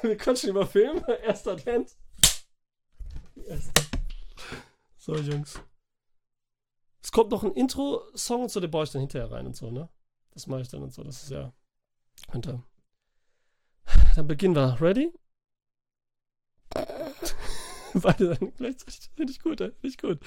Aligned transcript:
Wir 0.02 0.16
quatschen 0.16 0.50
über 0.50 0.66
Filme. 0.66 1.02
Erster 1.22 1.52
Advent. 1.52 1.94
So, 4.96 5.14
Jungs. 5.16 5.60
Es 7.02 7.12
kommt 7.12 7.30
noch 7.30 7.42
ein 7.42 7.52
Intro-Song 7.52 8.42
und 8.42 8.50
so, 8.50 8.60
den 8.60 8.70
baue 8.70 8.84
ich 8.84 8.90
dann 8.90 9.00
hinterher 9.00 9.30
rein 9.30 9.46
und 9.46 9.56
so, 9.56 9.70
ne? 9.70 9.88
Das 10.32 10.46
mache 10.46 10.60
ich 10.60 10.68
dann 10.68 10.82
und 10.82 10.92
so. 10.92 11.02
Das 11.02 11.22
ist 11.22 11.30
ja. 11.30 11.52
Könnte. 12.30 12.62
Dann 14.14 14.26
beginnen 14.26 14.54
wir. 14.54 14.80
Ready? 14.80 15.12
Beide 17.94 18.36
dann 18.36 18.54
gleichzeitig. 18.54 19.10
Finde 19.16 19.32
ich 19.32 19.40
gut, 19.40 19.60
ey. 19.60 19.72
Finde 19.72 19.88
ich 19.88 19.98
gut. 19.98 20.20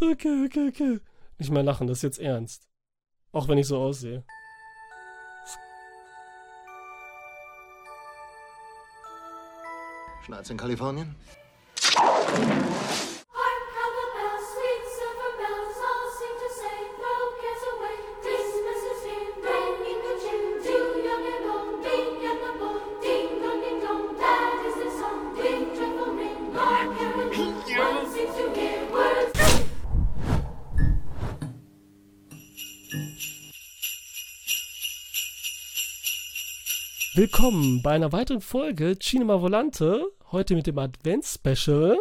Okay, 0.00 0.44
okay, 0.46 0.68
okay. 0.68 1.00
Nicht 1.38 1.50
mehr 1.50 1.62
lachen, 1.62 1.86
das 1.86 1.98
ist 1.98 2.02
jetzt 2.02 2.18
ernst. 2.18 2.68
Auch 3.32 3.48
wenn 3.48 3.58
ich 3.58 3.66
so 3.66 3.78
aussehe. 3.78 4.24
Schneit's 10.24 10.50
in 10.50 10.56
Kalifornien? 10.56 11.16
Willkommen 37.42 37.82
bei 37.82 37.90
einer 37.90 38.12
weiteren 38.12 38.40
Folge 38.40 38.96
Cinema 39.00 39.42
Volante. 39.42 40.12
Heute 40.30 40.54
mit 40.54 40.68
dem 40.68 40.78
Advents-Special, 40.78 41.98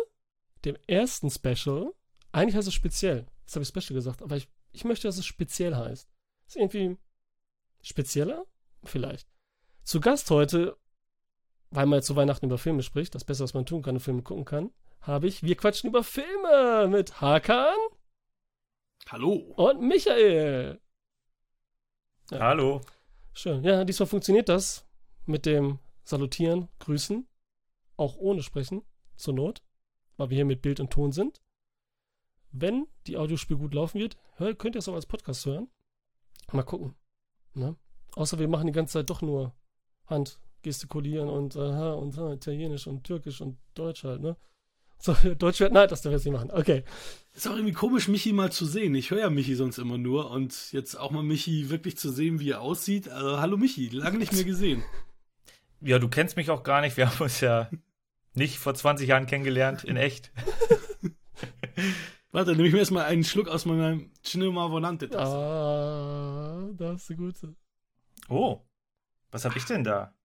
dem 0.66 0.78
ersten 0.86 1.32
Special. 1.32 1.96
Eigentlich 2.32 2.56
heißt 2.56 2.68
es 2.68 2.76
speziell. 2.76 3.26
Jetzt 3.42 3.56
habe 3.56 3.64
ich 3.64 3.70
Special 3.70 3.96
gesagt, 3.96 4.22
aber 4.22 4.38
ich, 4.38 4.48
ich 4.72 4.84
möchte, 4.84 5.08
dass 5.08 5.18
es 5.18 5.26
speziell 5.26 5.76
heißt. 5.76 6.08
Ist 6.46 6.58
irgendwie 6.58 6.96
spezieller? 7.82 8.46
Vielleicht. 8.84 9.28
Zu 9.82 10.00
Gast 10.00 10.30
heute, 10.30 10.78
weil 11.72 11.88
man 11.88 11.98
jetzt 11.98 12.06
zu 12.06 12.16
Weihnachten 12.16 12.46
über 12.46 12.60
Filme 12.60 12.84
spricht, 12.84 13.16
das 13.16 13.24
Beste, 13.24 13.44
was 13.44 13.56
man 13.56 13.66
tun 13.66 13.82
kann 13.82 13.96
und 13.96 14.02
Filme 14.02 14.22
gucken 14.22 14.46
kann, 14.46 14.70
habe 15.02 15.26
ich 15.26 15.42
Wir 15.42 15.58
quatschen 15.58 15.90
über 15.90 16.04
Filme 16.04 16.88
mit 16.88 17.20
Hakan 17.20 17.74
Hallo. 19.10 19.56
und 19.56 19.82
Michael. 19.82 20.80
Ja. 22.30 22.40
Hallo. 22.42 22.82
Schön. 23.34 23.64
Ja, 23.64 23.84
diesmal 23.84 24.06
funktioniert 24.06 24.48
das 24.48 24.86
mit 25.26 25.46
dem 25.46 25.80
Salutieren, 26.04 26.68
Grüßen, 26.80 27.28
auch 27.98 28.16
ohne 28.18 28.44
Sprechen, 28.44 28.84
zur 29.16 29.34
Not, 29.34 29.62
weil 30.18 30.30
wir 30.30 30.36
hier 30.36 30.46
mit 30.46 30.62
Bild 30.62 30.80
und 30.80 30.92
Ton 30.92 31.12
sind. 31.12 31.42
Wenn 32.52 32.88
die 33.08 33.18
Audiospur 33.18 33.58
gut 33.58 33.74
laufen 33.74 34.00
wird, 34.00 34.18
könnt 34.58 34.76
ihr 34.76 34.80
es 34.80 34.90
auch 34.90 34.96
als 34.96 35.06
Podcast 35.06 35.46
hören. 35.46 35.70
Mal 36.52 36.64
gucken. 36.64 36.96
Ne? 37.54 37.76
Außer 38.16 38.40
wir 38.40 38.48
machen 38.48 38.68
die 38.68 38.74
ganze 38.74 38.94
Zeit 38.94 39.10
doch 39.10 39.22
nur 39.22 39.54
Hand 40.08 40.40
gestikulieren 40.62 41.30
und 41.30 41.56
aha 41.56 41.94
und 41.94 42.18
aha, 42.18 42.34
Italienisch 42.34 42.88
und 42.88 43.04
Türkisch 43.04 43.42
und 43.42 43.58
Deutsch 43.74 44.04
halt, 44.04 44.22
ne? 44.22 44.38
So, 45.00 45.14
Deutsch 45.38 45.60
wird, 45.60 45.74
nein, 45.74 45.90
das 45.90 46.02
dürfen 46.02 46.12
wir 46.12 46.18
jetzt 46.18 46.26
nicht 46.26 46.34
machen. 46.34 46.52
Okay. 46.52 46.84
Ist 47.34 47.48
auch 47.48 47.56
irgendwie 47.56 47.74
komisch, 47.74 48.08
Michi 48.08 48.34
mal 48.34 48.52
zu 48.52 48.66
sehen. 48.66 48.94
Ich 48.94 49.10
höre 49.10 49.20
ja 49.20 49.30
Michi 49.30 49.56
sonst 49.56 49.80
immer 49.80 49.98
nur 49.98 50.30
und 50.30 50.72
jetzt 50.72 50.96
auch 50.96 51.12
mal 51.12 51.24
Michi 51.24 51.70
wirklich 51.70 51.98
zu 51.98 52.12
sehen, 52.12 52.40
wie 52.40 52.52
er 52.52 52.62
aussieht. 52.62 53.10
Also, 53.10 53.40
hallo 53.40 53.58
Michi, 53.58 53.90
lange 53.90 54.20
nicht 54.20 54.34
mehr 54.34 54.44
gesehen. 54.44 54.84
Ja, 55.82 56.00
du 56.00 56.08
kennst 56.08 56.38
mich 56.38 56.50
auch 56.50 56.64
gar 56.64 56.82
nicht. 56.82 56.98
Wir 56.98 57.10
haben 57.12 57.24
uns 57.24 57.42
ja 57.42 57.70
nicht 58.34 58.60
vor 58.60 58.74
20 58.74 59.08
Jahren 59.08 59.26
kennengelernt, 59.26 59.84
in 59.84 59.98
echt. 59.98 60.32
Warte, 62.32 62.52
nehme 62.52 62.68
ich 62.68 62.74
mir 62.74 62.80
erstmal 62.80 63.06
einen 63.06 63.26
Schluck 63.26 63.50
aus 63.50 63.66
meinem 63.66 64.12
Cinema 64.24 64.72
Volante. 64.72 65.10
Tasse. 65.10 65.36
Ah, 65.36 66.70
da 66.78 66.94
ist 66.94 67.10
die 67.10 67.16
gute. 67.16 67.56
Oh, 68.30 68.62
was 69.32 69.44
hab 69.44 69.56
ich 69.58 69.66
denn 69.66 69.84
da? 69.84 70.16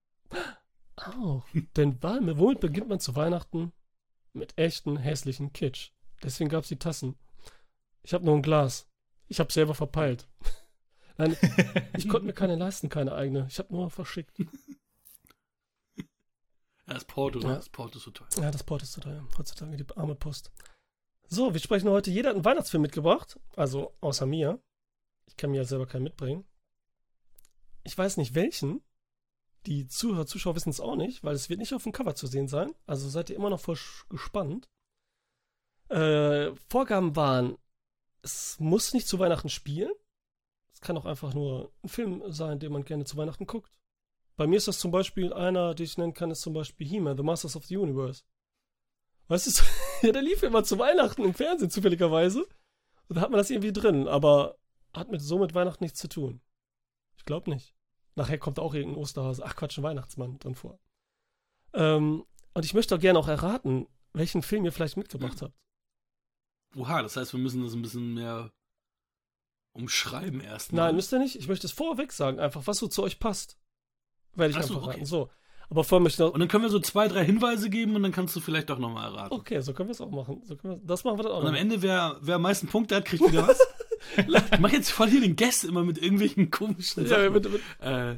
Oh, 1.19 1.41
denn 1.75 2.01
womit 2.01 2.61
beginnt 2.61 2.87
man 2.87 2.99
zu 2.99 3.15
Weihnachten? 3.15 3.73
Mit 4.33 4.57
echten, 4.57 4.97
hässlichen 4.97 5.51
Kitsch. 5.51 5.91
Deswegen 6.23 6.49
gab's 6.49 6.69
die 6.69 6.79
Tassen. 6.79 7.15
Ich 8.03 8.13
habe 8.13 8.25
nur 8.25 8.35
ein 8.35 8.41
Glas. 8.41 8.87
Ich 9.27 9.39
habe 9.39 9.51
selber 9.51 9.75
verpeilt. 9.75 10.27
Nein, 11.17 11.35
ich 11.97 12.07
konnte 12.07 12.27
mir 12.27 12.33
keine 12.33 12.55
leisten, 12.55 12.89
keine 12.89 13.13
eigene. 13.13 13.47
Ich 13.49 13.59
habe 13.59 13.73
nur 13.73 13.89
verschickt. 13.89 14.37
Ja, 16.87 16.93
das 16.93 17.05
Porto, 17.05 17.39
Ja. 17.39 17.55
das 17.55 17.69
Porto 17.69 17.97
ist 17.97 18.03
so 18.05 18.11
teuer. 18.11 18.27
Ja, 18.41 18.51
das 18.51 18.63
Port 18.63 18.81
ist 18.81 18.93
so 18.93 19.01
teuer. 19.01 19.27
Heutzutage 19.37 19.75
die 19.75 19.97
arme 19.97 20.15
Post. 20.15 20.51
So, 21.27 21.53
wir 21.53 21.59
sprechen 21.59 21.89
heute. 21.89 22.09
Jeder 22.09 22.29
hat 22.29 22.35
einen 22.35 22.45
Weihnachtsfilm 22.45 22.81
mitgebracht. 22.81 23.37
Also 23.55 23.93
außer 24.01 24.25
mir. 24.25 24.61
Ich 25.25 25.35
kann 25.35 25.51
mir 25.51 25.57
ja 25.57 25.65
selber 25.65 25.85
keinen 25.85 26.03
mitbringen. 26.03 26.45
Ich 27.83 27.97
weiß 27.97 28.17
nicht 28.17 28.35
welchen. 28.35 28.81
Die 29.65 29.87
Zuhörer, 29.87 30.25
Zuschauer 30.25 30.55
wissen 30.55 30.69
es 30.69 30.79
auch 30.79 30.95
nicht, 30.95 31.25
weil 31.25 31.35
es 31.35 31.49
wird 31.49 31.59
nicht 31.59 31.73
auf 31.73 31.83
dem 31.83 31.91
Cover 31.91 32.15
zu 32.15 32.27
sehen 32.27 32.47
sein. 32.47 32.73
Also 32.85 33.09
seid 33.09 33.29
ihr 33.29 33.35
immer 33.35 33.49
noch 33.49 33.59
voll 33.59 33.77
gespannt. 34.07 34.69
Äh, 35.89 36.55
Vorgaben 36.69 37.17
waren, 37.17 37.57
es 38.21 38.59
muss 38.61 38.93
nicht 38.93 39.07
zu 39.07 39.19
Weihnachten 39.19 39.49
spielen. 39.49 39.91
Es 40.73 40.79
kann 40.79 40.97
auch 40.97 41.05
einfach 41.05 41.33
nur 41.33 41.71
ein 41.83 41.89
Film 41.89 42.23
sein, 42.31 42.59
den 42.59 42.71
man 42.71 42.85
gerne 42.85 43.03
zu 43.03 43.17
Weihnachten 43.17 43.45
guckt. 43.45 43.71
Bei 44.37 44.45
mir 44.45 44.57
ist 44.57 44.67
das 44.67 44.79
zum 44.79 44.91
Beispiel 44.91 45.33
einer, 45.33 45.73
den 45.73 45.83
ich 45.83 45.97
nennen 45.97 46.13
kann, 46.13 46.31
ist 46.31 46.41
zum 46.41 46.53
Beispiel 46.53 46.87
He-Man, 46.87 47.17
The 47.17 47.23
Masters 47.23 47.55
of 47.55 47.65
the 47.65 47.77
Universe. 47.77 48.23
Weißt 49.27 49.47
du, 49.47 49.63
ja, 50.07 50.13
der 50.13 50.21
lief 50.21 50.43
immer 50.43 50.63
zu 50.63 50.77
Weihnachten 50.77 51.23
im 51.23 51.33
Fernsehen 51.33 51.71
zufälligerweise. 51.71 52.47
Und 53.09 53.15
da 53.15 53.21
hat 53.21 53.31
man 53.31 53.39
das 53.39 53.49
irgendwie 53.49 53.73
drin, 53.73 54.07
aber 54.07 54.57
hat 54.93 55.09
mit 55.09 55.21
so 55.21 55.39
mit 55.39 55.55
Weihnachten 55.55 55.83
nichts 55.83 55.99
zu 55.99 56.07
tun. 56.07 56.41
Ich 57.17 57.25
glaube 57.25 57.49
nicht. 57.49 57.73
Nachher 58.15 58.37
kommt 58.37 58.59
auch 58.59 58.73
irgendein 58.73 59.01
Osterhase, 59.01 59.43
ach 59.45 59.55
Quatsch, 59.55 59.77
ein 59.77 59.83
Weihnachtsmann 59.83 60.39
drin 60.39 60.55
vor. 60.55 60.79
Ähm, 61.73 62.25
und 62.53 62.65
ich 62.65 62.73
möchte 62.73 62.95
auch 62.95 62.99
gerne 62.99 63.19
auch 63.19 63.27
erraten, 63.27 63.87
welchen 64.13 64.41
Film 64.41 64.65
ihr 64.65 64.71
vielleicht 64.71 64.97
mitgebracht 64.97 65.41
habt. 65.41 65.53
Oha, 66.75 67.01
das 67.01 67.15
heißt, 67.15 67.33
wir 67.33 67.39
müssen 67.39 67.63
das 67.63 67.73
ein 67.73 67.81
bisschen 67.81 68.13
mehr 68.13 68.51
umschreiben 69.73 70.41
erst. 70.41 70.73
Nein, 70.73 70.95
müsst 70.95 71.13
ihr 71.13 71.19
nicht. 71.19 71.35
Ich 71.35 71.47
möchte 71.47 71.67
es 71.67 71.73
vorweg 71.73 72.11
sagen, 72.11 72.39
einfach, 72.39 72.65
was 72.65 72.77
so 72.77 72.87
zu 72.87 73.03
euch 73.03 73.19
passt. 73.19 73.57
Werde 74.37 74.51
ich 74.51 74.57
Ach 74.57 74.63
so, 74.63 74.75
einfach 74.75 74.87
okay. 74.87 74.95
raten. 74.95 75.05
So. 75.05 75.29
Aber 75.69 75.83
vorher 75.83 76.01
möchte 76.03 76.23
ich 76.23 76.27
noch. 76.27 76.33
Und 76.33 76.39
dann 76.39 76.47
können 76.47 76.63
wir 76.63 76.69
so 76.69 76.79
zwei, 76.79 77.07
drei 77.09 77.25
Hinweise 77.25 77.69
geben 77.69 77.95
und 77.95 78.03
dann 78.03 78.13
kannst 78.13 78.35
du 78.35 78.39
vielleicht 78.39 78.69
doch 78.69 78.79
nochmal 78.79 79.11
erraten. 79.11 79.33
Okay, 79.33 79.59
so 79.59 79.73
können 79.73 79.89
wir 79.89 79.93
es 79.93 80.01
auch 80.01 80.09
machen. 80.09 80.41
So 80.45 80.55
können 80.55 80.75
wir, 80.75 80.87
das 80.87 81.03
machen 81.03 81.19
wir 81.19 81.23
dann 81.23 81.33
auch 81.33 81.41
Und 81.41 81.47
am. 81.47 81.55
Ende, 81.55 81.81
wer, 81.81 82.17
wer 82.21 82.35
am 82.35 82.41
meisten 82.43 82.67
Punkte 82.67 82.95
hat, 82.95 83.05
kriegt 83.05 83.29
wieder 83.29 83.47
was. 83.47 83.59
ich 84.17 84.59
mach 84.59 84.71
jetzt 84.71 84.91
voll 84.91 85.09
hier 85.09 85.19
den 85.19 85.35
Guest 85.35 85.65
immer 85.65 85.83
mit 85.83 85.97
irgendwelchen 86.01 86.49
komischen 86.51 87.03
Ja, 87.03 87.09
Sachen. 87.09 87.33
mit, 87.33 87.51
mit 87.51 87.61
äh, 87.81 88.17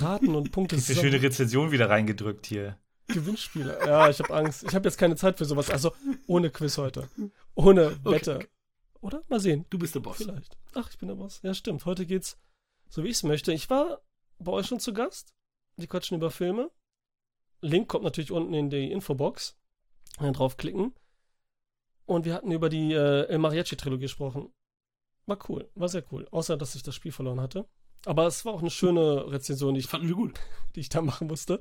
Raten 0.00 0.34
und 0.34 0.50
Punkte. 0.50 0.76
Ist 0.76 0.90
eine 0.90 0.98
schöne 1.00 1.22
Rezension 1.22 1.70
wieder 1.70 1.88
reingedrückt 1.88 2.46
hier. 2.46 2.76
Gewinnspiele. 3.08 3.78
Ja, 3.86 4.08
ich 4.08 4.18
habe 4.20 4.34
Angst. 4.34 4.64
Ich 4.64 4.74
habe 4.74 4.88
jetzt 4.88 4.98
keine 4.98 5.16
Zeit 5.16 5.38
für 5.38 5.44
sowas. 5.44 5.70
Also 5.70 5.92
ohne 6.26 6.50
Quiz 6.50 6.78
heute. 6.78 7.08
Ohne 7.54 7.96
Wette. 8.04 8.36
okay. 8.36 8.46
Oder? 9.00 9.22
Mal 9.28 9.40
sehen. 9.40 9.64
du 9.70 9.78
bist 9.78 9.94
der 9.94 10.00
Boss. 10.00 10.18
Vielleicht. 10.18 10.56
Ach, 10.74 10.88
ich 10.90 10.98
bin 10.98 11.08
der 11.08 11.14
Boss. 11.16 11.40
Ja, 11.42 11.54
stimmt. 11.54 11.84
Heute 11.86 12.04
geht's 12.06 12.38
so, 12.88 13.02
wie 13.02 13.08
ich 13.08 13.16
es 13.16 13.22
möchte. 13.22 13.52
Ich 13.52 13.70
war 13.70 14.00
bei 14.38 14.52
euch 14.52 14.66
schon 14.66 14.80
zu 14.80 14.92
Gast. 14.92 15.34
Die 15.76 15.86
quatschen 15.86 16.16
über 16.16 16.30
Filme. 16.30 16.70
Link 17.60 17.88
kommt 17.88 18.04
natürlich 18.04 18.32
unten 18.32 18.54
in 18.54 18.70
die 18.70 18.90
Infobox. 18.90 19.58
Dann 20.18 20.32
draufklicken. 20.32 20.94
Und 22.06 22.24
wir 22.24 22.34
hatten 22.34 22.50
über 22.50 22.68
die 22.68 22.92
äh, 22.92 23.26
El 23.28 23.38
Mariachi-Trilogie 23.38 24.02
gesprochen. 24.02 24.52
War 25.26 25.38
cool. 25.48 25.70
War 25.74 25.88
sehr 25.88 26.04
cool. 26.10 26.26
Außer, 26.30 26.56
dass 26.56 26.74
ich 26.74 26.82
das 26.82 26.94
Spiel 26.94 27.12
verloren 27.12 27.40
hatte. 27.40 27.66
Aber 28.04 28.26
es 28.26 28.44
war 28.44 28.54
auch 28.54 28.60
eine 28.60 28.70
schöne 28.70 29.30
Rezension, 29.30 29.74
die 29.74 29.80
ich 29.80 29.86
Fanden 29.86 30.08
wir 30.08 30.16
gut. 30.16 30.40
die 30.74 30.80
ich 30.80 30.88
da 30.88 31.02
machen 31.02 31.28
musste. 31.28 31.60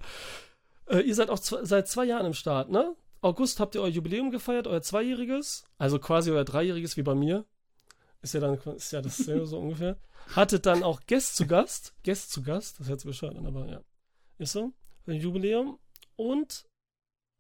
Äh, 0.88 1.02
ihr 1.02 1.16
seid 1.16 1.30
auch 1.30 1.40
zwei, 1.40 1.64
seit 1.66 1.88
zwei 1.88 2.06
Jahren 2.06 2.26
im 2.26 2.34
Start, 2.34 2.70
ne? 2.70 2.96
August 3.22 3.60
habt 3.60 3.76
ihr 3.76 3.82
euer 3.82 3.90
Jubiläum 3.90 4.32
gefeiert, 4.32 4.66
euer 4.66 4.82
Zweijähriges, 4.82 5.66
also 5.78 6.00
quasi 6.00 6.32
euer 6.32 6.46
Dreijähriges 6.46 6.96
wie 6.96 7.04
bei 7.04 7.16
mir. 7.16 7.46
Ist 8.22 8.34
ja 8.34 8.40
dann 8.40 8.58
ist 8.76 8.92
ja 8.92 9.02
dasselbe 9.02 9.46
so 9.46 9.60
ungefähr. 9.60 9.98
Hattet 10.36 10.66
dann 10.66 10.84
auch 10.84 11.02
Gäste 11.06 11.36
zu 11.36 11.48
Gast, 11.48 11.94
Gäste 12.04 12.30
zu 12.30 12.44
Gast, 12.44 12.80
das 12.80 12.88
hört 12.88 13.02
sich 13.02 13.10
bescheuert 13.10 13.36
an, 13.36 13.46
aber 13.46 13.66
ja. 13.68 13.82
Ist 14.40 14.54
so. 14.54 14.74
Ein 15.06 15.20
Jubiläum. 15.20 15.80
Und 16.16 16.66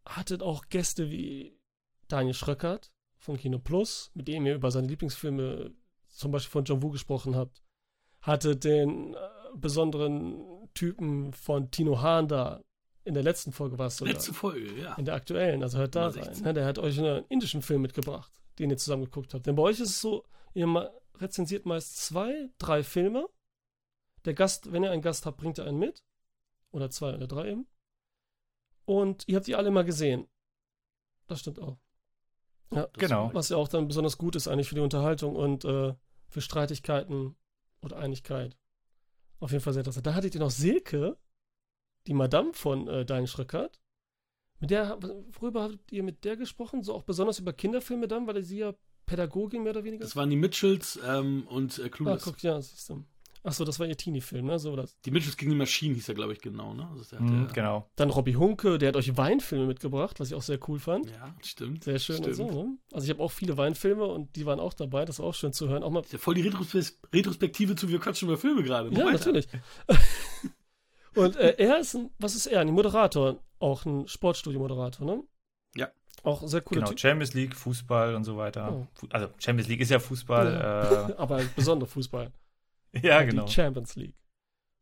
hattet 0.06 0.44
auch 0.44 0.66
Gäste 0.70 1.10
wie 1.10 1.58
Daniel 2.08 2.34
Schröckert 2.34 2.92
von 3.18 3.38
Kino 3.38 3.60
Plus, 3.60 4.12
mit 4.14 4.28
dem 4.28 4.46
ihr 4.46 4.56
über 4.56 4.72
seine 4.72 4.88
Lieblingsfilme, 4.88 5.74
zum 6.08 6.32
Beispiel 6.32 6.52
von 6.52 6.64
John 6.66 6.84
Woo 6.84 6.90
gesprochen 6.90 7.36
habt. 7.36 7.62
Hattet 8.22 8.64
den 8.64 9.14
äh, 9.14 9.18
besonderen 9.56 10.70
Typen 10.74 11.34
von 11.34 11.72
Tino 11.72 12.02
Hahn 12.02 12.28
da. 12.28 12.62
In 13.06 13.14
der 13.14 13.24
letzten 13.24 13.52
Folge 13.52 13.78
war 13.80 13.88
es 13.88 13.98
so. 13.98 14.06
Letzte 14.06 14.34
Folge, 14.34 14.82
ja. 14.82 14.96
In 14.96 15.06
der 15.06 15.16
aktuellen, 15.16 15.64
also 15.64 15.78
hört 15.78 15.96
da 15.96 16.08
rein. 16.08 16.24
16. 16.24 16.44
Ne? 16.44 16.54
Der 16.54 16.66
hat 16.66 16.80
euch 16.80 17.00
einen 17.00 17.26
indischen 17.30 17.62
Film 17.62 17.82
mitgebracht, 17.82 18.32
den 18.60 18.70
ihr 18.70 18.78
zusammen 18.78 19.06
geguckt 19.06 19.34
habt. 19.34 19.46
Denn 19.46 19.56
bei 19.56 19.64
euch 19.64 19.80
ist 19.80 19.90
es 19.90 20.02
so, 20.02 20.26
ihr 20.54 20.92
rezensiert 21.16 21.66
meist 21.66 21.98
zwei, 21.98 22.50
drei 22.58 22.84
Filme. 22.84 23.28
Der 24.26 24.34
Gast, 24.34 24.72
wenn 24.72 24.84
ihr 24.84 24.92
einen 24.92 25.02
Gast 25.02 25.26
habt, 25.26 25.38
bringt 25.38 25.58
er 25.60 25.66
einen 25.66 25.80
mit. 25.80 26.04
Oder 26.72 26.90
zwei 26.90 27.16
oder 27.16 27.28
drei 27.28 27.52
eben. 27.52 27.68
Und 28.86 29.24
ihr 29.28 29.36
habt 29.36 29.48
die 29.48 29.56
alle 29.56 29.72
mal 29.72 29.84
gesehen. 29.86 30.28
Das 31.28 31.40
stimmt 31.42 31.60
auch. 31.60 31.78
Ja, 32.74 32.88
Genau. 32.94 33.32
was 33.34 33.50
ja 33.50 33.58
auch 33.58 33.68
dann 33.68 33.88
besonders 33.88 34.18
gut 34.18 34.36
ist 34.36 34.48
eigentlich 34.48 34.70
für 34.70 34.76
die 34.76 34.82
Unterhaltung 34.82 35.36
und 35.36 35.66
äh, 35.66 35.94
für 36.28 36.42
Streitigkeiten 36.42 37.36
oder 37.82 37.98
Einigkeit. 37.98 38.58
Auf 39.40 39.52
jeden 39.52 39.64
Fall 39.64 39.74
sehr 39.74 39.82
interessant. 39.82 40.06
Da 40.06 40.14
hattet 40.14 40.36
ihr 40.36 40.42
noch 40.42 40.52
Silke, 40.52 41.18
die 42.08 42.14
Madame 42.14 42.54
von 42.54 42.88
äh, 42.88 43.06
Dein 43.06 43.26
Schröckert. 43.28 43.80
Mit 44.60 44.72
der, 44.72 45.00
worüber 45.02 45.64
habt 45.64 45.92
ihr 45.92 46.04
mit 46.04 46.26
der 46.26 46.36
gesprochen? 46.36 46.84
So 46.84 46.94
auch 46.94 47.04
besonders 47.04 47.40
über 47.40 47.54
Kinderfilme 47.54 48.08
dann, 48.08 48.28
weil 48.28 48.44
sie 48.44 48.58
ja 48.60 48.74
Pädagogin 49.06 49.64
mehr 49.64 49.72
oder 49.72 49.84
weniger 49.86 50.04
Das 50.04 50.16
waren 50.16 50.30
die 50.30 50.36
Mitchells 50.36 51.00
ähm, 51.04 51.48
und 51.48 51.80
äh, 51.80 51.86
Ah, 51.86 51.90
Clueless. 51.90 52.24
guck, 52.24 52.44
ja, 52.44 52.62
siehst 52.62 52.90
du. 52.90 53.04
Achso, 53.42 53.64
das 53.64 53.80
war 53.80 53.88
ihr 53.88 53.96
Teenie-Film, 53.96 54.48
ne? 54.48 54.60
So 54.60 54.76
das. 54.76 55.00
die 55.02 55.12
Mitchells 55.12 55.38
gegen 55.38 55.52
die 55.52 55.58
Maschinen 55.58 55.96
hieß 55.96 56.10
er, 56.10 56.16
glaube 56.16 56.34
ich, 56.34 56.42
genau, 56.42 56.74
ne? 56.74 56.88
Also 56.92 57.04
der, 57.10 57.22
Mhm, 57.22 57.46
der, 57.46 57.54
genau. 57.54 57.90
Dann 57.96 58.10
Robbie 58.10 58.36
Hunke, 58.36 58.78
der 58.78 58.90
hat 58.90 58.96
euch 58.98 59.16
Weinfilme 59.16 59.66
mitgebracht, 59.66 60.20
was 60.20 60.28
ich 60.30 60.36
auch 60.36 60.42
sehr 60.42 60.60
cool 60.68 60.78
fand. 60.78 61.10
Ja, 61.10 61.34
stimmt. 61.42 61.86
Sehr 61.86 62.00
schön 62.00 62.18
stimmt. 62.18 62.40
und 62.40 62.50
so, 62.50 62.64
ne? 62.64 62.78
Also 62.92 63.06
ich 63.06 63.10
habe 63.12 63.24
auch 63.24 63.32
viele 63.32 63.56
Weinfilme 63.56 64.06
und 64.06 64.36
die 64.36 64.46
waren 64.46 64.60
auch 64.60 64.74
dabei, 64.74 65.06
das 65.06 65.20
war 65.20 65.28
auch 65.28 65.34
schön 65.36 65.54
zu 65.54 65.70
hören. 65.70 65.84
Auch 65.84 65.90
mal, 65.90 66.02
Ist 66.02 66.12
ja 66.12 66.20
voll 66.20 66.36
die 66.36 66.42
Retros 66.42 67.00
Retrospektive 67.14 67.76
zu 67.76 67.88
Wir 67.88 68.00
quatschen 68.00 68.28
über 68.28 68.38
Filme 68.38 68.62
gerade. 68.62 68.90
Ja, 68.90 69.06
weiter. 69.06 69.12
natürlich. 69.12 69.48
und 71.16 71.36
äh, 71.38 71.56
er 71.58 71.80
ist 71.80 71.96
ein, 71.96 72.10
was 72.20 72.36
ist 72.36 72.46
er? 72.48 72.60
Ein 72.62 72.70
Moderator, 72.72 73.40
auch 73.60 73.86
ein 73.86 74.08
Sportstudio-Moderator, 74.08 75.06
ne? 75.06 75.24
Ja. 75.76 75.90
Auch 76.24 76.46
sehr 76.46 76.62
cooler 76.62 76.82
Genau, 76.82 76.90
Typ. 76.90 77.00
Champions 77.00 77.34
League, 77.34 77.56
Fußball 77.56 78.16
und 78.16 78.26
so 78.26 78.36
weiter. 78.36 78.74
Oh. 79.02 79.08
Also 79.12 79.30
Champions 79.38 79.70
League 79.70 79.80
ist 79.80 79.92
ja 79.92 80.00
Fußball. 80.00 81.16
Aber 81.18 81.38
ein 81.38 81.50
besonderer 81.56 81.88
Fußball. 81.90 82.34
Äh, 83.04 83.08
ja, 83.08 83.22
genau. 83.24 83.46
Die 83.46 83.52
Champions 83.52 83.96
League. 83.96 84.16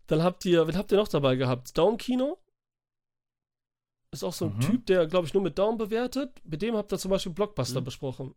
Dann 0.08 0.24
habt 0.24 0.46
ihr, 0.46 0.66
wen 0.68 0.78
habt 0.78 0.92
ihr 0.92 0.98
noch 0.98 1.08
dabei 1.10 1.36
gehabt? 1.36 1.78
Daumenkino. 1.78 2.38
Ist 4.12 4.24
auch 4.24 4.34
so 4.34 4.46
ein 4.46 4.56
Mhm. 4.56 4.62
Typ, 4.62 4.86
der, 4.86 5.06
glaube 5.08 5.28
ich, 5.28 5.34
nur 5.34 5.44
mit 5.44 5.58
Daumen 5.60 5.78
bewertet. 5.78 6.32
Mit 6.46 6.62
dem 6.62 6.76
habt 6.78 6.92
ihr 6.94 6.98
zum 6.98 7.12
Beispiel 7.12 7.34
Blockbuster 7.34 7.82
Mhm. 7.82 7.86
besprochen. 7.86 8.36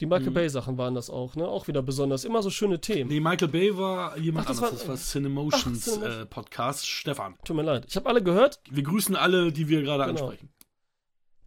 Die 0.00 0.06
Michael 0.06 0.30
Mhm. 0.30 0.34
Bay 0.34 0.48
Sachen 0.48 0.76
waren 0.76 0.96
das 0.96 1.08
auch, 1.08 1.36
ne? 1.36 1.46
Auch 1.46 1.68
wieder 1.68 1.80
besonders. 1.80 2.24
Immer 2.24 2.42
so 2.42 2.50
schöne 2.50 2.80
Themen. 2.80 3.08
Nee, 3.08 3.20
Michael 3.20 3.46
Bay 3.48 3.76
war 3.78 4.18
jemand 4.18 4.46
Ach, 4.46 4.50
das 4.50 4.58
anderes. 4.58 4.80
war- 4.88 4.94
das 4.96 5.02
war 5.04 5.12
Cinemotions 5.12 5.88
Ach, 5.88 5.92
Cinemotion. 5.92 6.22
äh, 6.22 6.26
Podcast. 6.26 6.86
Stefan. 6.88 7.36
Tut 7.44 7.54
mir 7.54 7.62
leid. 7.62 7.84
Ich 7.88 7.94
habe 7.94 8.08
alle 8.08 8.20
gehört. 8.20 8.60
Wir 8.68 8.82
grüßen 8.82 9.14
alle, 9.14 9.52
die 9.52 9.68
wir 9.68 9.82
gerade 9.82 10.06
Genau. 10.12 10.26
ansprechen. 10.26 10.52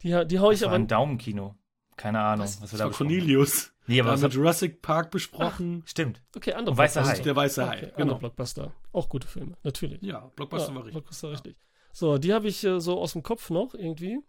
Die, 0.04 0.26
die 0.28 0.40
hau 0.40 0.52
ich 0.52 0.60
Das 0.60 0.68
war 0.68 0.76
aber. 0.76 0.84
ein 0.84 0.88
Daumenkino. 0.88 1.56
Keine 1.98 2.20
Ahnung, 2.22 2.46
Was? 2.46 2.62
was, 2.62 2.62
Das 2.62 2.72
wir 2.74 2.78
da 2.78 2.84
war 2.86 2.90
besprochen 2.92 3.10
haben. 3.10 3.18
Cornelius. 3.20 3.74
Nee, 3.88 3.96
Wir 3.96 4.04
aber 4.04 4.12
haben 4.12 4.20
mit 4.22 4.26
hat, 4.32 4.34
Jurassic 4.36 4.82
Park 4.82 5.12
besprochen. 5.12 5.84
stimmt. 5.86 6.22
Okay, 6.36 6.54
andere 6.54 6.72
Und 6.72 6.78
Weißer 6.78 7.02
Das 7.02 7.10
Hai. 7.10 7.20
der 7.20 7.36
weiße 7.36 7.62
Okay, 7.64 7.70
Hai. 7.72 7.78
andere 7.80 7.96
Genau. 7.98 8.16
Blockbuster. 8.20 8.74
Auch 8.94 9.10
gute 9.10 9.28
Filme, 9.28 9.58
natürlich. 9.64 10.02
Ja, 10.02 10.32
Blockbuster 10.36 10.70
ja, 10.70 10.76
war 10.76 10.84
richtig. 10.86 10.94
Blockbuster, 10.94 11.32
richtig. 11.32 11.58
So, 11.94 12.18
die 12.18 12.34
habe 12.34 12.48
ich 12.48 12.64
äh, 12.64 12.80
so 12.80 13.00
aus 13.02 13.14
dem 13.14 13.24
Kopf 13.24 13.50
noch 13.50 13.74
irgendwie. 13.74 14.20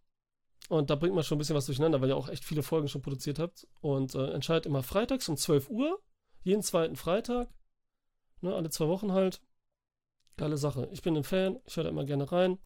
Und 0.68 0.90
da 0.90 0.96
bringt 0.96 1.14
man 1.14 1.24
schon 1.24 1.36
ein 1.36 1.38
bisschen 1.38 1.56
was 1.56 1.66
durcheinander, 1.66 2.00
weil 2.00 2.08
ihr 2.10 2.16
auch 2.16 2.28
echt 2.28 2.44
viele 2.44 2.62
Folgen 2.62 2.88
schon 2.88 3.02
produziert 3.02 3.38
habt. 3.38 3.66
Und 3.80 4.14
äh, 4.14 4.30
entscheidet 4.32 4.66
immer 4.66 4.82
freitags 4.82 5.28
um 5.28 5.36
12 5.36 5.68
Uhr. 5.70 6.00
Jeden 6.42 6.62
zweiten 6.62 6.96
Freitag. 6.96 7.48
Ne, 8.40 8.54
alle 8.54 8.70
zwei 8.70 8.86
Wochen 8.86 9.12
halt. 9.12 9.40
Geile 10.36 10.56
Sache. 10.56 10.88
Ich 10.92 11.02
bin 11.02 11.16
ein 11.16 11.24
Fan. 11.24 11.58
Ich 11.66 11.76
höre 11.76 11.84
da 11.84 11.90
immer 11.90 12.04
gerne 12.04 12.30
rein. 12.30 12.58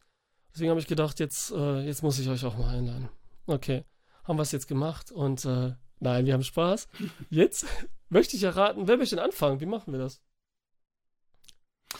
Deswegen 0.53 0.69
habe 0.69 0.79
ich 0.79 0.87
gedacht, 0.87 1.19
jetzt, 1.19 1.51
äh, 1.51 1.81
jetzt 1.81 2.03
muss 2.03 2.19
ich 2.19 2.29
euch 2.29 2.45
auch 2.45 2.57
mal 2.57 2.69
einladen. 2.69 3.09
Okay. 3.47 3.83
Haben 4.23 4.37
wir 4.37 4.43
es 4.43 4.51
jetzt 4.51 4.67
gemacht 4.67 5.11
und 5.11 5.45
äh, 5.45 5.73
nein, 5.99 6.25
wir 6.25 6.33
haben 6.33 6.43
Spaß. 6.43 6.87
Jetzt 7.29 7.65
möchte 8.09 8.35
ich 8.35 8.43
erraten, 8.43 8.87
wer 8.87 8.97
möchte 8.97 9.15
denn 9.15 9.25
anfangen? 9.25 9.59
Wie 9.59 9.65
machen 9.65 9.91
wir 9.91 9.99
das? 9.99 10.21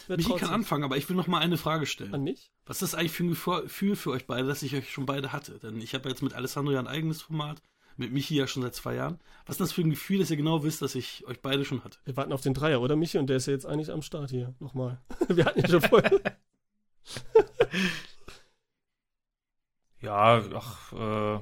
Wer 0.06 0.16
Michi 0.16 0.30
kann 0.30 0.38
sich? 0.38 0.48
anfangen, 0.48 0.84
aber 0.84 0.96
ich 0.96 1.08
will 1.08 1.16
noch 1.16 1.26
mal 1.26 1.38
eine 1.38 1.56
Frage 1.56 1.86
stellen. 1.86 2.14
An 2.14 2.24
mich? 2.24 2.50
Was 2.66 2.82
ist 2.82 2.92
das 2.92 2.98
eigentlich 2.98 3.12
für 3.12 3.24
ein 3.24 3.30
Gefühl 3.30 3.96
für 3.96 4.10
euch 4.10 4.26
beide, 4.26 4.46
dass 4.48 4.62
ich 4.62 4.74
euch 4.74 4.90
schon 4.90 5.06
beide 5.06 5.32
hatte? 5.32 5.58
Denn 5.58 5.80
ich 5.80 5.94
habe 5.94 6.08
jetzt 6.08 6.22
mit 6.22 6.34
Alessandro 6.34 6.72
ja 6.72 6.80
ein 6.80 6.88
eigenes 6.88 7.22
Format, 7.22 7.62
mit 7.96 8.12
Michi 8.12 8.34
ja 8.34 8.46
schon 8.46 8.62
seit 8.62 8.74
zwei 8.74 8.94
Jahren. 8.96 9.20
Was 9.46 9.54
ist 9.54 9.60
das 9.60 9.72
für 9.72 9.82
ein 9.82 9.90
Gefühl, 9.90 10.18
dass 10.18 10.30
ihr 10.30 10.36
genau 10.36 10.64
wisst, 10.64 10.82
dass 10.82 10.94
ich 10.94 11.24
euch 11.26 11.40
beide 11.40 11.64
schon 11.64 11.84
hatte? 11.84 11.98
Wir 12.04 12.16
warten 12.16 12.32
auf 12.32 12.40
den 12.40 12.54
Dreier, 12.54 12.80
oder 12.80 12.96
Michi? 12.96 13.18
Und 13.18 13.28
der 13.28 13.36
ist 13.36 13.46
ja 13.46 13.52
jetzt 13.52 13.66
eigentlich 13.66 13.92
am 13.92 14.02
Start 14.02 14.30
hier. 14.30 14.54
Nochmal. 14.58 15.00
Wir 15.28 15.44
hatten 15.44 15.60
ja 15.60 15.68
schon 15.68 15.82
vorher. 15.82 16.20
Ja, 20.00 20.42
ach, 20.54 20.92
äh, 20.92 21.40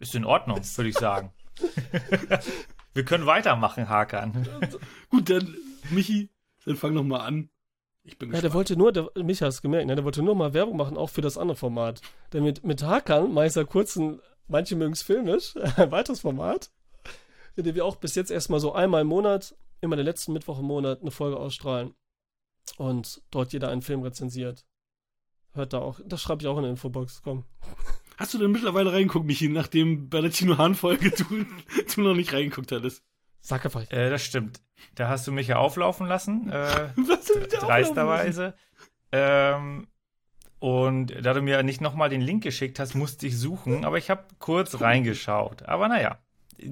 ist 0.00 0.14
in 0.14 0.24
Ordnung, 0.24 0.58
würde 0.76 0.88
ich 0.90 0.96
sagen. 0.98 1.32
wir 2.94 3.04
können 3.04 3.26
weitermachen, 3.26 3.88
Hakan. 3.88 4.48
Gut, 5.10 5.30
dann, 5.30 5.54
Michi, 5.90 6.30
dann 6.64 6.76
fang 6.76 6.94
noch 6.94 7.04
mal 7.04 7.20
an. 7.20 7.50
Ich 8.02 8.18
bin 8.18 8.30
Ja, 8.30 8.32
der 8.32 8.40
gespannt. 8.42 8.54
wollte 8.54 8.76
nur, 8.76 8.92
der, 8.92 9.10
Micha 9.22 9.46
hast 9.46 9.62
gemerkt, 9.62 9.86
ne? 9.86 9.94
der 9.94 10.04
wollte 10.04 10.22
nur 10.22 10.34
mal 10.34 10.54
Werbung 10.54 10.76
machen, 10.76 10.96
auch 10.96 11.10
für 11.10 11.20
das 11.20 11.36
andere 11.38 11.56
Format. 11.56 12.00
Denn 12.32 12.42
mit, 12.42 12.64
mit 12.64 12.82
Hakan 12.82 13.32
mache 13.32 13.46
ich 13.46 13.52
seit 13.52 13.68
kurzem, 13.68 14.20
manche 14.48 14.74
mögen 14.74 14.94
es 14.94 15.02
filmisch, 15.02 15.54
ein 15.76 15.90
weiteres 15.90 16.20
Format, 16.20 16.70
in 17.56 17.64
dem 17.64 17.74
wir 17.74 17.84
auch 17.84 17.96
bis 17.96 18.14
jetzt 18.14 18.30
erstmal 18.30 18.60
so 18.60 18.72
einmal 18.72 19.02
im 19.02 19.08
Monat, 19.08 19.54
immer 19.82 19.96
den 19.96 20.06
letzten 20.06 20.32
Mittwoch 20.32 20.58
im 20.60 20.66
Monat, 20.66 21.02
eine 21.02 21.10
Folge 21.10 21.36
ausstrahlen. 21.36 21.94
Und 22.78 23.20
dort 23.30 23.52
jeder 23.52 23.68
einen 23.68 23.82
Film 23.82 24.02
rezensiert. 24.02 24.64
Hört 25.52 25.72
da 25.72 25.78
auch, 25.78 26.00
das 26.06 26.22
schreibe 26.22 26.42
ich 26.42 26.48
auch 26.48 26.56
in 26.56 26.62
der 26.62 26.70
Infobox, 26.70 27.20
komm. 27.22 27.44
Hast 28.20 28.34
du 28.34 28.38
denn 28.38 28.52
mittlerweile 28.52 28.92
reingeguckt, 28.92 29.24
Michi, 29.24 29.48
nachdem 29.48 30.10
bei 30.10 30.20
der 30.20 30.30
Tino 30.30 30.58
Hahn-Folge 30.58 31.10
du, 31.10 31.24
du 31.94 32.00
noch 32.02 32.14
nicht 32.14 32.34
reingeguckt 32.34 32.70
hattest? 32.70 33.02
Sag 33.40 33.64
einfach. 33.64 33.90
Äh, 33.90 34.10
das 34.10 34.22
stimmt. 34.22 34.60
Da 34.94 35.08
hast 35.08 35.26
du 35.26 35.32
mich 35.32 35.48
ja 35.48 35.56
auflaufen 35.56 36.06
lassen, 36.06 36.50
äh, 36.50 36.90
Was 36.96 37.24
denn 37.24 37.40
mit 37.40 37.50
der 37.50 37.60
dreisterweise. 37.60 38.52
Ähm, 39.10 39.88
und 40.58 41.14
da 41.24 41.32
du 41.32 41.40
mir 41.40 41.62
nicht 41.62 41.80
nochmal 41.80 42.10
den 42.10 42.20
Link 42.20 42.42
geschickt 42.42 42.78
hast, 42.78 42.94
musste 42.94 43.26
ich 43.26 43.38
suchen, 43.38 43.86
aber 43.86 43.96
ich 43.96 44.10
habe 44.10 44.24
kurz 44.38 44.82
reingeschaut. 44.82 45.62
Aber 45.62 45.88
naja, 45.88 46.18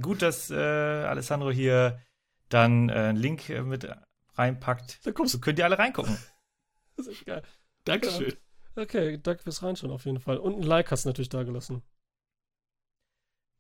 gut, 0.03 0.21
dass 0.21 0.51
äh, 0.51 0.55
Alessandro 0.55 1.51
hier 1.51 1.99
dann 2.51 2.91
äh, 2.91 2.93
einen 2.93 3.17
Link 3.17 3.49
äh, 3.49 3.63
mit 3.63 3.89
reinpackt. 4.35 5.01
Da 5.03 5.13
kommst 5.13 5.33
So 5.33 5.41
könnt 5.41 5.59
ihr 5.59 5.65
alle 5.65 5.79
reingucken. 5.79 6.19
Das 6.97 7.07
ist 7.07 7.13
echt 7.13 7.27
geil. 7.27 7.43
Dankeschön. 7.85 8.35
Okay, 8.79 9.19
danke 9.23 9.43
fürs 9.43 9.63
Reinschauen 9.63 9.91
auf 9.93 10.05
jeden 10.05 10.21
Fall. 10.21 10.39
Und 10.39 10.55
ein 10.57 10.63
Like 10.63 10.91
hast 10.91 11.05
du 11.05 11.09
natürlich 11.09 11.29
da 11.31 11.43
gelassen. 11.43 11.83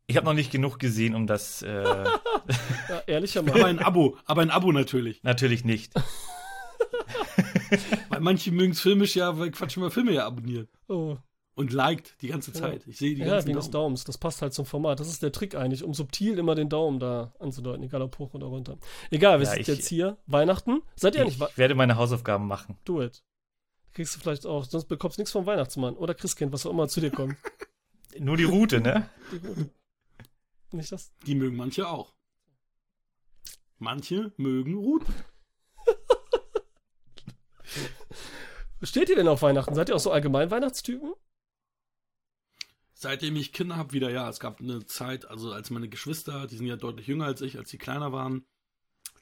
Ich 0.06 0.16
habe 0.16 0.24
noch 0.26 0.34
nicht 0.34 0.50
genug 0.50 0.78
gesehen, 0.78 1.14
um 1.14 1.26
das 1.26 1.60
äh, 1.62 1.82
Ja, 2.88 3.02
ehrlicher 3.06 3.40
Aber 3.40 3.52
Mann. 3.52 3.62
ein 3.64 3.78
Abo, 3.80 4.16
aber 4.24 4.42
ein 4.42 4.50
Abo 4.50 4.72
natürlich. 4.72 5.22
natürlich 5.22 5.64
nicht. 5.64 5.92
Weil 8.08 8.20
manche 8.20 8.50
mögen 8.50 8.72
es 8.72 8.80
filmisch 8.80 9.16
ja, 9.16 9.38
weil 9.38 9.50
Quatsch 9.50 9.76
über 9.76 9.90
Filme 9.90 10.12
ja 10.12 10.26
abonnieren. 10.26 10.68
Oh. 10.88 11.16
Und 11.54 11.72
liked 11.72 12.14
die 12.22 12.28
ganze 12.28 12.52
Zeit. 12.52 12.86
Ich 12.86 12.96
sehe 12.98 13.14
die 13.14 13.20
Ja, 13.22 13.26
ganzen 13.32 13.48
wegen 13.48 13.56
des 13.58 13.66
Daumen. 13.70 13.72
Daumens. 13.84 14.04
Das 14.04 14.16
passt 14.16 14.40
halt 14.42 14.54
zum 14.54 14.64
Format. 14.64 15.00
Das 15.00 15.08
ist 15.08 15.22
der 15.22 15.32
Trick 15.32 15.54
eigentlich, 15.56 15.82
um 15.84 15.92
subtil 15.92 16.38
immer 16.38 16.54
den 16.54 16.68
Daumen 16.68 17.00
da 17.00 17.34
anzudeuten, 17.40 17.82
egal 17.82 18.00
ob 18.02 18.16
hoch 18.18 18.32
oder 18.34 18.46
runter. 18.46 18.78
Egal, 19.10 19.40
wir 19.40 19.46
Ja, 19.46 19.52
sind 19.52 19.60
ich- 19.62 19.66
jetzt 19.66 19.88
hier. 19.88 20.16
Weihnachten. 20.26 20.82
Seid 20.96 21.16
ihr 21.16 21.24
nicht? 21.24 21.40
Wa- 21.40 21.48
Ich 21.50 21.58
werde 21.58 21.74
meine 21.74 21.96
Hausaufgaben 21.96 22.46
machen. 22.46 22.78
Do 22.84 23.02
it. 23.02 23.22
Kriegst 23.98 24.14
du 24.14 24.20
vielleicht 24.20 24.46
auch, 24.46 24.64
sonst 24.64 24.84
bekommst 24.84 25.18
du 25.18 25.22
nichts 25.22 25.32
vom 25.32 25.44
Weihnachtsmann 25.44 25.96
oder 25.96 26.14
Christkind, 26.14 26.52
was 26.52 26.64
auch 26.64 26.70
immer 26.70 26.86
zu 26.86 27.00
dir 27.00 27.10
kommt. 27.10 27.36
Nur 28.20 28.36
die 28.36 28.44
Route, 28.44 28.80
ne? 28.80 29.10
Die 29.32 29.40
Gute. 29.40 29.70
Nicht 30.70 30.92
das? 30.92 31.12
Die 31.26 31.34
mögen 31.34 31.56
manche 31.56 31.88
auch. 31.88 32.14
Manche 33.78 34.32
mögen 34.36 34.76
Ruten. 34.76 35.12
Steht 38.84 39.08
ihr 39.08 39.16
denn 39.16 39.26
auf 39.26 39.42
Weihnachten? 39.42 39.74
Seid 39.74 39.88
ihr 39.88 39.96
auch 39.96 39.98
so 39.98 40.12
allgemein 40.12 40.52
Weihnachtstypen? 40.52 41.14
Seitdem 42.94 43.34
ich 43.34 43.52
Kinder 43.52 43.74
habe, 43.74 43.94
wieder 43.94 44.10
ja. 44.10 44.28
Es 44.28 44.38
gab 44.38 44.60
eine 44.60 44.86
Zeit, 44.86 45.24
also 45.24 45.50
als 45.50 45.70
meine 45.70 45.88
Geschwister, 45.88 46.46
die 46.46 46.56
sind 46.56 46.68
ja 46.68 46.76
deutlich 46.76 47.08
jünger 47.08 47.26
als 47.26 47.40
ich, 47.40 47.58
als 47.58 47.68
sie 47.68 47.78
kleiner 47.78 48.12
waren, 48.12 48.46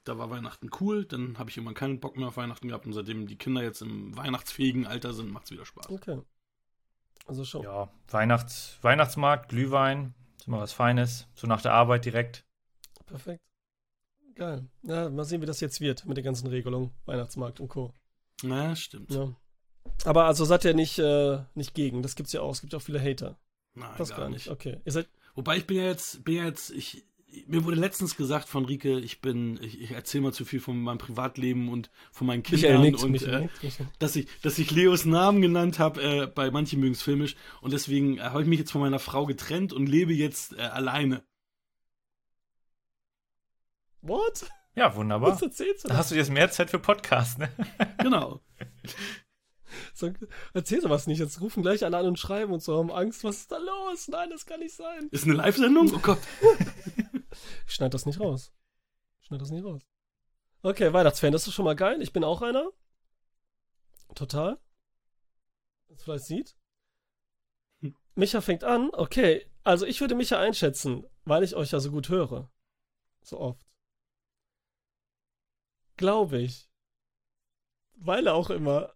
da 0.07 0.19
war 0.19 0.31
Weihnachten 0.31 0.71
cool. 0.81 1.05
Dann 1.05 1.39
habe 1.39 1.51
ich 1.51 1.57
irgendwann 1.57 1.75
keinen 1.75 2.01
Bock 2.01 2.17
mehr 2.17 2.29
auf 2.29 2.37
Weihnachten 2.37 2.69
gehabt. 2.69 2.87
Und 2.87 2.93
seitdem 2.93 3.27
die 3.27 3.37
Kinder 3.37 3.63
jetzt 3.63 3.83
im 3.83 4.17
weihnachtsfähigen 4.17 4.87
Alter 4.87 5.13
sind, 5.13 5.31
macht's 5.31 5.51
wieder 5.51 5.67
Spaß. 5.67 5.91
Okay. 5.91 6.21
Also 7.27 7.45
schon. 7.45 7.63
Ja, 7.63 7.91
Weihnachts 8.09 8.79
Weihnachtsmarkt, 8.83 9.49
Glühwein, 9.49 10.15
ist 10.39 10.47
immer 10.47 10.61
was 10.61 10.73
Feines. 10.73 11.27
So 11.35 11.47
nach 11.47 11.61
der 11.61 11.73
Arbeit 11.73 12.05
direkt. 12.05 12.45
Perfekt. 13.07 13.43
Geil. 14.37 14.67
Ja, 14.83 15.09
mal 15.11 15.25
sehen, 15.25 15.43
wie 15.43 15.47
das 15.47 15.61
jetzt 15.61 15.81
wird 15.81 16.07
mit 16.07 16.17
den 16.17 16.25
ganzen 16.25 16.47
Regelungen. 16.47 16.93
Weihnachtsmarkt 17.07 17.59
und 17.59 17.69
Co. 17.69 17.93
Na, 18.43 18.77
stimmt. 18.77 19.11
Ja. 19.13 19.35
Aber 20.05 20.25
also 20.27 20.45
seid 20.45 20.65
ihr 20.65 20.75
nicht, 20.75 20.99
äh, 20.99 21.41
nicht 21.55 21.75
gegen. 21.75 22.03
Das 22.03 22.17
gibt's 22.17 22.33
ja 22.33 22.43
auch. 22.43 22.53
Es 22.53 22.61
gibt 22.61 22.75
auch 22.75 22.83
viele 22.83 23.01
Hater. 23.01 23.39
Nein, 23.75 23.95
Das 23.99 24.11
gar 24.11 24.29
nicht. 24.29 24.49
Okay. 24.49 24.81
Ihr 24.85 24.93
seid. 24.93 25.09
Wobei 25.35 25.57
ich 25.57 25.67
bin 25.67 25.79
ja 25.79 25.85
jetzt, 25.85 26.25
bin 26.25 26.37
ja 26.37 26.45
jetzt, 26.45 26.71
ich, 26.71 27.05
mir 27.47 27.64
wurde 27.64 27.76
letztens 27.76 28.16
gesagt 28.16 28.49
von 28.49 28.64
Rike, 28.64 28.99
ich 28.99 29.21
bin, 29.21 29.59
ich, 29.62 29.81
ich 29.81 29.90
erzähle 29.93 30.23
mal 30.23 30.33
zu 30.33 30.45
viel 30.45 30.61
von 30.61 30.81
meinem 30.81 30.99
Privatleben 30.99 31.69
und 31.69 31.90
von 32.12 32.26
meinen 32.26 32.43
Michael 32.43 32.59
Kindern 32.61 32.83
nickt, 32.83 33.02
und 33.02 33.11
Michael 33.12 33.49
äh, 33.62 33.69
dass 33.99 34.16
ich, 34.16 34.26
dass 34.43 34.59
ich 34.59 34.71
Leos 34.71 35.05
Namen 35.05 35.43
genannt 35.43 35.78
habe, 35.78 36.02
äh, 36.02 36.26
bei 36.26 36.50
manchen 36.50 36.81
mögen 36.81 36.93
es 36.93 37.02
filmisch 37.02 37.37
und 37.61 37.73
deswegen 37.73 38.19
äh, 38.19 38.23
habe 38.23 38.43
ich 38.43 38.49
mich 38.49 38.59
jetzt 38.59 38.73
von 38.73 38.81
meiner 38.81 38.99
Frau 38.99 39.26
getrennt 39.26 39.73
und 39.73 39.87
lebe 39.88 40.12
jetzt 40.12 40.57
äh, 40.57 40.62
alleine. 40.62 41.23
What? 44.02 44.47
Ja, 44.75 44.95
wunderbar. 44.95 45.33
Was 45.33 45.43
erzählst 45.43 45.85
du 45.85 45.88
Da 45.88 45.95
da? 45.95 46.00
hast 46.00 46.11
du 46.11 46.14
jetzt 46.14 46.31
mehr 46.31 46.50
Zeit 46.50 46.71
für 46.71 46.78
Podcast, 46.78 47.38
ne? 47.38 47.50
Genau. 47.99 48.40
So, 49.95 50.12
erzähl 50.55 50.81
sowas 50.81 51.07
nicht. 51.07 51.19
Jetzt 51.19 51.40
rufen 51.40 51.62
gleich 51.62 51.85
alle 51.85 51.97
an 51.99 52.07
und 52.07 52.19
schreiben 52.19 52.52
und 52.52 52.62
so 52.62 52.78
haben 52.78 52.90
Angst. 52.93 53.25
Was 53.25 53.38
ist 53.38 53.52
da 53.52 53.59
los? 53.59 54.09
Nein, 54.09 54.31
das 54.31 54.47
kann 54.47 54.61
nicht 54.61 54.75
sein. 54.75 55.09
Ist 55.11 55.25
eine 55.25 55.35
Live-Sendung? 55.35 55.93
Oh 55.95 55.99
Gott. 55.99 56.19
Schneid 57.66 57.95
das 57.95 58.07
nicht 58.07 58.21
raus. 58.21 58.52
Schneid 59.21 59.40
das 59.40 59.50
nicht 59.50 59.64
raus. 59.64 59.83
Okay, 60.62 60.93
Weihnachtsfan, 60.93 61.33
das 61.33 61.47
ist 61.47 61.55
schon 61.55 61.64
mal 61.64 61.76
geil. 61.76 62.02
Ich 62.02 62.12
bin 62.12 62.25
auch 62.25 62.43
einer. 62.43 62.71
Total. 64.14 64.59
Das 65.88 66.02
vielleicht 66.02 66.25
sieht. 66.25 66.57
Micha 68.14 68.40
fängt 68.40 68.64
an. 68.64 68.90
Okay, 68.93 69.47
also 69.62 69.87
ich 69.87 70.00
würde 70.00 70.14
Micha 70.14 70.38
einschätzen, 70.38 71.07
weil 71.25 71.43
ich 71.43 71.55
euch 71.55 71.71
ja 71.71 71.81
so 71.81 71.90
gut 71.90 72.09
höre. 72.09 72.50
So 73.23 73.38
oft. 73.38 73.66
Glaube 75.97 76.38
ich. 76.38 76.69
Weil 77.95 78.28
auch 78.28 78.50
immer. 78.50 78.95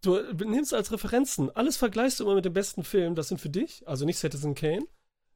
Du 0.00 0.20
nimmst 0.32 0.74
als 0.74 0.92
Referenzen. 0.92 1.54
Alles 1.56 1.76
vergleichst 1.76 2.20
du 2.20 2.24
immer 2.24 2.34
mit 2.34 2.44
dem 2.44 2.52
besten 2.52 2.84
Film. 2.84 3.14
Das 3.14 3.28
sind 3.28 3.40
für 3.40 3.48
dich, 3.48 3.86
also 3.88 4.04
nicht 4.04 4.18
Citizen 4.18 4.54
Kane, 4.54 4.86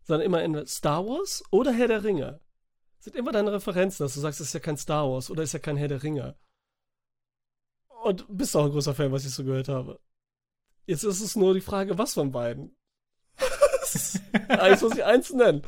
sondern 0.09 0.25
immer 0.25 0.43
in 0.43 0.67
Star 0.67 1.07
Wars 1.07 1.45
oder 1.51 1.71
Herr 1.71 1.87
der 1.87 2.03
Ringe. 2.03 2.41
Sind 2.99 3.15
immer 3.15 3.31
deine 3.31 3.53
Referenzen, 3.53 4.05
dass 4.05 4.15
du 4.15 4.21
sagst, 4.21 4.41
das 4.41 4.49
ist 4.49 4.55
ja 4.55 4.61
kein 4.61 4.79
Star 4.79 5.09
Wars 5.09 5.31
oder 5.31 5.43
ist 5.43 5.53
ja 5.53 5.59
kein 5.59 5.77
Herr 5.77 5.89
der 5.89 6.03
Ringe. 6.03 6.35
Und 8.03 8.25
bist 8.29 8.57
auch 8.57 8.65
ein 8.65 8.71
großer 8.71 8.95
Fan, 8.95 9.13
was 9.13 9.27
ich 9.27 9.35
so 9.35 9.45
gehört 9.45 9.69
habe. 9.69 10.01
Jetzt 10.87 11.05
ist 11.05 11.21
es 11.21 11.37
nur 11.37 11.53
die 11.53 11.61
Frage, 11.61 11.99
was 11.99 12.15
von 12.15 12.33
beiden. 12.33 12.75
Eins 14.49 14.81
muss 14.81 14.97
ich 14.97 15.05
eins 15.05 15.31
nennen. 15.31 15.63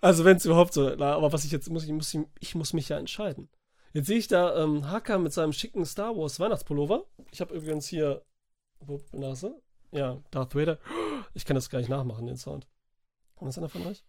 Also 0.00 0.24
wenn 0.24 0.38
es 0.38 0.44
überhaupt 0.44 0.74
so, 0.74 0.92
na, 0.96 1.14
aber 1.14 1.32
was 1.32 1.44
ich 1.44 1.52
jetzt 1.52 1.70
muss, 1.70 1.84
ich 1.84 1.92
muss, 1.92 2.16
ich 2.40 2.54
muss 2.56 2.72
mich 2.72 2.88
ja 2.88 2.98
entscheiden. 2.98 3.48
Jetzt 3.92 4.08
sehe 4.08 4.18
ich 4.18 4.26
da 4.26 4.60
ähm, 4.60 4.90
Haka 4.90 5.18
mit 5.18 5.32
seinem 5.32 5.52
schicken 5.52 5.86
Star 5.86 6.16
Wars 6.16 6.40
Weihnachtspullover. 6.40 7.04
Ich 7.30 7.40
habe 7.40 7.54
übrigens 7.54 7.86
hier, 7.86 8.24
wo 8.80 9.00
Nase? 9.12 9.54
Ja, 9.92 10.20
Darth 10.32 10.56
Vader. 10.56 10.80
Ich 11.32 11.44
kann 11.44 11.54
das 11.54 11.70
gar 11.70 11.78
nicht 11.78 11.90
nachmachen, 11.90 12.26
den 12.26 12.36
Sound. 12.36 12.66
Kann 13.44 13.50
das 13.50 13.58
einer 13.58 13.68
von 13.68 13.86
euch? 13.86 14.02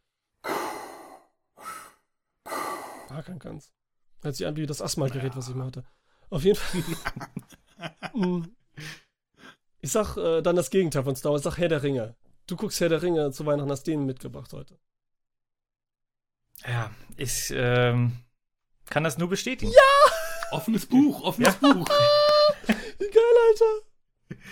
Hakan 3.10 3.38
kann's. 3.38 3.74
Hört 4.22 4.34
sich 4.34 4.48
an 4.48 4.56
wie 4.56 4.66
das 4.66 4.82
Asthma-Gerät, 4.82 5.36
was 5.36 5.50
ich 5.50 5.56
mal 5.56 5.66
hatte. 5.66 5.84
Auf 6.30 6.46
jeden 6.46 6.58
Fall. 6.58 6.82
Mm. 8.14 8.46
ich 9.82 9.92
sag 9.92 10.16
äh, 10.16 10.42
dann 10.42 10.56
das 10.56 10.70
Gegenteil 10.70 11.04
von 11.04 11.18
Star 11.18 11.34
Wars. 11.34 11.42
Ich 11.42 11.44
sag 11.44 11.58
Herr 11.58 11.68
der 11.68 11.84
Ringe. 11.84 12.16
Du 12.48 12.56
guckst 12.56 12.80
Herr 12.80 12.88
der 12.88 13.02
Ringe 13.02 13.32
zu 13.32 13.46
Weihnachten, 13.46 13.70
hast 13.70 13.84
den 13.84 14.06
mitgebracht 14.06 14.54
heute. 14.54 14.80
Ja, 16.66 16.92
ich 17.18 17.52
ähm, 17.52 18.18
kann 18.86 19.04
das 19.04 19.18
nur 19.18 19.28
bestätigen. 19.28 19.74
Offenes 20.52 20.86
Buch, 20.86 21.22
offenes 21.24 21.56
Buch. 21.56 21.86
Wie 22.68 23.10
geil, 23.10 23.36
Alter. 23.50 23.95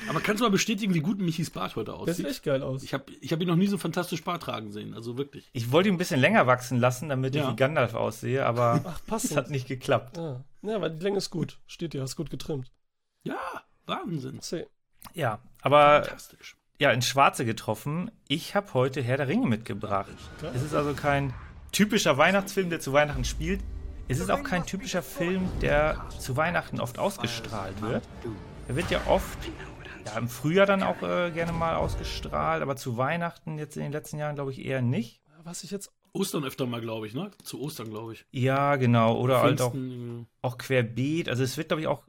Aber 0.08 0.20
kannst 0.22 0.40
du 0.40 0.46
mal 0.46 0.52
bestätigen, 0.52 0.94
wie 0.94 1.00
gut 1.00 1.20
Michis 1.20 1.50
Bart 1.50 1.76
heute 1.76 1.92
Der 1.92 2.00
sieht 2.00 2.10
aussieht? 2.10 2.26
echt 2.28 2.44
geil 2.44 2.62
aus. 2.62 2.84
Ich 2.84 2.94
habe 2.94 3.06
ich 3.22 3.32
hab 3.34 3.42
ihn 3.42 3.48
noch 3.48 3.56
nie 3.56 3.68
so 3.68 3.78
fantastisch 3.78 4.24
Bart 4.24 4.44
tragen 4.44 4.72
sehen, 4.72 4.94
also 4.94 5.18
wirklich. 5.18 5.50
Ich 5.54 5.72
wollte 5.72 5.90
ihn 5.90 5.96
ein 5.96 5.98
bisschen 5.98 6.20
länger 6.20 6.46
wachsen 6.46 6.80
lassen, 6.80 7.10
damit 7.10 7.34
Ja. 7.36 7.44
ich 7.46 7.52
wie 7.52 7.56
Gandalf 7.56 7.94
aussehe, 7.96 8.46
aber 8.46 8.82
Ach, 8.86 9.02
es 9.16 9.36
hat 9.36 9.50
nicht 9.50 9.68
geklappt. 9.68 10.18
Ja. 10.18 10.44
ja, 10.62 10.80
weil 10.82 10.92
die 10.92 11.04
Länge 11.04 11.18
ist 11.18 11.32
gut. 11.32 11.60
Steht 11.66 11.94
dir, 11.94 12.02
hast 12.02 12.16
gut 12.16 12.30
getrimmt. 12.30 12.72
Ja, 13.24 13.38
Wahnsinn. 13.88 14.40
See. 14.42 14.66
Ja, 15.14 15.40
aber 15.62 16.04
Fantastisch. 16.04 16.56
ja, 16.80 16.92
ins 16.92 17.08
Schwarze 17.08 17.44
getroffen. 17.44 18.12
Ich 18.28 18.54
habe 18.56 18.74
heute 18.74 19.02
Herr 19.02 19.18
der 19.18 19.28
Ringe 19.28 19.48
mitgebracht. 19.48 20.12
Es 20.54 20.62
ist 20.62 20.76
also 20.76 20.94
kein 20.94 21.34
typischer 21.72 22.18
Weihnachtsfilm, 22.18 22.70
der 22.70 22.80
zu 22.80 22.94
Weihnachten 22.94 23.26
spielt. 23.26 23.62
Es 24.08 24.20
ist 24.20 24.30
auch 24.30 24.44
kein 24.44 24.66
typischer 24.66 25.02
Film, 25.02 25.50
der 25.62 26.06
zu 26.20 26.38
Weihnachten 26.38 26.80
oft 26.80 27.00
ausgestrahlt 27.00 27.82
wird. 27.82 28.04
Er 28.68 28.76
wird 28.78 28.90
ja 28.92 29.02
oft, 29.08 29.38
ja, 30.06 30.18
im 30.18 30.30
Frühjahr 30.30 30.66
dann 30.66 30.84
auch 30.84 31.02
äh, 31.02 31.32
gerne 31.32 31.52
mal 31.52 31.76
ausgestrahlt, 31.76 32.62
aber 32.62 32.76
zu 32.76 32.98
Weihnachten 32.98 33.58
jetzt 33.58 33.76
in 33.76 33.84
den 33.84 33.92
letzten 33.92 34.18
Jahren 34.18 34.36
glaube 34.36 34.52
ich 34.52 34.64
eher 34.64 34.82
nicht. 34.82 35.22
Was 35.44 35.64
ich 35.64 35.72
jetzt. 35.72 35.92
Ostern 36.14 36.46
öfter 36.46 36.66
mal, 36.66 36.80
glaube 36.80 37.08
ich, 37.08 37.14
ne? 37.14 37.32
Zu 37.44 37.60
Ostern, 37.60 37.90
glaube 37.90 38.14
ich. 38.14 38.26
Ja, 38.32 38.76
genau. 38.78 39.20
Oder 39.20 39.42
halt 39.42 39.62
auch, 39.62 39.76
auch 40.42 40.58
querbeet. 40.58 41.28
Also 41.28 41.44
es 41.44 41.58
wird, 41.58 41.70
glaube 41.70 41.82
ich, 41.82 41.88
auch, 41.88 42.04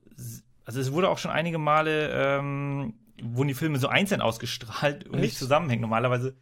also 0.64 0.78
es 0.78 0.92
wurde 0.92 1.08
auch 1.08 1.18
schon 1.18 1.30
einige 1.30 1.58
Male, 1.58 2.10
ähm, 2.12 2.94
wurden 3.20 3.48
die 3.48 3.54
Filme 3.54 3.78
so 3.78 3.88
einzeln 3.88 4.20
ausgestrahlt 4.20 5.08
und 5.08 5.20
nicht 5.20 5.30
Echt? 5.30 5.38
zusammenhängen. 5.38 5.80
Normalerweise 5.80 6.36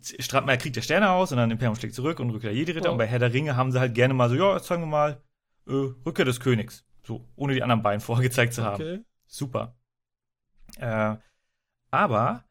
strahlt 0.00 0.46
man 0.46 0.54
ja 0.54 0.60
Krieg 0.60 0.72
der 0.72 0.82
Sterne 0.82 1.10
aus 1.10 1.32
und 1.32 1.38
dann 1.38 1.50
Imperium 1.50 1.76
schlägt 1.76 1.94
zurück 1.94 2.18
und 2.18 2.30
Rückkehr 2.30 2.50
der 2.50 2.58
Jedi-Ritter. 2.58 2.88
Oh. 2.88 2.92
Und 2.92 2.98
bei 2.98 3.06
Herr 3.06 3.18
der 3.18 3.32
Ringe 3.32 3.56
haben 3.56 3.70
sie 3.70 3.78
halt 3.78 3.94
gerne 3.94 4.14
mal 4.14 4.28
so, 4.28 4.34
ja, 4.34 4.56
jetzt 4.56 4.66
sagen 4.66 4.82
wir 4.82 4.86
mal, 4.86 5.22
äh, 5.68 5.92
Rückkehr 6.04 6.24
des 6.24 6.40
Königs. 6.40 6.84
So, 7.04 7.28
ohne 7.36 7.54
die 7.54 7.62
anderen 7.62 7.82
beiden 7.82 8.00
vorher 8.00 8.22
gezeigt 8.28 8.54
zu 8.54 8.64
haben. 8.64 8.74
Okay. 8.74 9.04
Super. 9.26 9.76
Äh, 10.78 11.16
aber 11.90 12.44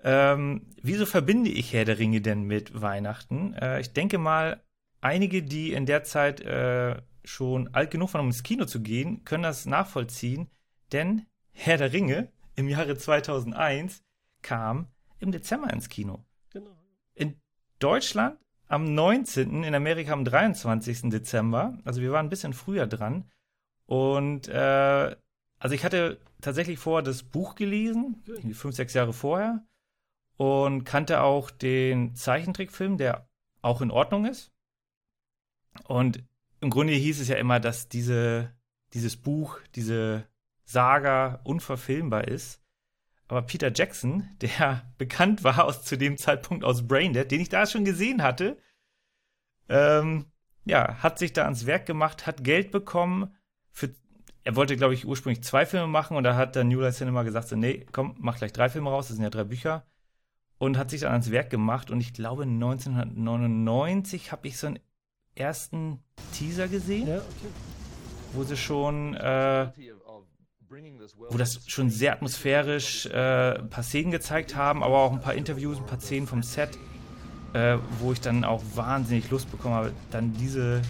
ähm, 0.00 0.66
wieso 0.82 1.06
verbinde 1.06 1.50
ich 1.50 1.72
Herr 1.72 1.84
der 1.84 1.98
Ringe 1.98 2.20
denn 2.20 2.42
mit 2.42 2.80
Weihnachten? 2.80 3.54
Äh, 3.54 3.80
ich 3.80 3.92
denke 3.92 4.18
mal, 4.18 4.62
einige, 5.00 5.42
die 5.42 5.72
in 5.72 5.86
der 5.86 6.04
Zeit 6.04 6.40
äh, 6.40 7.00
schon 7.24 7.72
alt 7.74 7.90
genug 7.90 8.14
waren, 8.14 8.22
um 8.22 8.28
ins 8.28 8.42
Kino 8.42 8.64
zu 8.66 8.80
gehen, 8.80 9.24
können 9.24 9.42
das 9.42 9.66
nachvollziehen, 9.66 10.48
denn 10.92 11.26
Herr 11.52 11.78
der 11.78 11.92
Ringe 11.92 12.28
im 12.54 12.68
Jahre 12.68 12.96
2001 12.96 14.02
kam 14.42 14.88
im 15.18 15.32
Dezember 15.32 15.72
ins 15.72 15.88
Kino. 15.88 16.24
Genau. 16.50 16.76
In 17.14 17.40
Deutschland 17.78 18.38
am 18.68 18.94
19., 18.94 19.64
in 19.64 19.74
Amerika 19.74 20.12
am 20.12 20.24
23. 20.24 21.10
Dezember. 21.10 21.78
Also 21.84 22.00
wir 22.00 22.12
waren 22.12 22.26
ein 22.26 22.30
bisschen 22.30 22.52
früher 22.52 22.86
dran. 22.86 23.30
Und 23.86 24.48
äh, 24.48 25.16
also 25.58 25.74
ich 25.74 25.84
hatte 25.84 26.20
tatsächlich 26.40 26.78
vorher 26.78 27.02
das 27.02 27.22
Buch 27.22 27.54
gelesen, 27.54 28.22
fünf, 28.52 28.74
sechs 28.74 28.94
Jahre 28.94 29.12
vorher. 29.12 29.64
Und 30.36 30.84
kannte 30.84 31.22
auch 31.22 31.50
den 31.50 32.14
Zeichentrickfilm, 32.14 32.98
der 32.98 33.26
auch 33.62 33.80
in 33.80 33.90
Ordnung 33.90 34.26
ist. 34.26 34.52
Und 35.84 36.22
im 36.60 36.70
Grunde 36.70 36.92
hieß 36.92 37.20
es 37.20 37.28
ja 37.28 37.36
immer, 37.36 37.58
dass 37.58 37.88
diese, 37.88 38.54
dieses 38.92 39.16
Buch, 39.16 39.58
diese 39.74 40.26
Saga 40.64 41.40
unverfilmbar 41.44 42.28
ist. 42.28 42.62
Aber 43.28 43.42
Peter 43.42 43.72
Jackson, 43.74 44.28
der 44.40 44.92
bekannt 44.98 45.42
war 45.42 45.64
aus, 45.64 45.84
zu 45.84 45.96
dem 45.96 46.18
Zeitpunkt 46.18 46.64
aus 46.64 46.86
Braindead, 46.86 47.30
den 47.30 47.40
ich 47.40 47.48
da 47.48 47.66
schon 47.66 47.84
gesehen 47.84 48.22
hatte, 48.22 48.58
ähm, 49.68 50.26
ja, 50.64 51.02
hat 51.02 51.18
sich 51.18 51.32
da 51.32 51.44
ans 51.44 51.66
Werk 51.66 51.86
gemacht, 51.86 52.26
hat 52.26 52.44
Geld 52.44 52.70
bekommen 52.72 53.36
für, 53.76 53.90
er 54.42 54.56
wollte, 54.56 54.76
glaube 54.76 54.94
ich, 54.94 55.06
ursprünglich 55.06 55.44
zwei 55.44 55.66
Filme 55.66 55.86
machen 55.86 56.16
und 56.16 56.24
da 56.24 56.34
hat 56.34 56.56
dann 56.56 56.68
New 56.68 56.80
Line 56.80 56.92
Cinema 56.92 57.24
gesagt, 57.24 57.48
so, 57.48 57.56
nee, 57.56 57.84
komm, 57.92 58.14
mach 58.18 58.38
gleich 58.38 58.52
drei 58.52 58.70
Filme 58.70 58.88
raus, 58.88 59.08
das 59.08 59.16
sind 59.16 59.22
ja 59.22 59.30
drei 59.30 59.44
Bücher. 59.44 59.84
Und 60.58 60.78
hat 60.78 60.88
sich 60.88 61.02
dann 61.02 61.12
ans 61.12 61.30
Werk 61.30 61.50
gemacht 61.50 61.90
und 61.90 62.00
ich 62.00 62.14
glaube 62.14 62.44
1999 62.44 64.32
habe 64.32 64.48
ich 64.48 64.56
so 64.56 64.68
einen 64.68 64.78
ersten 65.34 66.02
Teaser 66.32 66.68
gesehen, 66.68 67.06
Ja, 67.06 67.18
okay. 67.18 67.48
wo 68.32 68.44
sie 68.44 68.56
schon 68.56 69.14
äh, 69.14 69.68
wo 71.28 71.36
das 71.36 71.60
schon 71.66 71.90
sehr 71.90 72.14
atmosphärisch 72.14 73.04
äh, 73.06 73.58
ein 73.58 73.68
paar 73.68 73.84
Szenen 73.84 74.10
gezeigt 74.10 74.56
haben, 74.56 74.82
aber 74.82 75.00
auch 75.00 75.12
ein 75.12 75.20
paar 75.20 75.34
Interviews, 75.34 75.76
ein 75.76 75.86
paar 75.86 76.00
Szenen 76.00 76.26
vom 76.26 76.42
Set, 76.42 76.78
äh, 77.52 77.76
wo 78.00 78.12
ich 78.12 78.22
dann 78.22 78.42
auch 78.42 78.62
wahnsinnig 78.74 79.30
Lust 79.30 79.50
bekommen 79.50 79.74
habe, 79.74 79.92
dann 80.10 80.32
diese 80.32 80.80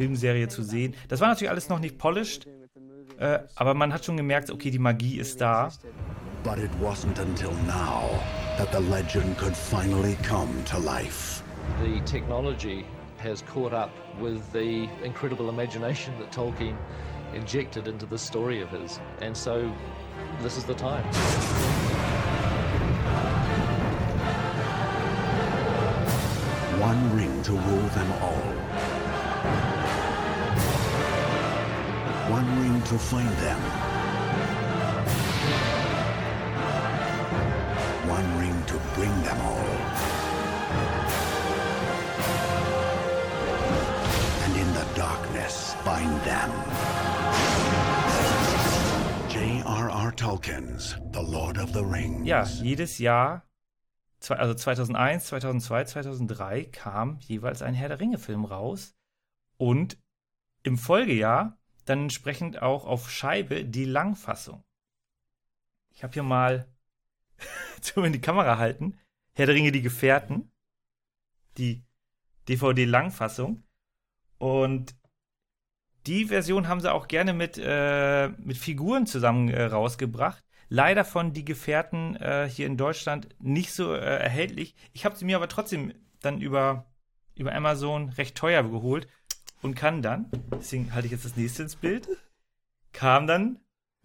Filmserie 0.00 0.48
zu 0.48 0.62
sehen. 0.62 0.94
Das 1.08 1.20
war 1.20 1.28
natürlich 1.28 1.50
alles 1.50 1.68
noch 1.68 1.78
nicht 1.78 1.98
polished, 1.98 2.46
äh, 3.18 3.40
aber 3.54 3.74
man 3.74 3.92
hat 3.92 4.06
schon 4.06 4.16
gemerkt, 4.16 4.50
okay, 4.50 4.70
die 4.70 4.78
Magie 4.78 5.18
ist 5.18 5.42
da. 5.42 5.70
But 6.42 6.56
it 6.56 6.70
wasn't 6.80 7.18
until 7.20 7.50
now 7.66 8.08
that 8.56 8.72
the 8.72 8.80
legend 8.90 9.36
could 9.36 9.54
finally 9.54 10.16
come 10.26 10.48
to 10.64 10.78
life. 10.78 11.42
the 11.82 12.00
technology 12.00 12.86
has 13.18 13.42
caught 13.42 13.74
up 13.74 13.90
with 14.18 14.50
the 14.52 14.88
incredible 15.04 15.50
imagination 15.50 16.14
that 16.18 16.32
Tolkien 16.32 16.76
injected 17.34 17.86
into 17.86 18.06
this 18.06 18.22
story 18.22 18.62
of 18.62 18.70
his. 18.70 18.98
And 19.20 19.36
so 19.36 19.70
this 20.40 20.56
is 20.56 20.64
the 20.64 20.74
time. 20.74 21.04
One 26.80 27.16
ring 27.16 27.42
to 27.42 27.52
rule 27.52 27.88
them 27.88 28.12
all. 28.22 28.99
To 32.90 32.98
find 32.98 33.30
them. 33.38 33.60
One 38.08 38.38
ring 38.40 38.64
to 38.66 38.74
bring 38.96 39.22
them 39.22 39.40
all. 39.42 39.70
And 44.42 44.56
in 44.56 44.74
the 44.74 44.84
darkness, 44.96 45.74
find 45.84 46.20
them. 46.22 46.50
J.R.R. 49.28 50.10
Tolkien's 50.10 50.96
The 51.12 51.22
Lord 51.22 51.58
of 51.58 51.72
the 51.72 51.84
Rings. 51.84 52.26
Ja, 52.26 52.42
jedes 52.42 52.98
Jahr, 52.98 53.44
also 54.30 54.54
2001, 54.54 55.26
2002, 55.26 55.84
2003 55.84 56.64
kam 56.64 57.20
jeweils 57.20 57.62
ein 57.62 57.74
Herr 57.74 57.88
der 57.90 58.00
Ringe-Film 58.00 58.44
raus 58.44 58.96
und 59.58 59.96
im 60.64 60.76
Folgejahr 60.76 61.59
dann 61.84 62.02
entsprechend 62.02 62.62
auch 62.62 62.84
auf 62.84 63.10
Scheibe 63.10 63.64
die 63.64 63.84
Langfassung. 63.84 64.62
ich 65.92 66.02
habe 66.02 66.12
hier 66.12 66.22
mal 66.22 66.66
zu 67.80 68.02
in 68.02 68.12
die 68.12 68.20
Kamera 68.20 68.58
halten. 68.58 68.98
Herr 69.34 69.46
der 69.46 69.54
Ringe, 69.54 69.72
die 69.72 69.82
Gefährten. 69.82 70.50
Die 71.58 71.84
DVD-Langfassung. 72.48 73.62
Und 74.38 74.94
die 76.06 76.26
Version 76.26 76.68
haben 76.68 76.80
sie 76.80 76.92
auch 76.92 77.08
gerne 77.08 77.34
mit, 77.34 77.58
äh, 77.58 78.28
mit 78.28 78.56
Figuren 78.56 79.06
zusammen 79.06 79.48
äh, 79.48 79.64
rausgebracht. 79.64 80.42
Leider 80.68 81.04
von 81.04 81.32
die 81.32 81.44
Gefährten 81.44 82.16
äh, 82.16 82.48
hier 82.48 82.66
in 82.66 82.76
Deutschland 82.76 83.28
nicht 83.38 83.72
so 83.72 83.92
äh, 83.92 83.98
erhältlich. 83.98 84.74
Ich 84.92 85.04
habe 85.04 85.16
sie 85.16 85.24
mir 85.24 85.36
aber 85.36 85.48
trotzdem 85.48 85.92
dann 86.22 86.40
über, 86.40 86.86
über 87.34 87.54
Amazon 87.54 88.10
recht 88.10 88.36
teuer 88.36 88.62
geholt 88.62 89.08
und 89.62 89.74
kann 89.74 90.02
dann, 90.02 90.30
deswegen 90.52 90.92
halte 90.94 91.06
ich 91.06 91.12
jetzt 91.12 91.24
das 91.24 91.36
nächste 91.36 91.62
ins 91.64 91.76
Bild, 91.76 92.08
kam 92.92 93.26
dann, 93.26 93.58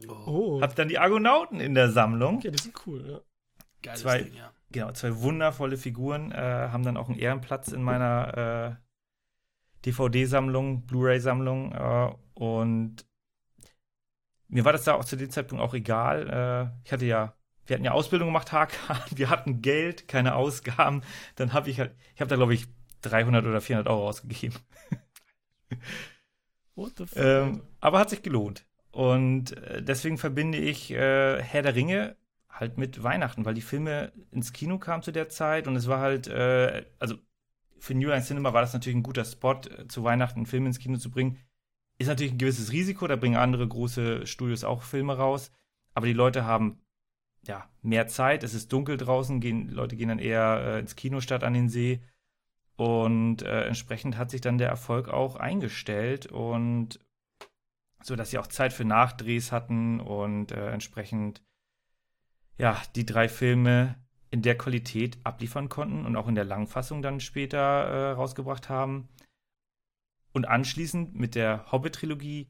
Oh, 0.10 0.60
hab 0.62 0.76
dann 0.76 0.90
die 0.90 1.00
Argonauten 1.00 1.60
in 1.62 1.74
der 1.74 1.90
Sammlung. 1.90 2.38
okay, 2.38 2.52
die 2.52 2.62
sind 2.62 2.76
cool, 2.86 3.06
ja. 3.10 3.20
Geiles 3.82 4.02
Zwei- 4.02 4.24
Ding, 4.24 4.34
ja. 4.36 4.52
Genau, 4.72 4.92
zwei 4.92 5.16
wundervolle 5.22 5.78
Figuren, 5.78 6.32
äh, 6.34 6.36
haben 6.36 6.84
dann 6.84 6.98
auch 6.98 7.08
einen 7.08 7.18
Ehrenplatz 7.18 7.70
in 7.70 7.82
meiner 7.82 8.78
äh, 8.78 9.86
DVD-Sammlung, 9.86 10.86
Blu-ray-Sammlung. 10.86 11.72
Äh, 11.72 12.12
und 12.34 13.06
mir 14.48 14.66
war 14.66 14.74
das 14.74 14.84
da 14.84 14.96
auch 14.96 15.06
zu 15.06 15.16
dem 15.16 15.30
Zeitpunkt 15.30 15.64
auch 15.64 15.74
egal. 15.74 16.30
Äh, 16.74 16.78
ich 16.86 16.92
hatte 16.92 17.06
ja, 17.06 17.36
wir 17.68 17.76
hatten 17.76 17.86
ja 17.86 17.92
Ausbildung 17.92 18.28
gemacht, 18.30 18.52
HK, 18.52 18.70
wir 19.16 19.30
hatten 19.30 19.62
Geld, 19.62 20.08
keine 20.08 20.36
Ausgaben. 20.36 21.02
Dann 21.36 21.54
habe 21.54 21.70
ich 21.70 21.80
halt, 21.80 21.96
ich 22.16 22.22
habe 22.22 22.30
da 22.30 22.36
glaube 22.36 22.54
ich 22.54 22.68
300 23.02 23.46
oder 23.46 23.62
400 23.62 23.88
Euro 23.92 24.10
ausgegeben. 24.10 24.56
What 26.76 26.94
the 26.98 27.06
fuck? 27.06 27.18
Ähm, 27.18 27.62
aber 27.80 28.00
hat 28.00 28.10
sich 28.10 28.22
gelohnt. 28.22 28.66
Und 28.92 29.58
äh, 29.58 29.82
deswegen 29.84 30.18
verbinde 30.18 30.58
ich 30.58 30.92
äh, 30.92 31.42
Herr 31.42 31.62
der 31.62 31.76
Ringe 31.76 32.16
halt 32.50 32.78
mit 32.78 33.04
Weihnachten, 33.04 33.46
weil 33.46 33.54
die 33.54 33.62
Filme 33.62 34.14
ins 34.32 34.54
Kino 34.54 34.78
kamen 34.78 35.04
zu 35.04 35.12
der 35.12 35.30
Zeit 35.30 35.68
und 35.68 35.76
es 35.76 35.88
war 35.88 36.00
halt, 36.00 36.28
äh, 36.28 36.86
also 37.00 37.16
für 37.78 37.94
New 37.94 38.08
Line 38.08 38.24
Cinema 38.24 38.54
war 38.54 38.62
das 38.62 38.74
natürlich 38.74 38.98
ein 38.98 39.04
guter 39.04 39.26
Spot, 39.26 39.54
äh, 39.54 39.88
zu 39.88 40.04
Weihnachten 40.04 40.40
einen 40.40 40.46
Film 40.46 40.66
ins 40.66 40.80
Kino 40.80 40.98
zu 40.98 41.12
bringen. 41.12 41.38
Ist 41.98 42.08
natürlich 42.08 42.34
ein 42.34 42.38
gewisses 42.38 42.72
Risiko, 42.72 43.08
da 43.08 43.16
bringen 43.16 43.36
andere 43.36 43.68
große 43.68 44.26
Studios 44.26 44.64
auch 44.64 44.84
Filme 44.84 45.18
raus, 45.18 45.52
aber 45.94 46.08
die 46.08 46.14
Leute 46.14 46.46
haben 46.46 46.82
ja 47.48 47.70
mehr 47.82 48.08
Zeit, 48.08 48.44
es 48.44 48.54
ist 48.54 48.72
dunkel 48.72 48.98
draußen, 48.98 49.40
gehen, 49.40 49.70
Leute 49.70 49.96
gehen 49.96 50.10
dann 50.10 50.20
eher 50.20 50.62
äh, 50.66 50.80
ins 50.80 50.96
Kino 50.96 51.22
statt 51.22 51.44
an 51.44 51.54
den 51.54 51.70
See. 51.70 52.02
Und 52.78 53.42
äh, 53.42 53.66
entsprechend 53.66 54.18
hat 54.18 54.32
sich 54.32 54.42
dann 54.42 54.58
der 54.58 54.70
Erfolg 54.70 55.08
auch 55.08 55.38
eingestellt 55.38 56.28
und 56.28 57.00
so 58.06 58.16
dass 58.16 58.30
sie 58.30 58.38
auch 58.38 58.48
Zeit 58.48 58.72
für 58.72 58.86
Nachdrehs 58.86 59.52
hatten 59.52 60.00
und 60.00 60.52
äh, 60.52 60.70
entsprechend 60.70 61.42
ja 62.58 62.80
die 62.96 63.06
drei 63.06 63.28
Filme 63.28 63.96
in 64.30 64.44
der 64.44 64.58
Qualität 64.58 65.18
abliefern 65.24 65.70
konnten 65.70 66.06
und 66.06 66.16
auch 66.16 66.28
in 66.28 66.36
der 66.36 66.46
Langfassung 66.46 67.02
dann 67.02 67.20
später 67.20 67.58
äh, 67.58 68.12
rausgebracht 68.12 68.70
haben. 68.70 69.10
Und 70.34 70.46
anschließend 70.46 71.16
mit 71.16 71.34
der 71.34 71.72
Hobbit-Trilogie, 71.72 72.50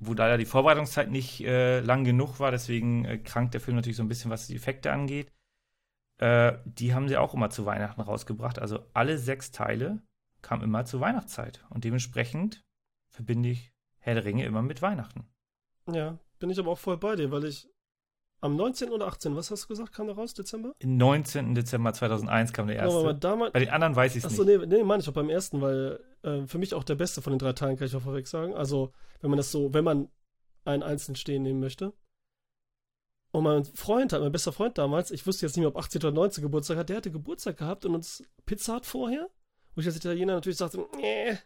wo 0.00 0.14
leider 0.14 0.38
die 0.38 0.46
Vorbereitungszeit 0.46 1.10
nicht 1.10 1.42
äh, 1.44 1.80
lang 1.80 2.04
genug 2.04 2.40
war, 2.40 2.50
deswegen 2.50 3.04
äh, 3.04 3.18
krankt 3.18 3.54
der 3.54 3.60
Film 3.60 3.76
natürlich 3.76 3.98
so 3.98 4.02
ein 4.02 4.08
bisschen, 4.08 4.30
was 4.30 4.46
die 4.46 4.56
Effekte 4.56 4.90
angeht. 4.90 5.30
Äh, 6.18 6.58
die 6.64 6.94
haben 6.94 7.08
sie 7.08 7.16
auch 7.16 7.34
immer 7.34 7.50
zu 7.50 7.66
Weihnachten 7.66 8.00
rausgebracht. 8.00 8.58
Also 8.58 8.80
alle 8.94 9.18
sechs 9.18 9.50
Teile 9.50 10.02
kamen 10.42 10.62
immer 10.62 10.84
zur 10.84 11.00
Weihnachtszeit. 11.00 11.64
Und 11.70 11.84
dementsprechend 11.84 12.62
verbinde 13.10 13.50
ich 13.50 13.72
Herr 13.98 14.14
der 14.14 14.24
Ringe 14.24 14.44
immer 14.44 14.62
mit 14.62 14.82
Weihnachten. 14.82 15.26
Ja, 15.90 16.18
bin 16.38 16.50
ich 16.50 16.58
aber 16.58 16.70
auch 16.70 16.78
voll 16.78 16.96
bei 16.96 17.16
dir, 17.16 17.30
weil 17.30 17.44
ich 17.44 17.68
am 18.40 18.54
19. 18.54 18.90
oder 18.90 19.06
18., 19.06 19.34
was 19.34 19.50
hast 19.50 19.64
du 19.64 19.68
gesagt, 19.68 19.92
kam 19.92 20.06
da 20.08 20.12
raus, 20.12 20.34
Dezember? 20.34 20.72
Am 20.82 20.96
19. 20.96 21.54
Dezember 21.54 21.92
2001 21.92 22.52
kam 22.52 22.66
der 22.68 22.82
aber 22.82 22.92
erste. 23.04 23.14
damals, 23.14 23.52
Bei 23.52 23.60
den 23.60 23.70
anderen 23.70 23.96
weiß 23.96 24.12
ich 24.14 24.24
es 24.24 24.30
Achso, 24.30 24.44
nicht. 24.44 24.60
nee, 24.60 24.66
nee, 24.66 24.84
meine 24.84 25.02
ich 25.02 25.08
auch 25.08 25.14
beim 25.14 25.30
ersten, 25.30 25.60
weil 25.60 25.98
äh, 26.22 26.46
für 26.46 26.58
mich 26.58 26.74
auch 26.74 26.84
der 26.84 26.96
beste 26.96 27.22
von 27.22 27.32
den 27.32 27.38
drei 27.38 27.54
Teilen, 27.54 27.76
kann 27.76 27.86
ich 27.86 27.96
auch 27.96 28.02
vorweg 28.02 28.26
sagen. 28.28 28.54
Also, 28.54 28.92
wenn 29.20 29.30
man 29.30 29.38
das 29.38 29.50
so, 29.50 29.72
wenn 29.72 29.84
man 29.84 30.08
einen 30.64 30.82
einzeln 30.82 31.16
stehen 31.16 31.42
nehmen 31.42 31.60
möchte. 31.60 31.92
Und 33.36 33.44
mein 33.44 33.66
Freund 33.66 34.14
hat, 34.14 34.22
mein 34.22 34.32
bester 34.32 34.50
Freund 34.50 34.78
damals, 34.78 35.10
ich 35.10 35.26
wusste 35.26 35.44
jetzt 35.44 35.56
nicht 35.56 35.60
mehr, 35.60 35.68
ob 35.68 35.76
18 35.76 36.00
oder 36.00 36.10
19 36.10 36.40
Geburtstag 36.40 36.78
hat, 36.78 36.88
der 36.88 36.96
hatte 36.96 37.10
Geburtstag 37.10 37.58
gehabt 37.58 37.84
und 37.84 37.94
uns 37.94 38.24
Pizza 38.46 38.76
hat 38.76 38.86
vorher. 38.86 39.28
Wo 39.74 39.82
ich 39.82 39.86
als 39.86 39.96
Italiener 39.96 40.32
natürlich 40.32 40.56
sagte, 40.56 40.82
nee. 40.96 41.36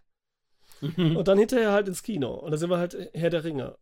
Und 1.17 1.27
dann 1.27 1.37
hinterher 1.37 1.73
halt 1.73 1.89
ins 1.89 2.05
Kino. 2.05 2.33
Und 2.33 2.53
da 2.53 2.59
sind 2.59 2.71
wir 2.71 2.79
halt 2.79 2.97
Herr 3.13 3.31
der 3.31 3.43
Ringe. 3.43 3.77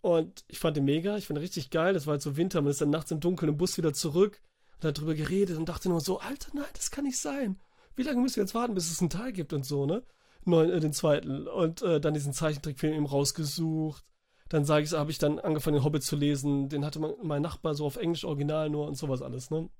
Und 0.00 0.44
ich 0.48 0.58
fand 0.58 0.76
den 0.76 0.84
mega, 0.84 1.16
ich 1.18 1.28
fand 1.28 1.36
den 1.36 1.42
richtig 1.42 1.70
geil. 1.70 1.94
Das 1.94 2.08
war 2.08 2.14
halt 2.14 2.22
so 2.22 2.36
Winter, 2.36 2.62
man 2.62 2.72
ist 2.72 2.80
dann 2.80 2.90
nachts 2.90 3.12
im 3.12 3.20
Dunkeln 3.20 3.50
im 3.50 3.58
Bus 3.58 3.78
wieder 3.78 3.92
zurück 3.92 4.42
und 4.78 4.88
hat 4.88 4.98
drüber 4.98 5.14
geredet 5.14 5.56
und 5.56 5.68
dachte 5.68 5.88
nur 5.88 6.00
so, 6.00 6.18
Alter, 6.18 6.50
nein, 6.52 6.64
das 6.72 6.90
kann 6.90 7.04
nicht 7.04 7.20
sein. 7.20 7.60
Wie 7.94 8.02
lange 8.02 8.20
müssen 8.22 8.38
wir 8.38 8.42
jetzt 8.42 8.56
warten, 8.56 8.74
bis 8.74 8.90
es 8.90 9.00
einen 9.00 9.10
Teil 9.10 9.32
gibt 9.32 9.52
und 9.52 9.64
so, 9.64 9.86
ne? 9.86 10.02
Neun, 10.46 10.68
äh, 10.68 10.80
den 10.80 10.92
zweiten. 10.92 11.46
Und 11.46 11.80
äh, 11.82 12.00
dann 12.00 12.14
diesen 12.14 12.32
Zeichentrickfilm 12.32 12.94
eben 12.94 13.06
rausgesucht. 13.06 14.04
Dann 14.50 14.64
sage 14.64 14.84
ich, 14.84 14.92
habe 14.92 15.10
ich 15.10 15.18
dann 15.18 15.38
angefangen, 15.38 15.76
den 15.76 15.84
Hobbit 15.84 16.02
zu 16.02 16.16
lesen. 16.16 16.68
Den 16.68 16.84
hatte 16.84 16.98
mein, 16.98 17.14
mein 17.22 17.40
Nachbar 17.40 17.74
so 17.74 17.86
auf 17.86 17.96
Englisch 17.96 18.24
original 18.24 18.68
nur 18.68 18.86
und 18.86 18.96
sowas 18.96 19.22
alles, 19.22 19.50
ne? 19.50 19.70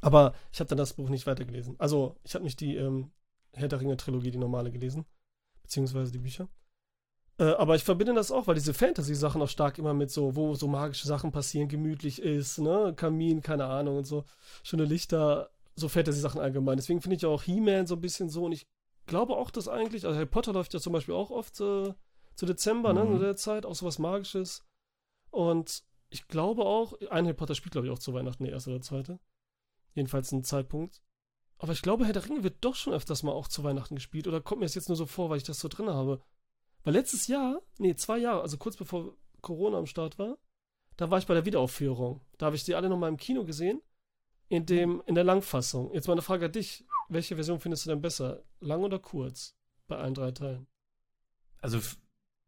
Aber 0.00 0.32
ich 0.52 0.60
habe 0.60 0.68
dann 0.68 0.78
das 0.78 0.94
Buch 0.94 1.08
nicht 1.08 1.26
weitergelesen. 1.26 1.74
Also, 1.78 2.16
ich 2.22 2.34
habe 2.34 2.44
nicht 2.44 2.60
die 2.60 2.76
ähm, 2.76 3.10
Herr 3.52 3.68
der 3.68 3.80
Ringe-Trilogie, 3.80 4.30
die 4.30 4.38
normale, 4.38 4.70
gelesen. 4.70 5.06
Beziehungsweise 5.62 6.12
die 6.12 6.18
Bücher. 6.18 6.48
Äh, 7.38 7.54
aber 7.54 7.74
ich 7.74 7.82
verbinde 7.82 8.14
das 8.14 8.30
auch, 8.30 8.46
weil 8.46 8.54
diese 8.54 8.74
Fantasy-Sachen 8.74 9.42
auch 9.42 9.48
stark 9.48 9.78
immer 9.78 9.92
mit 9.92 10.10
so, 10.10 10.36
wo 10.36 10.54
so 10.54 10.68
magische 10.68 11.08
Sachen 11.08 11.32
passieren, 11.32 11.68
gemütlich 11.68 12.22
ist, 12.22 12.58
ne? 12.58 12.94
Kamin, 12.94 13.42
keine 13.42 13.64
Ahnung 13.64 13.98
und 13.98 14.06
so. 14.06 14.24
Schöne 14.62 14.84
Lichter, 14.84 15.50
so 15.74 15.88
Fantasy-Sachen 15.88 16.40
allgemein. 16.40 16.76
Deswegen 16.76 17.00
finde 17.00 17.16
ich 17.16 17.26
auch 17.26 17.42
He-Man 17.42 17.86
so 17.86 17.96
ein 17.96 18.00
bisschen 18.00 18.28
so 18.28 18.44
und 18.44 18.52
ich 18.52 18.66
glaube 19.06 19.34
auch, 19.36 19.50
dass 19.50 19.68
eigentlich, 19.68 20.04
also 20.04 20.16
Harry 20.16 20.26
Potter 20.26 20.52
läuft 20.52 20.74
ja 20.74 20.80
zum 20.80 20.92
Beispiel 20.92 21.14
auch 21.14 21.30
oft 21.30 21.60
äh, 21.60 21.92
zu 22.36 22.46
Dezember, 22.46 22.92
ne? 22.92 23.04
Mhm. 23.04 23.14
Zu 23.14 23.18
der 23.18 23.36
Zeit, 23.36 23.66
auch 23.66 23.74
sowas 23.74 23.98
Magisches. 23.98 24.64
Und 25.30 25.82
ich 26.08 26.28
glaube 26.28 26.64
auch, 26.64 26.92
ein 27.10 27.24
Harry 27.24 27.34
Potter 27.34 27.54
spielt, 27.54 27.72
glaube 27.72 27.86
ich, 27.86 27.92
auch 27.92 27.98
zu 27.98 28.14
Weihnachten, 28.14 28.44
der 28.44 28.52
erste 28.52 28.70
oder 28.70 28.80
zweite. 28.80 29.18
Jedenfalls 29.94 30.30
ein 30.32 30.44
Zeitpunkt. 30.44 31.02
Aber 31.58 31.72
ich 31.72 31.82
glaube, 31.82 32.04
Herr 32.04 32.12
der 32.12 32.24
Ringe 32.24 32.44
wird 32.44 32.58
doch 32.60 32.74
schon 32.74 32.92
öfters 32.92 33.22
mal 33.22 33.32
auch 33.32 33.48
zu 33.48 33.64
Weihnachten 33.64 33.96
gespielt. 33.96 34.28
Oder 34.28 34.40
kommt 34.40 34.60
mir 34.60 34.66
das 34.66 34.74
jetzt 34.74 34.88
nur 34.88 34.96
so 34.96 35.06
vor, 35.06 35.30
weil 35.30 35.38
ich 35.38 35.44
das 35.44 35.58
so 35.58 35.68
drin 35.68 35.88
habe? 35.88 36.22
Weil 36.84 36.92
letztes 36.92 37.26
Jahr, 37.26 37.62
nee, 37.78 37.94
zwei 37.96 38.18
Jahre, 38.18 38.42
also 38.42 38.58
kurz 38.58 38.76
bevor 38.76 39.16
Corona 39.40 39.78
am 39.78 39.86
Start 39.86 40.18
war, 40.18 40.38
da 40.96 41.10
war 41.10 41.18
ich 41.18 41.26
bei 41.26 41.34
der 41.34 41.46
Wiederaufführung. 41.46 42.20
Da 42.38 42.46
habe 42.46 42.56
ich 42.56 42.64
die 42.64 42.74
alle 42.74 42.88
nochmal 42.88 43.08
im 43.08 43.16
Kino 43.16 43.44
gesehen. 43.44 43.82
In, 44.48 44.64
dem, 44.64 45.02
in 45.06 45.16
der 45.16 45.24
Langfassung. 45.24 45.92
Jetzt 45.92 46.06
mal 46.06 46.12
eine 46.12 46.22
Frage 46.22 46.46
an 46.46 46.52
dich. 46.52 46.84
Welche 47.08 47.34
Version 47.34 47.58
findest 47.58 47.84
du 47.84 47.90
denn 47.90 48.00
besser? 48.00 48.44
Lang 48.60 48.84
oder 48.84 49.00
kurz? 49.00 49.56
Bei 49.88 49.96
allen 49.96 50.14
drei 50.14 50.30
Teilen. 50.30 50.68
Also 51.60 51.80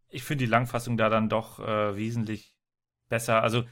ich 0.08 0.22
finde 0.22 0.44
die 0.44 0.50
Langfassung 0.50 0.96
da 0.96 1.08
dann 1.08 1.28
doch 1.28 1.58
äh, 1.60 1.96
wesentlich 1.96 2.54
besser. 3.08 3.42
Also 3.42 3.64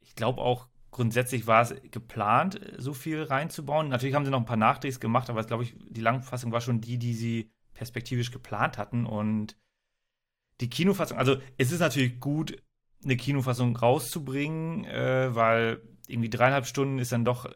ich 0.00 0.14
glaube 0.14 0.40
auch 0.40 0.68
grundsätzlich 0.90 1.46
war 1.46 1.62
es 1.62 1.74
geplant, 1.90 2.60
so 2.78 2.94
viel 2.94 3.22
reinzubauen. 3.22 3.88
Natürlich 3.88 4.14
haben 4.14 4.24
sie 4.24 4.30
noch 4.30 4.40
ein 4.40 4.46
paar 4.46 4.56
Nachdrehs 4.56 5.00
gemacht, 5.00 5.30
aber 5.30 5.44
glaube 5.44 5.64
ich, 5.64 5.74
die 5.88 6.00
Langfassung 6.00 6.52
war 6.52 6.60
schon 6.60 6.80
die, 6.80 6.98
die 6.98 7.14
sie 7.14 7.50
perspektivisch 7.74 8.30
geplant 8.30 8.78
hatten. 8.78 9.06
Und 9.06 9.56
die 10.60 10.70
Kinofassung, 10.70 11.18
also 11.18 11.36
es 11.56 11.72
ist 11.72 11.80
natürlich 11.80 12.20
gut, 12.20 12.60
eine 13.04 13.16
Kinofassung 13.16 13.76
rauszubringen, 13.76 14.84
äh, 14.84 15.34
weil 15.34 15.80
irgendwie 16.08 16.30
dreieinhalb 16.30 16.66
Stunden 16.66 16.98
ist 16.98 17.12
dann 17.12 17.24
doch 17.24 17.48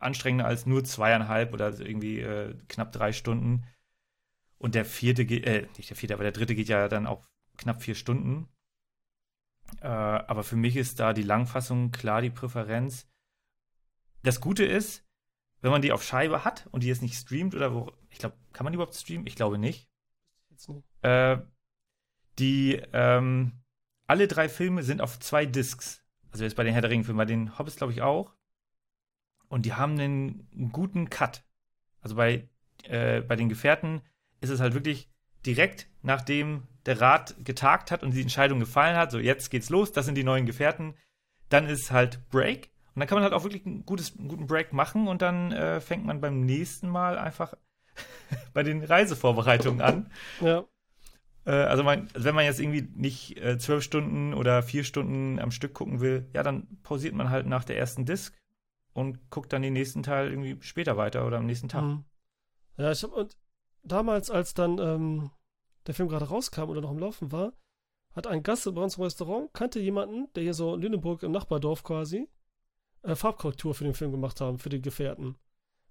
anstrengender 0.00 0.46
als 0.46 0.66
nur 0.66 0.84
zweieinhalb 0.84 1.52
oder 1.52 1.78
irgendwie 1.78 2.20
äh, 2.20 2.54
knapp 2.68 2.90
drei 2.92 3.12
Stunden. 3.12 3.64
Und 4.58 4.74
der 4.74 4.84
vierte 4.84 5.22
äh, 5.22 5.68
nicht 5.76 5.90
der 5.90 5.96
vierte, 5.96 6.14
aber 6.14 6.24
der 6.24 6.32
dritte 6.32 6.54
geht 6.54 6.68
ja 6.68 6.88
dann 6.88 7.06
auch 7.06 7.28
knapp 7.58 7.82
vier 7.82 7.94
Stunden. 7.94 8.48
Äh, 9.80 9.86
aber 9.86 10.42
für 10.42 10.56
mich 10.56 10.76
ist 10.76 10.98
da 10.98 11.12
die 11.12 11.22
Langfassung 11.22 11.90
klar 11.90 12.22
die 12.22 12.30
Präferenz. 12.30 13.06
Das 14.22 14.40
Gute 14.40 14.64
ist, 14.64 15.06
wenn 15.60 15.70
man 15.70 15.82
die 15.82 15.92
auf 15.92 16.02
Scheibe 16.02 16.44
hat 16.44 16.66
und 16.70 16.82
die 16.82 16.88
jetzt 16.88 17.02
nicht 17.02 17.14
streamt 17.14 17.54
oder 17.54 17.74
wo, 17.74 17.92
ich 18.10 18.18
glaube, 18.18 18.36
kann 18.52 18.64
man 18.64 18.72
die 18.72 18.76
überhaupt 18.76 18.94
streamen? 18.94 19.26
Ich 19.26 19.36
glaube 19.36 19.58
nicht. 19.58 19.88
Jetzt 20.50 20.68
nicht. 20.68 20.84
Äh, 21.02 21.38
die, 22.38 22.80
ähm, 22.92 23.52
alle 24.06 24.28
drei 24.28 24.48
Filme 24.48 24.82
sind 24.82 25.00
auf 25.00 25.18
zwei 25.18 25.44
Discs. 25.44 26.02
Also 26.30 26.44
jetzt 26.44 26.56
bei 26.56 26.64
den 26.64 26.72
Herr 26.72 26.82
der 26.82 26.90
Ringe-Filmen, 26.90 27.18
bei 27.18 27.24
den 27.24 27.58
Hobbits 27.58 27.76
glaube 27.76 27.92
ich 27.92 28.02
auch. 28.02 28.34
Und 29.48 29.66
die 29.66 29.74
haben 29.74 29.98
einen 29.98 30.72
guten 30.72 31.10
Cut. 31.10 31.44
Also 32.00 32.16
bei, 32.16 32.48
äh, 32.84 33.22
bei 33.22 33.36
den 33.36 33.48
Gefährten 33.48 34.02
ist 34.40 34.50
es 34.50 34.60
halt 34.60 34.74
wirklich 34.74 35.10
direkt 35.44 35.88
nachdem 36.02 36.66
der 36.88 37.00
Rat 37.02 37.36
getagt 37.44 37.90
hat 37.90 38.02
und 38.02 38.14
die 38.14 38.22
Entscheidung 38.22 38.60
gefallen 38.60 38.96
hat, 38.96 39.12
so 39.12 39.18
jetzt 39.18 39.50
geht's 39.50 39.68
los, 39.68 39.92
das 39.92 40.06
sind 40.06 40.14
die 40.14 40.24
neuen 40.24 40.46
Gefährten, 40.46 40.94
dann 41.50 41.68
ist 41.68 41.90
halt 41.90 42.28
Break. 42.30 42.70
Und 42.94 43.00
dann 43.00 43.08
kann 43.08 43.16
man 43.16 43.24
halt 43.24 43.34
auch 43.34 43.44
wirklich 43.44 43.64
ein 43.66 43.84
gutes, 43.84 44.18
einen 44.18 44.28
guten 44.28 44.46
Break 44.46 44.72
machen 44.72 45.06
und 45.06 45.20
dann 45.20 45.52
äh, 45.52 45.80
fängt 45.80 46.06
man 46.06 46.22
beim 46.22 46.40
nächsten 46.40 46.88
Mal 46.88 47.18
einfach 47.18 47.54
bei 48.54 48.62
den 48.62 48.82
Reisevorbereitungen 48.82 49.82
an. 49.82 50.10
Ja. 50.40 50.64
Äh, 51.44 51.50
also, 51.50 51.84
man, 51.84 52.08
also 52.14 52.24
wenn 52.24 52.34
man 52.34 52.46
jetzt 52.46 52.58
irgendwie 52.58 52.88
nicht 52.94 53.36
äh, 53.36 53.58
zwölf 53.58 53.84
Stunden 53.84 54.32
oder 54.32 54.62
vier 54.62 54.82
Stunden 54.82 55.38
am 55.38 55.50
Stück 55.50 55.74
gucken 55.74 56.00
will, 56.00 56.28
ja, 56.32 56.42
dann 56.42 56.66
pausiert 56.82 57.14
man 57.14 57.28
halt 57.28 57.46
nach 57.46 57.64
der 57.64 57.76
ersten 57.76 58.06
Disc 58.06 58.34
und 58.94 59.30
guckt 59.30 59.52
dann 59.52 59.60
den 59.60 59.74
nächsten 59.74 60.02
Teil 60.02 60.30
irgendwie 60.30 60.56
später 60.60 60.96
weiter 60.96 61.26
oder 61.26 61.36
am 61.36 61.46
nächsten 61.46 61.68
Tag. 61.68 61.84
Mhm. 61.84 62.04
Ja, 62.78 62.90
ich 62.92 63.02
hab, 63.02 63.12
und 63.12 63.36
damals, 63.82 64.30
als 64.30 64.54
dann 64.54 64.78
ähm, 64.78 65.30
der 65.88 65.94
Film 65.94 66.08
gerade 66.08 66.26
rauskam 66.26 66.68
oder 66.68 66.80
noch 66.80 66.92
im 66.92 66.98
Laufen 66.98 67.32
war, 67.32 67.54
hat 68.14 68.26
ein 68.26 68.42
Gast 68.42 68.72
bei 68.72 68.82
uns 68.82 68.96
im 68.96 69.02
Restaurant, 69.02 69.52
kannte 69.54 69.80
jemanden, 69.80 70.32
der 70.34 70.42
hier 70.42 70.54
so 70.54 70.74
in 70.74 70.82
Lüneburg 70.82 71.22
im 71.22 71.32
Nachbardorf 71.32 71.82
quasi, 71.82 72.28
äh, 73.02 73.14
Farbkorrektur 73.14 73.74
für 73.74 73.84
den 73.84 73.94
Film 73.94 74.12
gemacht 74.12 74.40
haben, 74.40 74.58
für 74.58 74.68
die 74.68 74.82
Gefährten. 74.82 75.36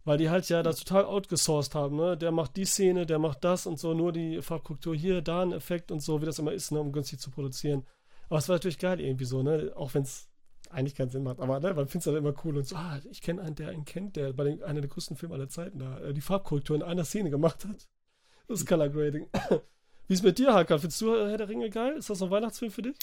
Weil 0.04 0.20
die 0.20 0.30
halt 0.30 0.48
ja 0.50 0.64
da 0.64 0.72
total 0.72 1.06
outgesourced 1.06 1.76
haben, 1.76 1.98
ne? 1.98 2.16
Der 2.16 2.32
macht 2.32 2.56
die 2.56 2.66
Szene, 2.66 3.06
der 3.06 3.20
macht 3.20 3.44
das 3.44 3.66
und 3.66 3.80
so, 3.80 3.94
nur 3.94 4.14
die 4.14 4.42
Farbkorrektur 4.42 4.96
hier, 4.96 5.22
da 5.22 5.42
ein 5.42 5.52
Effekt 5.52 5.92
und 5.92 6.00
so, 6.00 6.22
wie 6.22 6.26
das 6.26 6.40
immer 6.40 6.54
ist, 6.54 6.72
ne, 6.72 6.80
um 6.80 6.92
günstig 6.94 7.20
zu 7.20 7.32
produzieren. 7.32 7.86
Aber 8.30 8.38
es 8.38 8.48
war 8.48 8.56
natürlich 8.56 8.80
geil 8.80 9.02
irgendwie 9.02 9.26
so, 9.26 9.42
ne? 9.42 9.74
Auch 9.76 9.94
wenn 9.96 10.04
es 10.04 10.30
eigentlich 10.70 10.96
keinen 10.96 11.10
Sinn 11.10 11.24
macht. 11.24 11.40
Aber 11.40 11.60
ne, 11.60 11.74
man 11.74 11.88
findet 11.88 11.96
es 11.96 12.14
dann 12.14 12.16
immer 12.16 12.34
cool 12.46 12.58
und 12.58 12.68
so, 12.68 12.76
ah, 12.76 13.00
ich 13.10 13.22
kenne 13.22 13.42
einen, 13.42 13.56
der 13.56 13.70
einen 13.70 13.86
kennt, 13.86 14.16
der 14.16 14.32
bei 14.34 14.44
den, 14.44 14.64
einer 14.64 14.82
der 14.82 14.90
größten 14.90 15.18
Filme 15.18 15.34
aller 15.36 15.50
Zeiten 15.50 15.80
da 15.80 16.00
äh, 16.00 16.14
die 16.14 16.22
Farbkorrektur 16.22 16.76
in 16.76 16.84
einer 16.84 17.04
Szene 17.04 17.30
gemacht 17.30 17.66
hat. 17.66 17.88
Das 18.48 18.60
ist 18.60 18.68
Color 18.68 18.90
Grading. 18.90 19.28
Wie 20.08 20.14
ist 20.14 20.24
mit 20.24 20.38
dir, 20.38 20.54
Hakan? 20.54 20.80
Findest 20.80 21.02
du 21.02 21.14
äh, 21.14 21.30
Herr 21.30 21.38
der 21.38 21.50
Ringe 21.50 21.70
geil? 21.70 21.96
Ist 21.98 22.10
das 22.10 22.20
noch 22.20 22.28
ein 22.28 22.32
Weihnachtsfilm 22.32 22.72
für 22.72 22.82
dich? 22.82 22.96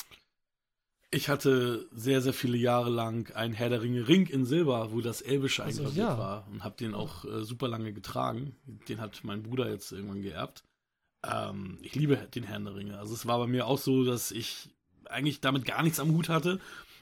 Ich 1.11 1.29
hatte 1.29 1.87
sehr, 1.93 2.21
sehr 2.21 2.33
viele 2.33 2.57
Jahre 2.57 2.91
lang 2.91 3.31
einen 3.37 3.55
Herr 3.55 3.69
der 3.69 3.83
Ringe 3.83 4.09
Ring 4.09 4.27
in 4.27 4.45
Silber, 4.47 4.91
wo 4.91 5.01
das 5.01 5.21
Elbische 5.21 5.63
Also, 5.63 5.83
eingraviert 5.83 6.09
ja. 6.09 6.19
war 6.19 6.49
und 6.51 6.65
habe 6.65 6.77
den 6.77 6.95
auch 6.95 7.25
äh, 7.25 7.45
super 7.45 7.69
lange 7.69 7.93
getragen. 7.93 8.57
Den 8.89 9.01
hat 9.01 9.21
mein 9.23 9.43
Bruder 9.43 9.71
jetzt 9.71 9.93
irgendwann 9.93 10.23
geerbt. 10.23 10.65
Ähm, 11.23 11.79
ich 11.83 11.95
liebe 11.95 12.17
den 12.17 12.45
Herrn 12.45 12.65
der 12.65 12.75
Ringe. 12.75 12.99
Also 12.99 13.15
es 13.15 13.27
war 13.27 13.39
bei 13.39 13.47
mir 13.47 13.67
auch 13.67 13.79
so, 13.79 14.05
dass 14.05 14.31
ich 14.33 14.71
eigentlich 15.05 15.41
damit 15.41 15.67
gar 15.67 15.83
nichts 15.83 16.01
am 16.01 16.11
Hut 16.13 16.29
hatte. 16.29 16.59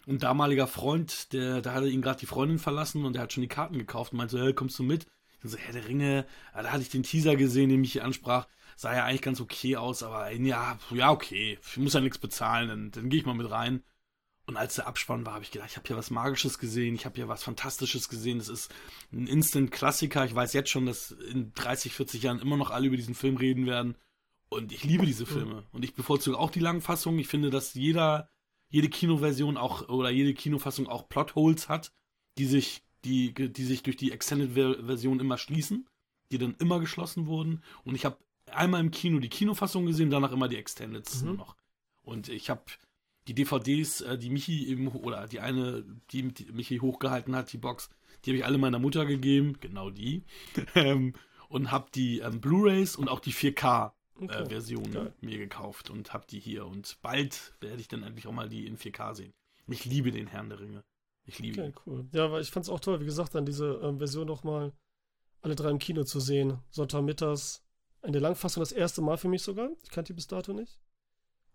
Ein 0.07 0.19
damaliger 0.19 0.67
Freund, 0.67 1.33
der, 1.33 1.63
da 1.63 1.73
hatte 1.75 1.89
ihn 1.89 2.03
gerade 2.03 2.19
die 2.19 2.27
Freundin 2.27 2.59
verlassen 2.59 3.05
und 3.05 3.15
der 3.15 3.23
hat 3.23 3.33
schon 3.33 3.43
die 3.43 3.49
Karten 3.49 3.79
gekauft 3.79 4.13
und 4.13 4.19
meinte, 4.19 4.39
hey, 4.41 4.53
kommst 4.53 4.79
du 4.79 4.83
mit? 4.83 5.07
Ich 5.43 5.51
so, 5.51 5.57
Herr 5.57 5.73
der 5.73 5.89
Ringe, 5.89 6.27
ja, 6.55 6.63
da 6.63 6.71
hatte 6.71 6.83
ich 6.83 6.91
den 6.91 7.05
Teaser 7.05 7.37
gesehen, 7.37 7.71
den 7.71 7.81
mich 7.81 7.93
hier 7.93 8.05
ansprach. 8.05 8.47
Sah 8.77 8.95
ja 8.95 9.05
eigentlich 9.05 9.23
ganz 9.23 9.41
okay 9.41 9.77
aus, 9.77 10.03
aber 10.03 10.31
ja, 10.33 10.79
ja, 10.91 11.11
okay, 11.11 11.59
ich 11.61 11.77
muss 11.77 11.95
ja 11.95 12.01
nichts 12.01 12.19
bezahlen, 12.19 12.69
dann, 12.69 12.91
dann 12.91 13.09
gehe 13.09 13.21
ich 13.21 13.27
mal 13.27 13.35
mit 13.35 13.51
rein. 13.51 13.83
Und 14.47 14.57
als 14.57 14.75
der 14.75 14.89
Abspann 14.89 15.25
war, 15.25 15.35
habe 15.35 15.45
ich 15.45 15.53
gedacht, 15.53 15.71
ich 15.71 15.77
habe 15.77 15.87
hier 15.87 15.97
was 15.97 16.11
Magisches 16.11 16.59
gesehen, 16.59 16.95
ich 16.95 17.05
habe 17.05 17.15
hier 17.15 17.29
was 17.29 17.45
Fantastisches 17.45 18.09
gesehen. 18.09 18.39
Das 18.39 18.49
ist 18.49 18.75
ein 19.13 19.29
Instant-Klassiker. 19.29 20.25
Ich 20.25 20.35
weiß 20.35 20.53
jetzt 20.53 20.71
schon, 20.71 20.87
dass 20.87 21.13
in 21.13 21.53
30, 21.55 21.95
40 21.95 22.23
Jahren 22.23 22.41
immer 22.41 22.57
noch 22.57 22.71
alle 22.71 22.89
über 22.89 22.97
diesen 22.97 23.15
Film 23.15 23.37
reden 23.37 23.67
werden. 23.67 23.97
Und 24.49 24.73
ich 24.73 24.85
liebe 24.85 25.07
diese 25.07 25.27
Filme. 25.27 25.65
Und 25.73 25.85
ich 25.85 25.95
bevorzuge 25.95 26.39
auch 26.39 26.51
die 26.51 26.61
langen 26.61 26.83
Fassungen. 26.83 27.21
Ich 27.21 27.29
finde, 27.29 27.51
dass 27.51 27.75
jeder, 27.75 28.29
jede 28.69 28.89
Kinoversion 28.89 29.57
auch 29.57 29.89
oder 29.89 30.11
jede 30.11 30.35
Kinofassung 30.35 30.89
auch 30.89 31.09
Plotholes 31.09 31.69
hat, 31.69 31.93
die 32.37 32.47
sich, 32.47 32.83
die, 33.05 33.33
die 33.33 33.65
sich 33.65 33.83
durch 33.85 33.97
die 33.97 34.11
Extended-Version 34.11 35.21
immer 35.21 35.39
schließen, 35.39 35.89
die 36.33 36.39
dann 36.39 36.57
immer 36.59 36.81
geschlossen 36.81 37.27
wurden. 37.27 37.63
Und 37.85 37.95
ich 37.95 38.05
habe 38.05 38.19
einmal 38.53 38.81
im 38.81 38.91
Kino 38.91 39.19
die 39.19 39.29
Kinofassung 39.29 39.87
gesehen, 39.87 40.11
danach 40.11 40.33
immer 40.33 40.49
die 40.49 40.57
Extendeds 40.57 41.23
Mhm. 41.23 41.37
noch. 41.37 41.57
Und 42.03 42.29
ich 42.29 42.51
habe 42.51 42.63
die 43.29 43.35
DVDs, 43.35 44.01
äh, 44.01 44.19
die 44.19 44.31
Michi 44.31 44.67
eben, 44.69 44.89
oder 44.89 45.27
die 45.29 45.41
eine, 45.41 45.85
die, 46.11 46.33
die 46.33 46.53
Michi 46.53 46.79
hochgehalten 46.79 47.37
hat, 47.37 47.53
die 47.53 47.59
Box, 47.59 47.89
die 48.25 48.31
habe 48.31 48.39
ich 48.39 48.45
alle 48.45 48.59
meiner 48.59 48.79
Mutter 48.79 49.07
gegeben, 49.07 49.57
genau 49.61 49.91
die. 49.91 50.25
ähm, 50.75 51.15
und 51.49 51.71
habe 51.71 51.89
die 51.95 52.21
ähm, 52.21 52.41
Blu-rays 52.41 52.97
und 52.97 53.09
auch 53.09 53.21
die 53.21 53.33
4K 53.33 53.93
Okay. 54.21 54.43
äh, 54.43 54.47
Version 54.49 54.91
Geil. 54.93 55.13
mir 55.21 55.39
gekauft 55.39 55.91
und 55.91 56.13
habe 56.13 56.27
die 56.29 56.39
hier. 56.39 56.67
Und 56.67 56.97
bald 57.03 57.55
werde 57.61 57.81
ich 57.81 57.89
dann 57.89 58.03
endlich 58.05 58.27
auch 58.27 58.33
mal 58.33 58.49
die 58.49 58.67
in 58.67 58.77
4K 58.79 59.15
sehen. 59.15 59.33
Ich 59.69 59.85
liebe 59.85 60.13
den 60.13 60.27
Herrn 60.29 60.49
der 60.49 60.61
Ringe. 60.61 60.83
Ich 61.25 61.39
liebe 61.39 61.61
Okay, 61.61 61.69
ihn. 61.71 61.75
cool. 61.87 62.07
Ja, 62.13 62.25
aber 62.27 62.41
ich 62.41 62.51
fand 62.51 62.65
es 62.65 62.71
auch 62.71 62.81
toll, 62.81 63.01
wie 63.01 63.05
gesagt, 63.05 63.35
dann 63.35 63.47
diese 63.47 63.81
ähm, 63.83 63.99
Version 63.99 64.27
noch 64.27 64.45
mal 64.45 64.73
alle 65.41 65.57
drei 65.57 65.71
im 65.71 65.79
Kino 65.79 66.05
zu 66.05 66.21
sehen. 66.21 66.59
Sonntagmittags. 66.71 67.62
In 68.03 68.13
der 68.13 68.23
Langfassung 68.23 68.61
das 68.63 68.73
erste 68.73 69.01
Mal 69.01 69.17
für 69.17 69.29
mich 69.29 69.43
sogar. 69.43 69.71
Ich 69.83 69.91
kannte 69.91 70.13
die 70.13 70.17
bis 70.17 70.27
dato 70.27 70.53
nicht. 70.53 70.79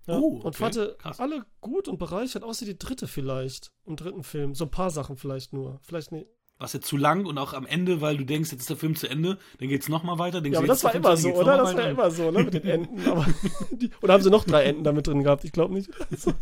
Ja, 0.07 0.17
Oh, 0.19 0.27
und 0.38 0.45
okay, 0.45 0.57
fand 0.57 0.97
krass. 0.99 1.19
alle 1.19 1.45
gut 1.60 1.88
und 1.89 1.97
bereichert, 1.97 2.43
außer 2.43 2.65
die 2.65 2.77
dritte 2.77 3.07
vielleicht. 3.07 3.71
Im 3.86 3.97
dritten 3.97 4.23
Film. 4.23 4.55
So 4.55 4.65
ein 4.65 4.71
paar 4.71 4.89
Sachen 4.89 5.17
vielleicht 5.17 5.51
nur. 5.51 5.79
Vielleicht 5.83 6.12
nicht. 6.13 6.27
Was 6.60 6.73
jetzt 6.73 6.88
zu 6.88 6.97
lang 6.97 7.25
und 7.27 7.38
auch 7.38 7.53
am 7.53 7.67
Ende, 7.67 8.01
weil 8.01 8.17
du 8.17 8.25
denkst, 8.25 8.51
jetzt 8.51 8.62
ist 8.62 8.69
der 8.69 8.77
Film 8.77 8.95
zu 8.95 9.07
Ende, 9.07 9.38
dann 9.60 9.67
geht's 9.67 9.89
nochmal 9.89 10.17
weiter. 10.17 10.41
Denkst 10.41 10.55
Ja, 10.55 10.60
aber 10.60 10.67
das 10.67 10.83
war 10.83 10.95
immer 10.95 11.15
so, 11.15 11.29
oder? 11.33 11.57
Das 11.57 11.71
noch 11.71 11.77
war 11.77 11.83
mal 11.83 11.91
immer 11.91 12.10
so, 12.12 12.31
ne? 12.31 12.43
Mit 12.45 12.63
den. 12.63 12.88
Aber 13.05 13.25
die, 13.71 13.91
oder 14.01 14.13
haben 14.13 14.23
sie 14.23 14.31
noch 14.31 14.43
drei 14.43 14.63
Enten 14.63 14.83
damit 14.83 15.05
drin 15.05 15.21
gehabt? 15.23 15.43
Ich 15.43 15.51
glaube 15.51 15.73
nicht. 15.73 15.91
Also, 16.10 16.33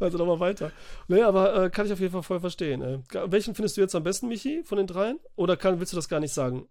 also 0.00 0.18
nochmal 0.18 0.40
weiter. 0.40 0.72
Nee, 1.06 1.22
aber 1.22 1.64
äh, 1.66 1.70
kann 1.70 1.86
ich 1.86 1.92
auf 1.92 2.00
jeden 2.00 2.12
Fall 2.12 2.24
voll 2.24 2.40
verstehen. 2.40 2.82
Äh. 2.82 2.98
Welchen 3.26 3.54
findest 3.54 3.76
du 3.76 3.80
jetzt 3.82 3.94
am 3.94 4.02
besten, 4.02 4.26
Michi, 4.26 4.64
von 4.64 4.76
den 4.78 4.88
dreien? 4.88 5.20
Oder 5.36 5.56
kann, 5.56 5.78
willst 5.78 5.92
du 5.92 5.96
das 5.96 6.08
gar 6.08 6.18
nicht 6.18 6.32
sagen? 6.32 6.66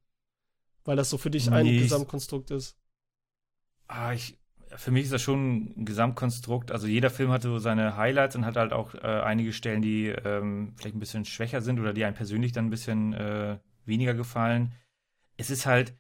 Weil 0.86 0.96
das 0.96 1.10
so 1.10 1.18
für 1.18 1.30
dich 1.30 1.50
ein 1.52 1.66
Nee, 1.66 1.78
ich- 1.78 1.84
Gesamtkonstrukt 1.84 2.52
ist. 2.52 2.78
Ah, 3.88 4.14
ich, 4.14 4.40
für 4.76 4.92
mich 4.92 5.04
ist 5.06 5.14
das 5.14 5.22
schon 5.22 5.74
ein 5.78 5.86
Gesamtkonstrukt. 5.86 6.72
Also 6.72 6.88
jeder 6.88 7.10
Film 7.10 7.32
hat 7.32 7.44
so 7.44 7.60
seine 7.60 7.96
Highlights 7.96 8.36
und 8.36 8.46
hat 8.46 8.56
halt 8.58 8.74
auch 8.74 8.96
äh, 8.96 9.00
einige 9.00 9.54
Stellen, 9.54 9.82
die 9.82 10.08
ähm, 10.08 10.74
vielleicht 10.78 10.96
ein 10.96 11.00
bisschen 11.00 11.26
schwächer 11.26 11.62
sind 11.62 11.80
oder 11.80 11.94
die 11.94 12.04
einem 12.06 12.16
persönlich 12.16 12.52
dann 12.54 12.66
ein 12.68 12.72
bisschen 12.72 13.14
äh, 13.14 13.60
weniger 13.86 14.14
gefallen. 14.14 14.74
Es 15.38 15.50
ist 15.50 15.66
halt, 15.66 15.96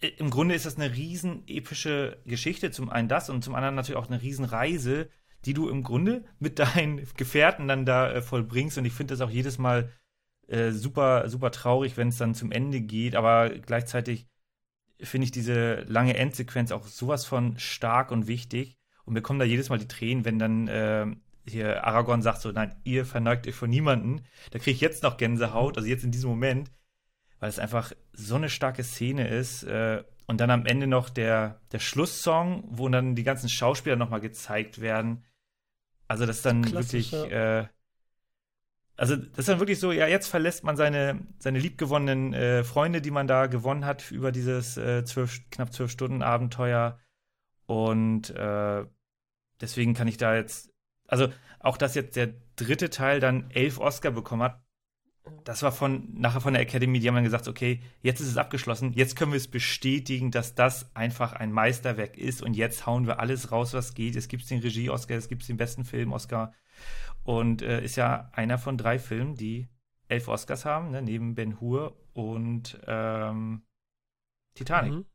im 0.00 0.30
Grunde 0.30 0.54
ist 0.54 0.64
das 0.64 0.76
eine 0.76 0.94
riesen 0.94 1.42
epische 1.46 2.18
Geschichte. 2.24 2.70
Zum 2.70 2.88
einen 2.88 3.08
das 3.08 3.28
und 3.28 3.44
zum 3.44 3.54
anderen 3.54 3.74
natürlich 3.74 3.98
auch 4.00 4.08
eine 4.08 4.22
riesen 4.22 4.46
Reise, 4.46 5.10
die 5.44 5.52
du 5.54 5.68
im 5.68 5.82
Grunde 5.82 6.24
mit 6.38 6.58
deinen 6.58 7.06
Gefährten 7.16 7.68
dann 7.68 7.84
da 7.84 8.10
äh, 8.10 8.22
vollbringst. 8.22 8.78
Und 8.78 8.84
ich 8.86 8.94
finde 8.94 9.12
das 9.14 9.20
auch 9.20 9.30
jedes 9.30 9.58
Mal 9.58 9.92
äh, 10.50 10.72
super, 10.72 11.28
super 11.28 11.50
traurig, 11.50 11.96
wenn 11.96 12.08
es 12.08 12.18
dann 12.18 12.34
zum 12.34 12.50
Ende 12.50 12.80
geht, 12.80 13.14
aber 13.14 13.50
gleichzeitig 13.50 14.26
finde 15.00 15.24
ich 15.26 15.30
diese 15.30 15.82
lange 15.82 16.16
Endsequenz 16.16 16.72
auch 16.72 16.86
sowas 16.86 17.24
von 17.24 17.58
stark 17.58 18.10
und 18.10 18.26
wichtig. 18.26 18.76
Und 19.04 19.14
mir 19.14 19.22
kommen 19.22 19.38
da 19.38 19.44
jedes 19.44 19.68
Mal 19.68 19.78
die 19.78 19.88
Tränen, 19.88 20.24
wenn 20.24 20.38
dann 20.38 20.68
äh, 20.68 21.06
hier 21.46 21.84
Aragorn 21.84 22.22
sagt 22.22 22.42
so, 22.42 22.52
nein, 22.52 22.74
ihr 22.84 23.06
verneigt 23.06 23.46
euch 23.46 23.54
vor 23.54 23.68
niemanden. 23.68 24.22
Da 24.50 24.58
kriege 24.58 24.72
ich 24.72 24.80
jetzt 24.80 25.02
noch 25.02 25.16
Gänsehaut, 25.16 25.76
also 25.76 25.88
jetzt 25.88 26.04
in 26.04 26.10
diesem 26.10 26.30
Moment, 26.30 26.70
weil 27.38 27.48
es 27.48 27.58
einfach 27.58 27.92
so 28.12 28.34
eine 28.34 28.50
starke 28.50 28.84
Szene 28.84 29.28
ist. 29.28 29.62
Äh, 29.62 30.04
und 30.26 30.40
dann 30.40 30.50
am 30.50 30.66
Ende 30.66 30.86
noch 30.86 31.10
der, 31.10 31.60
der 31.72 31.80
Schlusssong, 31.80 32.64
wo 32.70 32.88
dann 32.88 33.16
die 33.16 33.24
ganzen 33.24 33.48
Schauspieler 33.48 33.96
nochmal 33.96 34.20
gezeigt 34.20 34.80
werden. 34.80 35.24
Also 36.06 36.26
das 36.26 36.36
ist 36.36 36.46
dann 36.46 36.70
wirklich, 36.72 37.12
äh, 37.12 37.66
also 39.00 39.16
das 39.16 39.38
ist 39.38 39.48
dann 39.48 39.60
wirklich 39.60 39.80
so, 39.80 39.92
ja, 39.92 40.06
jetzt 40.06 40.28
verlässt 40.28 40.62
man 40.62 40.76
seine, 40.76 41.26
seine 41.38 41.58
liebgewonnenen 41.58 42.34
äh, 42.34 42.64
Freunde, 42.64 43.00
die 43.00 43.10
man 43.10 43.26
da 43.26 43.46
gewonnen 43.46 43.86
hat 43.86 44.10
über 44.10 44.30
dieses 44.30 44.76
äh, 44.76 45.06
zwölf, 45.06 45.40
knapp 45.50 45.72
zwölf 45.72 45.90
Stunden 45.90 46.20
Abenteuer. 46.20 46.98
Und 47.64 48.28
äh, 48.36 48.84
deswegen 49.58 49.94
kann 49.94 50.06
ich 50.06 50.18
da 50.18 50.36
jetzt, 50.36 50.70
also 51.08 51.28
auch 51.60 51.78
dass 51.78 51.94
jetzt 51.94 52.14
der 52.14 52.34
dritte 52.56 52.90
Teil 52.90 53.20
dann 53.20 53.50
elf 53.52 53.78
Oscar 53.78 54.10
bekommen 54.10 54.42
hat, 54.42 54.62
das 55.44 55.62
war 55.62 55.72
von 55.72 56.12
nachher 56.12 56.42
von 56.42 56.52
der 56.52 56.62
Academy, 56.62 57.00
die 57.00 57.08
haben 57.08 57.14
dann 57.14 57.24
gesagt, 57.24 57.48
okay, 57.48 57.80
jetzt 58.02 58.20
ist 58.20 58.28
es 58.28 58.36
abgeschlossen, 58.36 58.92
jetzt 58.92 59.16
können 59.16 59.32
wir 59.32 59.38
es 59.38 59.48
bestätigen, 59.48 60.30
dass 60.30 60.54
das 60.54 60.94
einfach 60.94 61.32
ein 61.32 61.52
Meisterwerk 61.52 62.18
ist 62.18 62.42
und 62.42 62.52
jetzt 62.52 62.84
hauen 62.84 63.06
wir 63.06 63.18
alles 63.18 63.50
raus, 63.50 63.72
was 63.72 63.94
geht. 63.94 64.14
Es 64.16 64.28
gibt 64.28 64.50
den 64.50 64.60
Regie-Oscar, 64.60 65.16
es 65.16 65.28
gibt 65.28 65.48
den 65.48 65.56
besten 65.56 65.86
Film-Oscar 65.86 66.52
und 67.24 67.62
äh, 67.62 67.82
ist 67.82 67.96
ja 67.96 68.30
einer 68.32 68.58
von 68.58 68.76
drei 68.76 68.98
Filmen, 68.98 69.34
die 69.34 69.68
elf 70.08 70.28
Oscars 70.28 70.64
haben, 70.64 70.90
ne, 70.90 71.02
neben 71.02 71.34
Ben 71.34 71.60
Hur 71.60 71.96
und 72.12 72.78
ähm, 72.86 73.62
Titanic. 74.54 74.92
Mhm. 74.92 75.06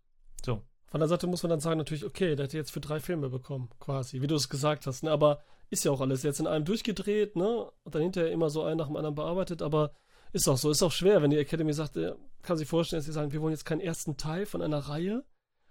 So. 0.43 0.61
Von 0.87 0.99
der 0.99 1.09
Seite 1.09 1.27
muss 1.27 1.43
man 1.43 1.49
dann 1.49 1.59
sagen, 1.59 1.77
natürlich, 1.77 2.05
okay, 2.05 2.35
der 2.35 2.45
hat 2.45 2.53
jetzt 2.53 2.71
für 2.71 2.79
drei 2.79 2.99
Filme 2.99 3.29
bekommen, 3.29 3.69
quasi, 3.79 4.21
wie 4.21 4.27
du 4.27 4.35
es 4.35 4.49
gesagt 4.49 4.87
hast. 4.87 5.03
Ne? 5.03 5.11
Aber 5.11 5.41
ist 5.69 5.83
ja 5.83 5.91
auch 5.91 6.01
alles 6.01 6.23
jetzt 6.23 6.39
in 6.39 6.47
einem 6.47 6.63
durchgedreht, 6.63 7.35
ne? 7.35 7.69
Und 7.83 7.95
dann 7.95 8.01
hinterher 8.01 8.31
immer 8.31 8.49
so 8.49 8.63
einen 8.63 8.77
nach 8.77 8.87
dem 8.87 8.95
anderen 8.95 9.15
bearbeitet, 9.15 9.61
aber 9.61 9.93
ist 10.31 10.47
auch 10.47 10.57
so. 10.57 10.69
Ist 10.69 10.83
auch 10.83 10.91
schwer, 10.91 11.21
wenn 11.21 11.31
die 11.31 11.37
Academy 11.37 11.73
sagt, 11.73 11.97
äh, 11.97 12.13
kann 12.43 12.57
sich 12.57 12.67
vorstellen, 12.67 12.99
dass 12.99 13.05
sie 13.05 13.11
sagen, 13.11 13.31
wir 13.31 13.41
wollen 13.41 13.53
jetzt 13.53 13.65
keinen 13.65 13.81
ersten 13.81 14.17
Teil 14.17 14.45
von 14.45 14.61
einer 14.61 14.77
Reihe. 14.77 15.25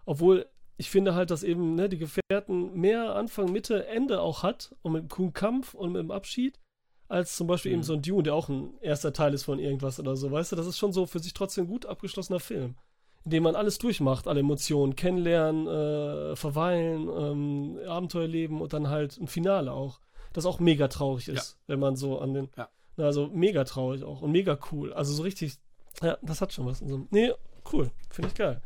Obwohl 0.04 0.46
ich 0.76 0.90
finde 0.90 1.14
halt, 1.14 1.30
dass 1.30 1.42
eben 1.42 1.74
ne, 1.74 1.88
die 1.88 1.98
Gefährten 1.98 2.74
mehr 2.78 3.14
Anfang, 3.14 3.52
Mitte, 3.52 3.87
Ende 3.87 4.20
auch 4.20 4.42
hat 4.42 4.74
und 4.82 4.92
mit 4.92 5.02
dem 5.02 5.08
coolen 5.08 5.32
Kampf 5.32 5.74
und 5.74 5.92
mit 5.92 6.00
dem 6.00 6.10
Abschied, 6.10 6.58
als 7.08 7.37
zum 7.37 7.46
Beispiel 7.46 7.72
eben 7.72 7.80
Mhm. 7.80 7.84
so 7.84 7.92
ein 7.94 8.02
Dune, 8.02 8.22
der 8.24 8.34
auch 8.34 8.48
ein 8.48 8.74
erster 8.80 9.12
Teil 9.12 9.34
ist 9.34 9.44
von 9.44 9.58
irgendwas 9.58 10.00
oder 10.00 10.16
so. 10.16 10.30
Weißt 10.30 10.52
du, 10.52 10.56
das 10.56 10.66
ist 10.66 10.78
schon 10.78 10.92
so 10.92 11.06
für 11.06 11.18
sich 11.20 11.34
trotzdem 11.34 11.66
gut 11.66 11.87
abgeschlossener 11.87 12.40
Film 12.40 12.74
in 13.26 13.30
dem 13.30 13.42
man 13.44 13.56
alles 13.56 13.78
durchmacht, 13.78 14.28
alle 14.28 14.40
Emotionen, 14.40 14.96
kennenlernen, 14.96 15.66
äh, 15.66 16.37
verweilen, 16.37 17.08
ähm, 17.08 17.78
Abenteuer 17.88 18.26
leben 18.28 18.60
und 18.60 18.74
dann 18.74 18.90
halt 18.90 19.16
ein 19.16 19.28
Finale 19.28 19.72
auch, 19.72 19.98
das 20.34 20.44
auch 20.44 20.60
mega 20.60 20.88
traurig 20.88 21.28
ist, 21.28 21.58
wenn 21.66 21.80
man 21.80 21.96
so 21.96 22.18
an 22.18 22.34
den, 22.34 22.50
Ja. 22.54 22.68
Na, 22.98 23.06
also 23.06 23.28
mega 23.28 23.64
traurig 23.64 24.04
auch 24.04 24.20
und 24.20 24.30
mega 24.30 24.58
cool, 24.70 24.92
also 24.92 25.14
so 25.14 25.22
richtig, 25.22 25.56
ja, 26.02 26.18
das 26.20 26.42
hat 26.42 26.52
schon 26.52 26.66
was 26.66 26.82
in 26.82 26.88
so 26.88 26.96
einem, 26.96 27.08
nee, 27.12 27.32
cool, 27.72 27.90
finde 28.10 28.28
ich 28.28 28.34
geil. 28.34 28.60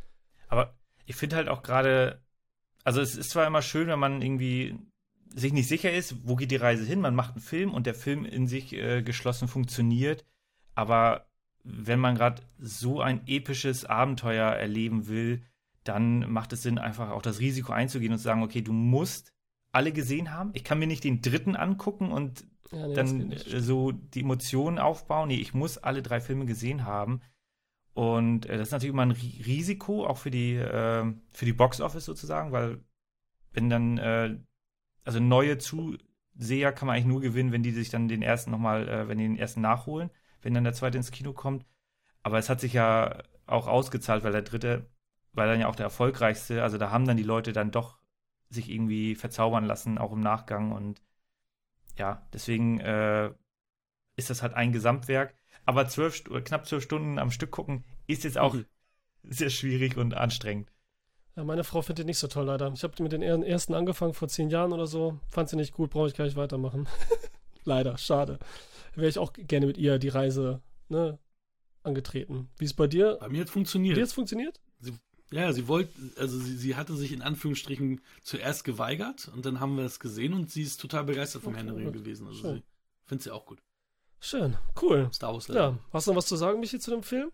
Aber 0.49 0.75
ich 1.09 1.17
finde 1.17 1.37
halt 1.37 1.49
auch 1.49 1.63
gerade, 1.63 2.23
also 2.85 3.01
es 3.01 3.17
ist 3.17 3.31
zwar 3.31 3.47
immer 3.47 3.63
schön, 3.63 3.89
wenn 3.89 3.99
man 3.99 4.21
irgendwie 4.21 4.79
sich 5.35 5.53
nicht 5.53 5.67
sicher 5.67 5.93
ist, 5.93 6.17
wo 6.25 6.37
geht 6.37 6.51
die 6.51 6.57
Reise 6.57 6.85
hin, 6.85 7.01
man 7.01 7.15
macht 7.15 7.33
einen 7.33 7.41
Film 7.41 7.73
und 7.73 7.87
der 7.87 7.95
Film 7.95 8.27
in 8.27 8.47
sich 8.47 8.75
äh, 8.75 9.03
geschlossen 9.03 9.49
funktioniert, 9.49 10.27
aber 10.75 11.27
wenn 11.65 11.99
man 11.99 12.15
gerade 12.15 12.43
so 12.59 13.01
ein 13.01 13.27
episches 13.27 13.87
Abenteuer 13.87 14.51
erleben 14.51 15.09
will, 15.09 15.43
dann 15.83 16.31
macht 16.31 16.53
es 16.53 16.63
Sinn, 16.63 16.79
einfach 16.79 17.11
auch 17.11 17.23
das 17.23 17.41
Risiko 17.41 17.73
einzugehen 17.73 18.13
und 18.13 18.19
zu 18.19 18.25
sagen, 18.25 18.43
okay, 18.43 18.61
du 18.61 18.73
musst 18.73 19.33
alle 19.73 19.93
gesehen 19.93 20.33
haben. 20.33 20.51
Ich 20.53 20.65
kann 20.65 20.79
mir 20.79 20.87
nicht 20.87 21.05
den 21.05 21.23
dritten 21.23 21.57
angucken 21.57 22.13
und 22.13 22.47
Ja, 22.71 22.87
nee, 22.87 22.95
dann 22.95 23.35
so 23.39 23.93
die 23.93 24.21
Emotionen 24.21 24.79
aufbauen. 24.79 25.29
Nee, 25.29 25.37
ich 25.37 25.55
muss 25.55 25.79
alle 25.79 26.03
drei 26.03 26.21
Filme 26.21 26.45
gesehen 26.45 26.85
haben. 26.85 27.23
Und 27.99 28.47
äh, 28.47 28.57
das 28.59 28.69
ist 28.69 28.73
natürlich 28.73 28.93
immer 28.93 29.03
ein 29.03 29.13
Ri- 29.13 29.45
Risiko, 29.45 30.07
auch 30.07 30.19
für 30.19 30.31
die, 30.31 30.55
äh, 30.55 31.05
für 31.33 31.45
die 31.45 31.53
Box 31.53 31.81
Office 31.81 32.05
sozusagen, 32.05 32.53
weil 32.53 32.81
wenn 33.53 33.71
dann, 33.71 33.99
äh, 33.99 34.37
also 35.05 35.21
neue 35.21 35.59
Zuseher 35.59 36.73
kann 36.73 36.87
man 36.89 36.97
eigentlich 36.97 37.07
nur 37.07 37.21
gewinnen, 37.23 37.53
wenn 37.53 37.63
die 37.65 37.73
sich 37.73 37.91
dann 37.91 38.09
den 38.09 38.23
ersten 38.23 38.51
nochmal, 38.53 38.89
äh, 38.89 39.09
wenn 39.09 39.19
die 39.19 39.25
den 39.25 39.39
ersten 39.39 39.61
nachholen, 39.63 40.11
wenn 40.43 40.55
dann 40.55 40.65
der 40.65 40.75
zweite 40.75 40.99
ins 40.99 41.11
Kino 41.13 41.33
kommt. 41.35 41.67
Aber 42.23 42.39
es 42.39 42.51
hat 42.51 42.61
sich 42.61 42.75
ja 42.75 43.23
auch 43.47 43.69
ausgezahlt, 43.69 44.25
weil 44.25 44.33
der 44.33 44.43
dritte 44.43 44.87
war 45.35 45.47
dann 45.47 45.61
ja 45.61 45.69
auch 45.69 45.77
der 45.77 45.87
erfolgreichste. 45.87 46.63
Also 46.63 46.79
da 46.79 46.91
haben 46.93 47.07
dann 47.07 47.17
die 47.19 47.25
Leute 47.25 47.53
dann 47.53 47.71
doch 47.73 47.99
sich 48.51 48.71
irgendwie 48.71 49.15
verzaubern 49.17 49.65
lassen, 49.67 49.99
auch 49.99 50.13
im 50.13 50.21
Nachgang. 50.21 50.73
Und 50.73 51.03
ja, 51.99 52.27
deswegen 52.33 52.81
äh, 52.81 53.31
ist 54.17 54.31
das 54.31 54.43
halt 54.43 54.55
ein 54.55 54.73
Gesamtwerk. 54.73 55.35
Aber 55.69 55.87
zwölf, 55.87 56.25
knapp 56.45 56.67
zwölf 56.67 56.83
Stunden 56.83 57.19
am 57.19 57.31
Stück 57.31 57.51
gucken 57.51 57.85
ist 58.07 58.25
jetzt 58.25 58.39
auch 58.39 58.55
Mhm. 58.55 58.65
sehr 59.23 59.51
schwierig 59.51 59.99
und 59.99 60.15
anstrengend. 60.15 60.73
Ja, 61.37 61.45
meine 61.45 61.63
Frau 61.63 61.83
findet 61.83 62.07
nicht 62.07 62.17
so 62.17 62.27
toll, 62.27 62.47
leider. 62.47 62.73
Ich 62.73 62.83
habe 62.85 63.03
mit 63.03 63.13
den 63.13 63.21
er- 63.21 63.45
ersten 63.47 63.75
angefangen 63.75 64.15
vor 64.15 64.29
zehn 64.29 64.49
Jahren 64.49 64.73
oder 64.73 64.87
so. 64.87 65.21
Fand 65.29 65.51
sie 65.51 65.57
nicht 65.57 65.75
gut, 65.75 65.91
brauche 65.91 66.09
ich 66.09 66.15
gar 66.15 66.25
nicht 66.25 66.39
weitermachen. 66.39 66.89
leider, 67.65 67.99
schade. 67.99 68.39
Wäre 68.95 69.09
ich 69.11 69.19
auch 69.19 69.35
gerne 69.35 69.67
mit 69.67 69.77
ihr 69.77 69.99
die 69.99 70.09
Reise 70.09 70.63
ne, 70.89 71.19
angetreten. 71.83 72.49
Wie 72.57 72.65
ist 72.65 72.75
bei 72.75 72.87
dir? 72.87 73.19
Bei 73.21 73.29
mir 73.29 73.43
hat 73.43 73.49
Wie 73.49 73.53
funktioniert. 73.53 73.99
jetzt 73.99 74.15
funktioniert? 74.15 74.59
Ja, 75.31 75.53
sie 75.53 75.69
wollte, 75.69 75.93
also 76.17 76.39
sie, 76.39 76.57
sie 76.57 76.77
hatte 76.77 76.97
sich 76.97 77.13
in 77.13 77.21
Anführungsstrichen 77.21 78.01
zuerst 78.23 78.65
geweigert 78.65 79.31
und 79.35 79.45
dann 79.45 79.61
haben 79.61 79.77
wir 79.77 79.85
es 79.85 80.01
gesehen 80.01 80.33
und 80.33 80.51
sie 80.51 80.63
ist 80.63 80.81
total 80.81 81.05
begeistert 81.05 81.43
vom 81.43 81.53
Okay, 81.55 81.85
gut. 81.85 81.93
gewesen. 81.93 82.27
Also 82.27 82.41
Schön. 82.41 82.55
sie 82.57 82.63
findet 83.05 83.25
sie 83.25 83.31
auch 83.33 83.45
gut. 83.45 83.59
Schön, 84.21 84.57
cool. 84.83 85.09
Star 85.13 85.33
Wars 85.33 85.49
Ja, 85.49 85.79
hast 85.93 86.07
du 86.07 86.11
noch 86.11 86.19
was 86.19 86.27
zu 86.27 86.37
sagen, 86.37 86.61
Michi, 86.61 86.79
zu 86.79 86.91
dem 86.91 87.03
Film? 87.03 87.31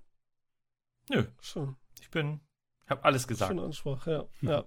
Nö, 1.10 1.24
Schön. 1.40 1.76
ich 2.00 2.10
bin, 2.10 2.40
hab 2.86 3.04
alles 3.04 3.26
gesagt. 3.26 3.50
Schöne 3.50 3.62
Ansprache, 3.62 4.28
ja. 4.42 4.50
Ja. 4.50 4.64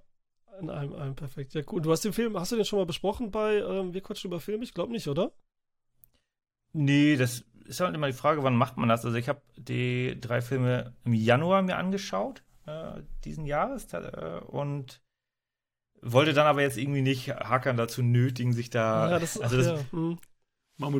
In 0.59 0.69
einem, 0.71 0.93
einem 0.95 1.15
perfekt. 1.15 1.53
Ja, 1.53 1.61
cool. 1.71 1.81
Du 1.81 1.91
hast 1.91 2.03
den 2.03 2.13
Film, 2.13 2.39
hast 2.39 2.51
du 2.51 2.55
den 2.55 2.65
schon 2.65 2.79
mal 2.79 2.85
besprochen 2.85 3.29
bei 3.29 3.57
ähm, 3.57 3.93
Wir 3.93 4.01
quatschen 4.01 4.29
über 4.29 4.39
Filme? 4.39 4.63
Ich 4.63 4.73
glaube 4.73 4.91
nicht, 4.91 5.07
oder? 5.07 5.31
Nee, 6.73 7.15
das 7.15 7.43
ist 7.65 7.79
halt 7.79 7.93
immer 7.93 8.07
die 8.07 8.13
Frage, 8.13 8.43
wann 8.43 8.55
macht 8.55 8.77
man 8.77 8.89
das? 8.89 9.05
Also 9.05 9.17
ich 9.17 9.29
habe 9.29 9.41
die 9.55 10.19
drei 10.19 10.41
Filme 10.41 10.95
im 11.03 11.13
Januar 11.13 11.61
mir 11.61 11.77
angeschaut, 11.77 12.43
äh, 12.65 13.01
diesen 13.23 13.45
Jahres, 13.45 13.93
äh, 13.93 14.41
und 14.47 15.01
wollte 16.01 16.33
dann 16.33 16.47
aber 16.47 16.61
jetzt 16.61 16.77
irgendwie 16.77 17.01
nicht 17.01 17.29
Hackern 17.29 17.77
dazu 17.77 18.01
nötigen, 18.01 18.53
sich 18.53 18.69
da. 18.69 19.09
ja, 19.11 19.19
das 19.19 19.35
ist, 19.35 19.41
also 19.41 19.57
das, 19.57 19.67
ja. 19.91 20.17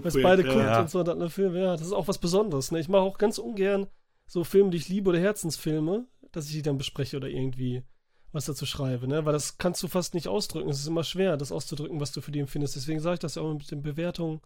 Es 0.04 0.22
beide 0.22 0.46
ja. 0.46 0.58
Ja. 0.58 0.82
und 0.82 0.90
so, 0.90 1.04
dann 1.04 1.22
eine 1.22 1.30
Filme, 1.30 1.60
ja, 1.60 1.72
das 1.74 1.88
ist 1.88 1.94
auch 1.94 2.08
was 2.08 2.18
Besonderes. 2.18 2.72
Ne? 2.72 2.80
Ich 2.80 2.90
mache 2.90 3.02
auch 3.02 3.18
ganz 3.18 3.38
ungern 3.38 3.88
so 4.26 4.44
Filme, 4.44 4.70
die 4.72 4.78
ich 4.78 4.90
liebe 4.90 5.10
oder 5.10 5.20
Herzensfilme, 5.20 6.06
dass 6.32 6.48
ich 6.48 6.54
die 6.54 6.62
dann 6.62 6.78
bespreche 6.78 7.18
oder 7.18 7.30
irgendwie 7.30 7.84
was 8.34 8.46
dazu 8.46 8.66
schreibe, 8.66 9.08
ne? 9.08 9.26
Weil 9.26 9.34
das 9.34 9.58
kannst 9.58 9.82
du 9.82 9.88
fast 9.88 10.13
nicht 10.13 10.28
ausdrücken. 10.28 10.70
Es 10.70 10.80
ist 10.80 10.88
immer 10.88 11.06
schwer, 11.06 11.38
das 11.38 11.54
auszudrücken, 11.54 12.02
was 12.02 12.12
du 12.12 12.22
für 12.22 12.32
die 12.32 12.40
empfindest. 12.40 12.76
Deswegen 12.76 13.00
sage 13.00 13.16
ich 13.16 13.20
das 13.20 13.36
ja 13.36 13.42
auch 13.42 13.54
mit 13.54 13.72
den 13.72 13.82
Bewertungen, 13.82 14.42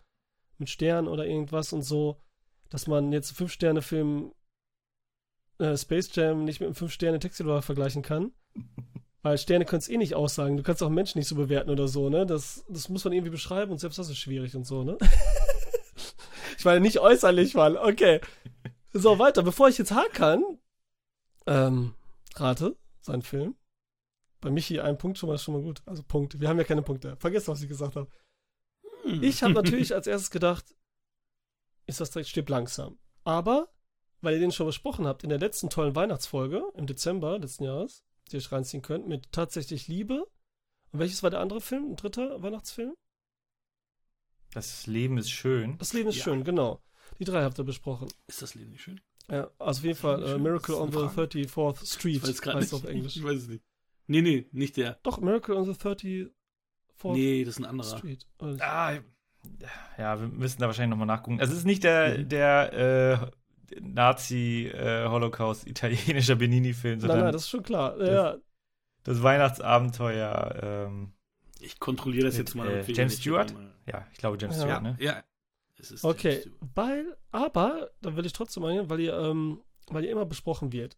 mit 0.60 0.70
Sternen 0.70 1.08
oder 1.08 1.26
irgendwas 1.26 1.74
und 1.74 1.82
so, 1.82 2.22
dass 2.70 2.86
man 2.88 3.12
jetzt 3.12 3.32
fünf 3.32 3.52
Sterne 3.52 3.82
Film 3.82 4.34
äh, 5.58 5.76
Space 5.76 6.10
Jam 6.13 6.46
nicht 6.46 6.60
mit 6.60 6.67
einem 6.67 6.76
fünf 6.76 6.91
Sterne 6.91 7.20
Taxi 7.20 7.44
Driver 7.44 7.63
vergleichen 7.63 8.04
kann. 8.04 8.32
Weil 9.23 9.38
Sterne 9.38 9.65
können 9.65 9.81
es 9.81 9.89
eh 9.89 9.97
nicht 9.97 10.15
aussagen. 10.15 10.57
Du 10.57 10.63
kannst 10.63 10.81
auch 10.81 10.89
Menschen 10.89 11.19
nicht 11.19 11.27
so 11.27 11.36
bewerten 11.36 11.69
oder 11.69 11.88
so, 11.88 12.10
ne? 12.10 12.25
Das, 12.25 12.65
das 12.69 12.89
muss 12.89 13.03
man 13.03 13.13
irgendwie 13.13 13.31
beschreiben 13.31 13.71
und 13.71 13.77
selbst 13.77 13.99
das 13.99 14.10
ist 14.10 14.17
schwierig 14.17 14.55
und 14.55 14.65
so, 14.65 14.84
ne? 14.84 14.97
ich 16.57 16.65
meine 16.65 16.79
nicht 16.79 16.99
äußerlich, 16.99 17.53
Mann. 17.53 17.77
Okay. 17.77 18.19
So, 18.93 19.19
weiter. 19.19 19.43
Bevor 19.43 19.69
ich 19.69 19.77
jetzt 19.77 19.91
hakan, 19.91 20.43
ähm, 21.45 21.93
rate, 22.36 22.75
sein 23.01 23.21
Film. 23.21 23.55
Bei 24.41 24.49
Michi 24.49 24.79
ein 24.79 24.97
Punkt 24.97 25.19
schon 25.19 25.29
mal, 25.29 25.38
schon 25.38 25.53
mal 25.53 25.62
gut. 25.62 25.84
Also 25.86 26.01
Punkt. 26.01 26.39
Wir 26.39 26.49
haben 26.49 26.57
ja 26.57 26.63
keine 26.63 26.81
Punkte. 26.81 27.15
Vergesst, 27.17 27.47
was 27.47 27.62
ich 27.62 27.69
gesagt 27.69 27.95
habe. 27.95 28.10
Hm. 29.03 29.21
Ich 29.21 29.43
habe 29.43 29.53
natürlich 29.62 29.93
als 29.93 30.07
erstes 30.07 30.31
gedacht, 30.31 30.65
ist 31.86 32.01
das 32.01 32.10
direkt 32.10 32.29
stirb 32.29 32.49
langsam. 32.49 32.97
Aber, 33.23 33.69
weil 34.21 34.34
ihr 34.34 34.39
den 34.39 34.51
schon 34.51 34.65
besprochen 34.65 35.05
habt 35.05 35.23
in 35.23 35.29
der 35.29 35.39
letzten 35.39 35.69
tollen 35.69 35.95
Weihnachtsfolge 35.95 36.63
im 36.73 36.88
Dezember 36.88 37.38
letzten 37.38 37.65
Jahres, 37.65 38.03
die 38.32 38.38
euch 38.38 38.52
reinziehen 38.52 38.82
könnt, 38.82 39.08
mit 39.08 39.32
Tatsächlich 39.32 39.88
Liebe. 39.88 40.26
Und 40.91 41.00
welches 41.00 41.24
war 41.24 41.30
der 41.30 41.39
andere 41.39 41.62
Film? 41.62 41.91
Ein 41.91 41.96
dritter 41.96 42.41
Weihnachtsfilm? 42.41 42.94
das 44.54 44.86
Leben 44.88 45.17
ist 45.17 45.32
schön. 45.32 45.78
Das 45.78 45.94
Leben 45.94 46.10
ist 46.10 46.17
Ja. 46.17 46.24
schön, 46.26 46.44
genau. 46.44 46.82
Die 47.20 47.24
drei 47.24 47.44
habt 47.44 47.58
ihr 47.60 47.63
besprochen. 47.63 48.08
Ist 48.28 48.41
das 48.41 48.56
Leben 48.56 48.72
nicht 48.72 48.82
schön? 48.82 49.00
Ja, 49.30 49.50
also 49.60 49.80
auf 49.80 49.86
jeden 49.86 49.98
Fall 49.98 50.24
äh. 50.24 50.38
Miracle 50.38 50.76
on 50.76 50.89
ist 50.89 50.94
the 50.96 51.00
eine 51.02 51.10
Frage. 51.10 51.39
34th 51.39 51.86
Street 51.94 52.15
Ich 52.17 52.24
weiß 52.28 52.41
gerade 52.41 52.58
heißt 52.58 52.74
nicht. 52.74 52.84
auf 52.84 52.89
Englisch. 52.89 53.15
Ich 53.15 53.24
weiß 53.24 53.38
es 53.44 53.48
nicht. 53.48 53.63
Nee, 54.08 54.22
nee, 54.22 54.48
nicht 54.52 54.76
der. 54.78 55.00
Doch, 55.04 55.22
Miracle 55.22 55.56
on 55.56 55.65
the 55.65 55.72
34th 55.80 56.32
Nee, 57.04 57.44
das 57.46 57.56
ist 57.56 57.60
ein 57.60 57.65
anderer. 57.65 57.98
Street. 57.98 58.28
Nicht? 58.41 58.62
Ah, 58.62 59.00
ja, 59.98 60.20
wir 60.20 60.28
müssen 60.28 60.60
da 60.60 60.67
wahrscheinlich 60.67 60.89
nochmal 60.91 61.08
nachgucken. 61.08 61.39
Also 61.39 61.54
es 61.54 61.60
ist 61.60 61.65
nicht 61.65 61.84
der, 61.84 62.17
der 62.20 62.74
äh, 62.74 63.32
Nazi-Holocaust-italienischer 63.79 66.36
Benini-Film, 66.36 66.99
nein, 66.99 67.01
sondern 67.01 67.19
nein, 67.25 67.34
das 67.34 67.43
ist 67.43 67.49
schon 67.49 67.63
klar. 67.63 67.97
das- 67.97 68.10
ja, 68.10 68.38
das 69.03 69.23
Weihnachtsabenteuer. 69.23 70.60
Ähm, 70.62 71.13
Ich 71.60 71.79
kontrolliere 71.79 72.25
das 72.25 72.38
Mit, 72.38 72.47
jetzt 72.47 72.55
mal. 72.55 72.67
äh, 72.69 72.91
James 72.91 73.17
Stewart? 73.17 73.53
ja, 73.86 74.05
ich 74.12 74.17
glaube 74.17 74.38
James 74.39 74.57
Ja. 74.57 74.62
Stewart, 74.63 74.84
ne? 74.84 74.97
Ja, 74.99 75.23
es 75.77 75.91
ist 75.91 76.03
Okay, 76.03 76.43
weil, 76.75 77.17
aber, 77.31 77.91
da 78.01 78.15
will 78.15 78.25
ich 78.25 78.34
trotzdem 78.34 78.63
eingehen, 78.65 78.89
weil 78.89 78.99
ihr, 78.99 79.17
ähm, 79.17 79.62
weil 79.88 80.05
ihr 80.05 80.12
immer 80.12 80.25
besprochen 80.25 80.71
wird. 80.71 80.97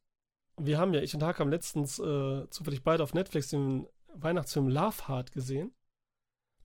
Wir 0.58 0.78
haben 0.78 0.94
ja, 0.94 1.02
ich 1.02 1.14
und 1.16 1.24
Hake 1.24 1.40
haben 1.40 1.50
letztens 1.50 2.00
äh, 2.00 2.48
zufällig 2.50 2.84
beide 2.84 3.04
auf 3.04 3.14
Netflix 3.14 3.50
den 3.50 3.88
Weihnachtsfilm 4.14 4.68
Love 4.70 5.08
Hard 5.08 5.32
gesehen, 5.32 5.74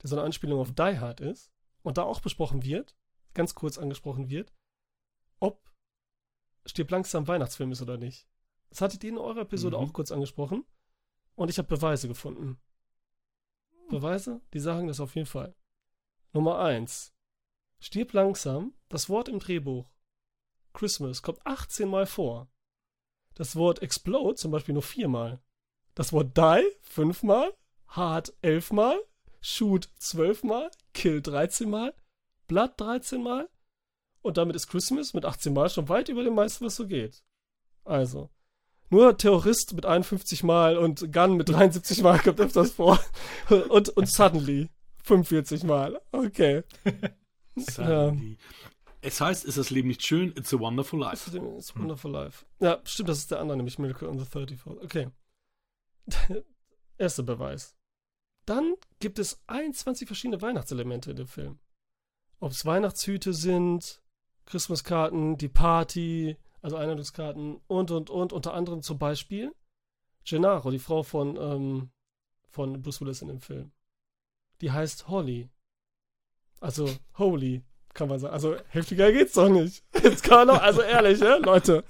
der 0.01 0.09
so 0.09 0.15
eine 0.15 0.25
Anspielung 0.25 0.59
auf 0.59 0.71
Die 0.73 0.99
Hard 0.99 1.21
ist. 1.21 1.51
Und 1.81 1.97
da 1.97 2.03
auch 2.03 2.19
besprochen 2.19 2.63
wird, 2.63 2.95
ganz 3.33 3.55
kurz 3.55 3.77
angesprochen 3.77 4.29
wird, 4.29 4.53
ob 5.39 5.61
Stirb 6.69 6.91
langsam 6.91 7.27
Weihnachtsfilm 7.27 7.71
ist 7.71 7.81
oder 7.81 7.97
nicht. 7.97 8.27
Das 8.69 8.81
hattet 8.81 9.03
ihr 9.03 9.09
in 9.09 9.17
eurer 9.17 9.41
Episode 9.41 9.77
Mhm. 9.77 9.83
auch 9.83 9.93
kurz 9.93 10.11
angesprochen. 10.11 10.65
Und 11.35 11.49
ich 11.49 11.57
habe 11.57 11.67
Beweise 11.67 12.07
gefunden. 12.07 12.59
Beweise, 13.89 14.41
die 14.53 14.59
sagen 14.59 14.87
das 14.87 14.99
auf 14.99 15.15
jeden 15.15 15.25
Fall. 15.27 15.55
Nummer 16.33 16.59
eins. 16.59 17.13
Stirb 17.79 18.13
langsam. 18.13 18.73
Das 18.89 19.09
Wort 19.09 19.29
im 19.29 19.39
Drehbuch 19.39 19.89
Christmas 20.73 21.21
kommt 21.23 21.45
18 21.45 21.89
Mal 21.89 22.05
vor. 22.05 22.47
Das 23.33 23.55
Wort 23.55 23.81
Explode 23.81 24.35
zum 24.35 24.51
Beispiel 24.51 24.73
nur 24.73 24.83
viermal. 24.83 25.41
Das 25.95 26.13
Wort 26.13 26.37
Die 26.37 26.63
fünfmal. 26.81 27.53
Hard 27.87 28.33
elfmal. 28.41 28.99
Shoot 29.41 29.89
zwölfmal. 29.97 30.69
Kill 30.93 31.21
13 31.21 31.69
Mal. 31.69 31.95
Blood 32.47 32.73
13 32.77 33.23
Mal. 33.23 33.49
Und 34.21 34.37
damit 34.37 34.55
ist 34.55 34.67
Christmas 34.67 35.13
mit 35.13 35.25
18 35.25 35.53
Mal 35.53 35.69
schon 35.69 35.89
weit 35.89 36.09
über 36.09 36.23
dem 36.23 36.35
meisten, 36.35 36.65
was 36.65 36.75
so 36.75 36.85
geht. 36.87 37.23
Also. 37.85 38.29
Nur 38.89 39.17
Terrorist 39.17 39.73
mit 39.73 39.85
51 39.85 40.43
Mal 40.43 40.77
und 40.77 41.13
Gun 41.13 41.37
mit 41.37 41.49
73 41.49 42.01
Mal 42.01 42.19
kommt 42.19 42.39
öfters 42.39 42.71
vor. 42.71 42.99
Und, 43.69 43.89
und 43.89 44.09
Suddenly 44.09 44.69
45 45.03 45.63
Mal. 45.63 46.01
Okay. 46.11 46.63
Suddenly. 47.55 48.37
Es 49.01 49.21
heißt, 49.21 49.45
ist 49.45 49.57
das 49.57 49.69
Leben 49.69 49.87
nicht 49.87 50.05
schön? 50.05 50.33
It's 50.35 50.53
a 50.53 50.59
wonderful 50.59 50.99
life. 50.99 51.29
It's 51.35 51.75
Wonderful 51.75 52.11
Life. 52.11 52.45
Ja, 52.59 52.81
stimmt, 52.83 53.09
das 53.09 53.19
ist 53.19 53.31
der 53.31 53.39
andere, 53.39 53.57
nämlich 53.57 53.79
Miracle 53.79 54.09
on 54.09 54.19
the 54.19 54.25
34th. 54.25 54.83
Okay. 54.83 55.07
Erster 56.97 57.23
Beweis. 57.23 57.75
Dann 58.45 58.75
gibt 58.99 59.19
es 59.19 59.41
21 59.47 60.07
verschiedene 60.07 60.41
Weihnachtselemente 60.41 61.11
in 61.11 61.17
dem 61.17 61.27
Film. 61.27 61.59
Ob 62.39 62.51
es 62.51 62.65
Weihnachtshüte 62.65 63.33
sind, 63.33 64.01
Christmaskarten, 64.49 65.37
die 65.37 65.47
Party, 65.47 66.37
also 66.61 66.75
Einladungskarten 66.75 67.61
und, 67.67 67.91
und, 67.91 68.09
und. 68.09 68.33
Unter 68.33 68.53
anderem 68.53 68.81
zum 68.81 68.97
Beispiel 68.97 69.53
Gennaro, 70.25 70.71
die 70.71 70.79
Frau 70.79 71.03
von, 71.03 71.37
ähm, 71.37 71.91
von 72.49 72.81
Bruce 72.81 73.01
Willis 73.01 73.21
in 73.21 73.29
dem 73.29 73.39
Film. 73.39 73.71
Die 74.61 74.71
heißt 74.71 75.07
Holly. 75.07 75.49
Also 76.59 76.89
Holy, 77.17 77.63
kann 77.93 78.09
man 78.09 78.19
sagen. 78.19 78.33
Also 78.33 78.57
heftiger 78.67 79.11
geht's 79.11 79.33
doch 79.33 79.49
nicht. 79.49 79.83
Jetzt 80.03 80.23
kann 80.23 80.47
man 80.47 80.55
doch, 80.55 80.61
also 80.61 80.81
ehrlich, 80.81 81.19
ne, 81.19 81.37
Leute. 81.37 81.85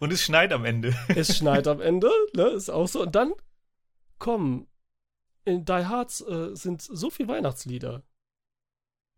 Und 0.00 0.12
es 0.12 0.22
schneit 0.22 0.52
am 0.52 0.64
Ende. 0.64 0.94
Es 1.08 1.36
schneit 1.36 1.66
am 1.66 1.80
Ende, 1.80 2.10
ne, 2.34 2.44
ist 2.48 2.70
auch 2.70 2.88
so. 2.88 3.02
Und 3.02 3.14
dann 3.14 3.32
kommen 4.18 4.66
in 5.44 5.64
Die 5.64 5.72
Hard 5.72 6.24
äh, 6.26 6.54
sind 6.54 6.80
so 6.80 7.10
viele 7.10 7.28
Weihnachtslieder. 7.28 8.02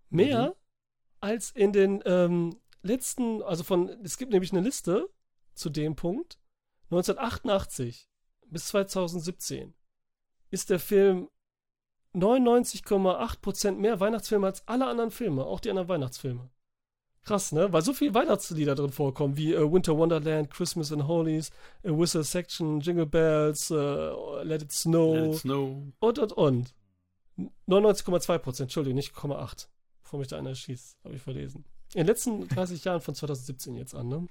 Mehr 0.08 0.48
Mhm. 0.48 0.65
Als 1.26 1.50
in 1.50 1.72
den 1.72 2.02
ähm, 2.06 2.60
letzten, 2.82 3.42
also 3.42 3.64
von, 3.64 3.88
es 4.04 4.16
gibt 4.16 4.30
nämlich 4.30 4.52
eine 4.52 4.60
Liste 4.60 5.08
zu 5.54 5.70
dem 5.70 5.96
Punkt. 5.96 6.38
1988 6.90 8.08
bis 8.46 8.66
2017 8.68 9.74
ist 10.50 10.70
der 10.70 10.78
Film 10.78 11.28
99,8% 12.14 13.72
mehr 13.72 13.98
Weihnachtsfilme 13.98 14.46
als 14.46 14.66
alle 14.68 14.86
anderen 14.86 15.10
Filme, 15.10 15.44
auch 15.44 15.58
die 15.58 15.70
anderen 15.70 15.88
Weihnachtsfilme. 15.88 16.48
Krass, 17.24 17.50
ne? 17.50 17.72
Weil 17.72 17.82
so 17.82 17.92
viele 17.92 18.14
Weihnachtslieder 18.14 18.76
drin 18.76 18.92
vorkommen, 18.92 19.36
wie 19.36 19.52
äh, 19.52 19.72
Winter 19.72 19.98
Wonderland, 19.98 20.48
Christmas 20.48 20.92
and 20.92 21.08
Holies, 21.08 21.50
A 21.82 21.88
Whistle 21.88 22.22
Section, 22.22 22.78
Jingle 22.78 23.06
Bells, 23.06 23.68
äh, 23.72 24.44
Let 24.44 24.62
It 24.62 24.70
Snow 24.70 25.16
Let 25.16 25.32
it 25.32 25.38
snow. 25.40 25.76
und, 25.98 26.18
und, 26.20 26.32
und. 26.34 26.74
99,2%, 27.66 28.62
Entschuldigung, 28.62 28.94
nicht 28.94 29.12
0,8. 29.12 29.66
Bevor 30.06 30.20
mich 30.20 30.28
da 30.28 30.38
einer 30.38 30.54
schießt, 30.54 30.98
habe 31.02 31.16
ich 31.16 31.22
verlesen. 31.22 31.64
In 31.92 32.02
den 32.02 32.06
letzten 32.06 32.46
30 32.46 32.84
Jahren 32.84 33.00
von 33.00 33.16
2017 33.16 33.74
jetzt 33.74 33.92
an, 33.92 34.06
ne? 34.06 34.28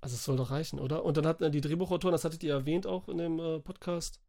Also 0.00 0.16
es 0.16 0.24
soll 0.24 0.36
doch 0.36 0.50
reichen, 0.50 0.80
oder? 0.80 1.04
Und 1.04 1.16
dann 1.16 1.28
hatten 1.28 1.52
die 1.52 1.60
Drehbuchautoren, 1.60 2.10
das 2.10 2.24
hattet 2.24 2.42
ihr 2.42 2.52
erwähnt 2.52 2.84
auch 2.84 3.08
in 3.08 3.18
dem 3.18 3.38
äh, 3.38 3.60
Podcast, 3.60 4.20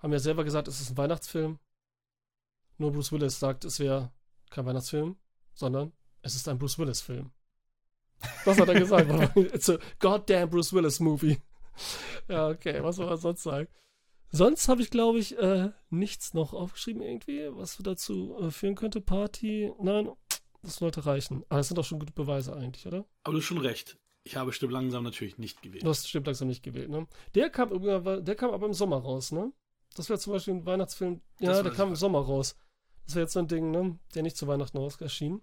haben 0.00 0.12
ja 0.12 0.18
selber 0.18 0.44
gesagt, 0.44 0.68
es 0.68 0.82
ist 0.82 0.90
ein 0.90 0.98
Weihnachtsfilm. 0.98 1.58
Nur 2.76 2.92
Bruce 2.92 3.10
Willis 3.10 3.40
sagt, 3.40 3.64
es 3.64 3.80
wäre 3.80 4.12
kein 4.50 4.66
Weihnachtsfilm, 4.66 5.16
sondern 5.54 5.94
es 6.20 6.34
ist 6.34 6.46
ein 6.46 6.58
Bruce 6.58 6.78
Willis-Film. 6.78 7.30
Das 8.44 8.60
hat 8.60 8.68
er 8.68 8.78
gesagt. 8.78 9.08
It's 9.54 9.70
a 9.70 9.78
goddamn 9.98 10.50
Bruce 10.50 10.74
Willis-Movie. 10.74 11.38
Ja, 12.28 12.48
okay, 12.48 12.82
was 12.82 12.96
soll 12.96 13.06
man 13.06 13.16
sonst 13.16 13.44
sagen? 13.44 13.68
Sonst 14.34 14.68
habe 14.68 14.82
ich, 14.82 14.90
glaube 14.90 15.20
ich, 15.20 15.38
äh, 15.38 15.70
nichts 15.90 16.34
noch 16.34 16.54
aufgeschrieben 16.54 17.02
irgendwie, 17.02 17.48
was 17.52 17.78
dazu 17.78 18.36
äh, 18.40 18.50
führen 18.50 18.74
könnte. 18.74 19.00
Party, 19.00 19.72
nein, 19.80 20.10
das 20.62 20.76
sollte 20.76 21.06
reichen. 21.06 21.44
Aber 21.48 21.58
das 21.58 21.68
sind 21.68 21.78
doch 21.78 21.84
schon 21.84 22.00
gute 22.00 22.12
Beweise 22.12 22.52
eigentlich, 22.56 22.84
oder? 22.84 23.06
Aber 23.22 23.34
du 23.34 23.38
hast 23.38 23.44
schon 23.44 23.58
recht. 23.58 23.96
Ich 24.24 24.34
habe 24.34 24.52
Stipp 24.52 24.72
langsam 24.72 25.04
natürlich 25.04 25.38
nicht 25.38 25.62
gewählt. 25.62 25.84
Du 25.84 25.88
hast 25.88 26.08
stimmt 26.08 26.26
langsam 26.26 26.48
nicht 26.48 26.64
gewählt, 26.64 26.90
ne? 26.90 27.06
Der 27.36 27.48
kam, 27.48 27.80
der 28.24 28.34
kam 28.34 28.50
aber 28.50 28.66
im 28.66 28.72
Sommer 28.72 28.96
raus, 28.96 29.30
ne? 29.30 29.52
Das 29.94 30.08
wäre 30.08 30.18
zum 30.18 30.32
Beispiel 30.32 30.54
ein 30.54 30.66
Weihnachtsfilm. 30.66 31.20
Ja, 31.38 31.62
der 31.62 31.70
kam 31.70 31.90
im. 31.90 31.94
Sommer 31.94 32.20
raus. 32.20 32.56
Das 33.06 33.14
wäre 33.14 33.26
jetzt 33.26 33.34
so 33.34 33.38
ein 33.38 33.46
Ding, 33.46 33.70
ne? 33.70 34.00
Der 34.16 34.24
nicht 34.24 34.36
zu 34.36 34.48
Weihnachten 34.48 34.78
raus 34.78 35.00
erschien. 35.00 35.42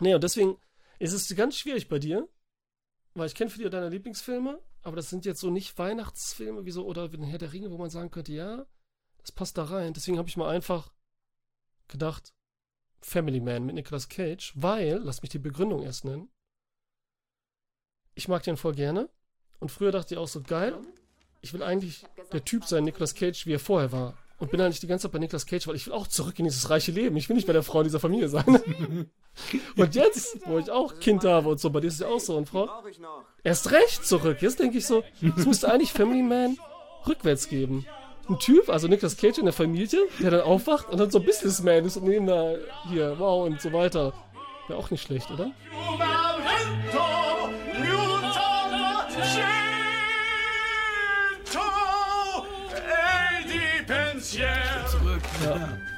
Nee, 0.00 0.14
und 0.14 0.22
deswegen 0.22 0.58
ist 0.98 1.14
es 1.14 1.34
ganz 1.34 1.56
schwierig 1.56 1.88
bei 1.88 1.98
dir, 1.98 2.28
weil 3.14 3.28
ich 3.28 3.34
kenne 3.34 3.50
viele 3.50 3.70
deiner 3.70 3.88
Lieblingsfilme, 3.88 4.60
aber 4.88 4.96
das 4.96 5.10
sind 5.10 5.24
jetzt 5.24 5.40
so 5.40 5.50
nicht 5.50 5.78
Weihnachtsfilme 5.78 6.64
wie 6.64 6.70
so 6.70 6.84
oder 6.84 7.12
wie 7.12 7.16
ein 7.16 7.22
Herr 7.22 7.38
der 7.38 7.52
Ringe, 7.52 7.70
wo 7.70 7.78
man 7.78 7.90
sagen 7.90 8.10
könnte, 8.10 8.32
ja, 8.32 8.66
das 9.18 9.32
passt 9.32 9.58
da 9.58 9.64
rein. 9.64 9.92
Deswegen 9.92 10.18
habe 10.18 10.28
ich 10.28 10.36
mal 10.36 10.48
einfach 10.48 10.92
gedacht, 11.86 12.34
Family 13.00 13.40
Man 13.40 13.64
mit 13.64 13.74
Nicolas 13.74 14.08
Cage, 14.08 14.52
weil, 14.56 14.98
lass 14.98 15.22
mich 15.22 15.30
die 15.30 15.38
Begründung 15.38 15.82
erst 15.82 16.04
nennen. 16.04 16.28
Ich 18.14 18.28
mag 18.28 18.42
den 18.42 18.56
voll 18.56 18.74
gerne. 18.74 19.08
Und 19.60 19.70
früher 19.70 19.92
dachte 19.92 20.14
ich 20.14 20.18
auch 20.18 20.28
so, 20.28 20.42
geil, 20.42 20.78
ich 21.40 21.52
will 21.52 21.62
eigentlich 21.62 22.04
der 22.32 22.44
Typ 22.44 22.64
sein, 22.64 22.84
Nicolas 22.84 23.14
Cage, 23.14 23.46
wie 23.46 23.54
er 23.54 23.60
vorher 23.60 23.92
war. 23.92 24.16
Und 24.38 24.52
bin 24.52 24.60
eigentlich 24.60 24.78
die 24.78 24.86
ganze 24.86 25.04
Zeit 25.04 25.12
bei 25.12 25.18
Nicolas 25.18 25.46
Cage, 25.46 25.66
weil 25.66 25.74
ich 25.74 25.86
will 25.86 25.94
auch 25.94 26.06
zurück 26.06 26.38
in 26.38 26.44
dieses 26.44 26.70
reiche 26.70 26.92
Leben. 26.92 27.16
Ich 27.16 27.28
will 27.28 27.34
nicht 27.34 27.46
bei 27.46 27.52
der 27.52 27.64
Frau 27.64 27.82
dieser 27.82 27.98
Familie 27.98 28.28
sein. 28.28 28.44
und 29.76 29.94
jetzt, 29.94 30.38
wo 30.46 30.58
ich 30.58 30.70
auch 30.70 31.00
Kind 31.00 31.24
habe 31.24 31.48
und 31.48 31.58
so, 31.58 31.70
bei 31.70 31.80
dir 31.80 31.88
ist 31.88 31.94
es 31.94 32.00
ja 32.00 32.06
auch 32.06 32.20
so, 32.20 32.36
und 32.36 32.48
Frau, 32.48 32.68
erst 33.42 33.72
recht 33.72 34.06
zurück. 34.06 34.40
Jetzt 34.40 34.60
denke 34.60 34.78
ich 34.78 34.86
so, 34.86 35.02
es 35.36 35.44
müsste 35.44 35.70
eigentlich 35.72 35.92
Family 35.92 36.22
Man 36.22 36.56
rückwärts 37.06 37.48
geben. 37.48 37.84
Ein 38.28 38.38
Typ, 38.38 38.68
also 38.68 38.86
Nicolas 38.86 39.16
Cage 39.16 39.38
in 39.38 39.46
der 39.46 39.54
Familie, 39.54 40.06
der 40.20 40.30
dann 40.30 40.40
aufwacht 40.42 40.88
und 40.90 40.98
dann 40.98 41.10
so 41.10 41.18
Businessman 41.18 41.84
ist 41.84 41.96
und 41.96 42.04
neben 42.04 42.26
da 42.26 42.54
hier, 42.88 43.18
wow 43.18 43.44
und 43.46 43.60
so 43.60 43.72
weiter. 43.72 44.12
Wäre 44.68 44.78
auch 44.78 44.90
nicht 44.90 45.02
schlecht, 45.02 45.30
oder? 45.30 45.50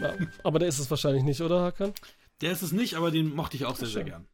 Ja. 0.01 0.15
ja. 0.15 0.27
Aber 0.45 0.59
der 0.59 0.69
ist 0.69 0.79
es 0.79 0.91
wahrscheinlich 0.91 1.23
nicht, 1.25 1.41
oder, 1.41 1.63
Hakan? 1.63 1.93
Der 2.41 2.53
ist 2.53 2.63
es 2.63 2.73
nicht, 2.73 2.95
aber 2.95 3.11
den 3.11 3.35
mochte 3.35 3.57
ich 3.57 3.65
auch 3.67 3.77
sehr, 3.77 3.89
sehr 3.89 4.05
gern. 4.05 4.27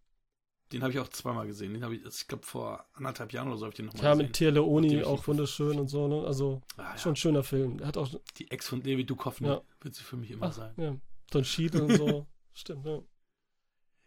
Den 0.73 0.83
habe 0.83 0.93
ich 0.93 0.99
auch 0.99 1.09
zweimal 1.09 1.47
gesehen. 1.47 1.75
Den 1.75 1.85
habe 1.85 1.95
ich, 1.95 2.05
ich 2.05 2.27
glaube, 2.27 2.45
vor 2.45 2.85
anderthalb 2.95 3.33
Jahren 3.33 3.49
oder 3.49 3.57
so 3.57 3.65
habe 3.67 3.73
ich 3.73 3.77
den 3.77 3.87
nochmal 3.87 4.03
Ja, 4.03 4.11
gesehen. 4.13 4.27
mit 4.27 4.33
Tia 4.37 4.51
Leoni 4.51 5.03
auch 5.05 5.27
wunderschön 5.29 5.79
und 5.79 5.89
so, 5.89 6.09
ne? 6.09 6.27
Also, 6.27 6.61
Ah, 6.77 6.83
ja. 6.93 6.99
schon 6.99 7.13
ein 7.13 7.17
schöner 7.17 7.45
Film. 7.45 7.79
Der 7.79 7.87
hat 7.87 7.97
auch, 7.97 8.09
Die 8.37 8.51
Ex 8.51 8.69
von 8.69 8.83
David 8.83 9.09
Duchovny 9.09 9.47
Ja. 9.49 9.63
wird 9.81 9.95
sie 9.95 10.03
für 10.03 10.17
mich 10.17 10.31
immer 10.33 10.47
ach, 10.47 10.53
sein. 10.53 10.75
ja, 10.77 10.97
Don 11.31 11.43
Cheadle 11.45 11.83
und 11.85 11.97
so. 11.97 12.27
Stimmt, 12.55 12.85
ja. 12.87 13.01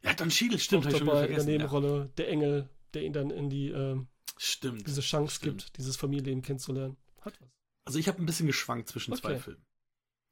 Ja, 0.03 0.13
Don 0.13 0.31
Schiedel, 0.31 0.59
stimmt, 0.59 0.85
habe 0.85 0.93
ich 0.93 0.97
schon 0.99 1.07
wieder 1.07 1.15
dabei 1.21 1.27
in 1.27 1.35
der 1.35 1.43
vergessen. 1.43 1.49
Ja. 1.49 1.57
Nebenrolle, 1.57 2.09
der 2.17 2.29
Engel, 2.29 2.69
der 2.93 3.03
ihn 3.03 3.13
dann 3.13 3.29
in 3.31 3.49
die, 3.49 3.69
ähm, 3.69 4.07
Stimmt. 4.37 4.87
diese 4.87 5.01
Chance 5.01 5.35
Stimmt. 5.35 5.65
gibt, 5.65 5.77
dieses 5.77 5.97
Familienleben 5.97 6.41
kennenzulernen. 6.41 6.95
Hat 7.21 7.39
was. 7.41 7.49
Also 7.85 7.99
ich 7.99 8.07
habe 8.07 8.21
ein 8.21 8.25
bisschen 8.25 8.47
geschwankt 8.47 8.87
zwischen 8.89 9.13
zwei 9.15 9.31
Okay. 9.31 9.39
Filmen. 9.39 9.65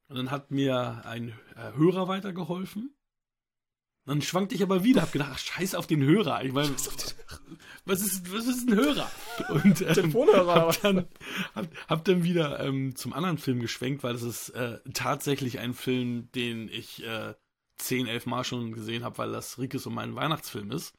Und 0.10 0.16
dann 0.16 0.32
hat 0.32 0.52
mir 0.52 1.04
ein 1.06 1.30
äh, 1.56 1.74
Hörer 1.74 2.08
weitergeholfen. 2.08 2.94
Dann 4.06 4.22
schwankte 4.22 4.56
ich 4.56 4.64
aber 4.64 4.86
wieder, 4.86 5.02
hab 5.02 5.12
gedacht, 5.12 5.32
ach, 5.34 5.38
scheiß 5.38 5.76
auf 5.76 5.86
den 5.86 6.02
Hörer. 6.02 6.42
Ich 6.46 6.54
meine, 6.54 6.74
was 7.86 8.02
ist, 8.02 8.32
was 8.32 8.48
ist 8.48 8.70
ein 8.70 8.76
Hörer? 8.76 9.12
Und 9.50 9.82
ähm, 9.82 9.94
Telefonhörer 9.94 10.56
hab 10.56 10.82
dann, 10.82 11.08
hab, 11.54 11.90
hab 11.90 12.06
dann 12.06 12.24
wieder 12.24 12.62
ähm, 12.62 12.96
zum 12.96 13.12
anderen 13.12 13.38
Film 13.38 13.60
geschwenkt, 13.60 14.04
weil 14.04 14.14
das 14.14 14.24
ist 14.24 14.50
äh, 14.52 14.80
tatsächlich 14.94 15.60
ein 15.60 15.74
Film, 15.74 16.32
den 16.32 16.70
ich 16.70 17.04
äh, 17.04 17.34
zehn, 17.78 18.08
elf 18.08 18.26
Mal 18.26 18.46
schon 18.46 18.72
gesehen 18.72 19.04
habe, 19.04 19.18
weil 19.18 19.34
das 19.34 19.60
Rikes 19.60 19.86
und 19.86 19.94
mein 19.94 20.16
Weihnachtsfilm 20.16 20.72
ist. 20.72 20.96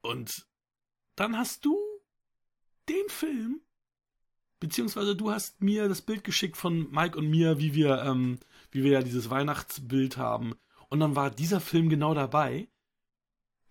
Und 0.00 0.46
dann 1.16 1.36
hast 1.36 1.64
du 1.64 1.76
den 2.88 3.08
Film 3.08 3.60
beziehungsweise 4.60 5.16
du 5.16 5.30
hast 5.30 5.60
mir 5.60 5.88
das 5.88 6.02
Bild 6.02 6.22
geschickt 6.22 6.56
von 6.56 6.90
Mike 6.92 7.18
und 7.18 7.28
mir, 7.28 7.58
wie 7.58 7.74
wir, 7.74 8.02
ähm, 8.02 8.38
wie 8.70 8.84
wir 8.84 8.92
ja 8.92 9.02
dieses 9.02 9.30
Weihnachtsbild 9.30 10.16
haben. 10.16 10.54
Und 10.88 11.00
dann 11.00 11.16
war 11.16 11.30
dieser 11.30 11.60
Film 11.60 11.88
genau 11.88 12.14
dabei. 12.14 12.68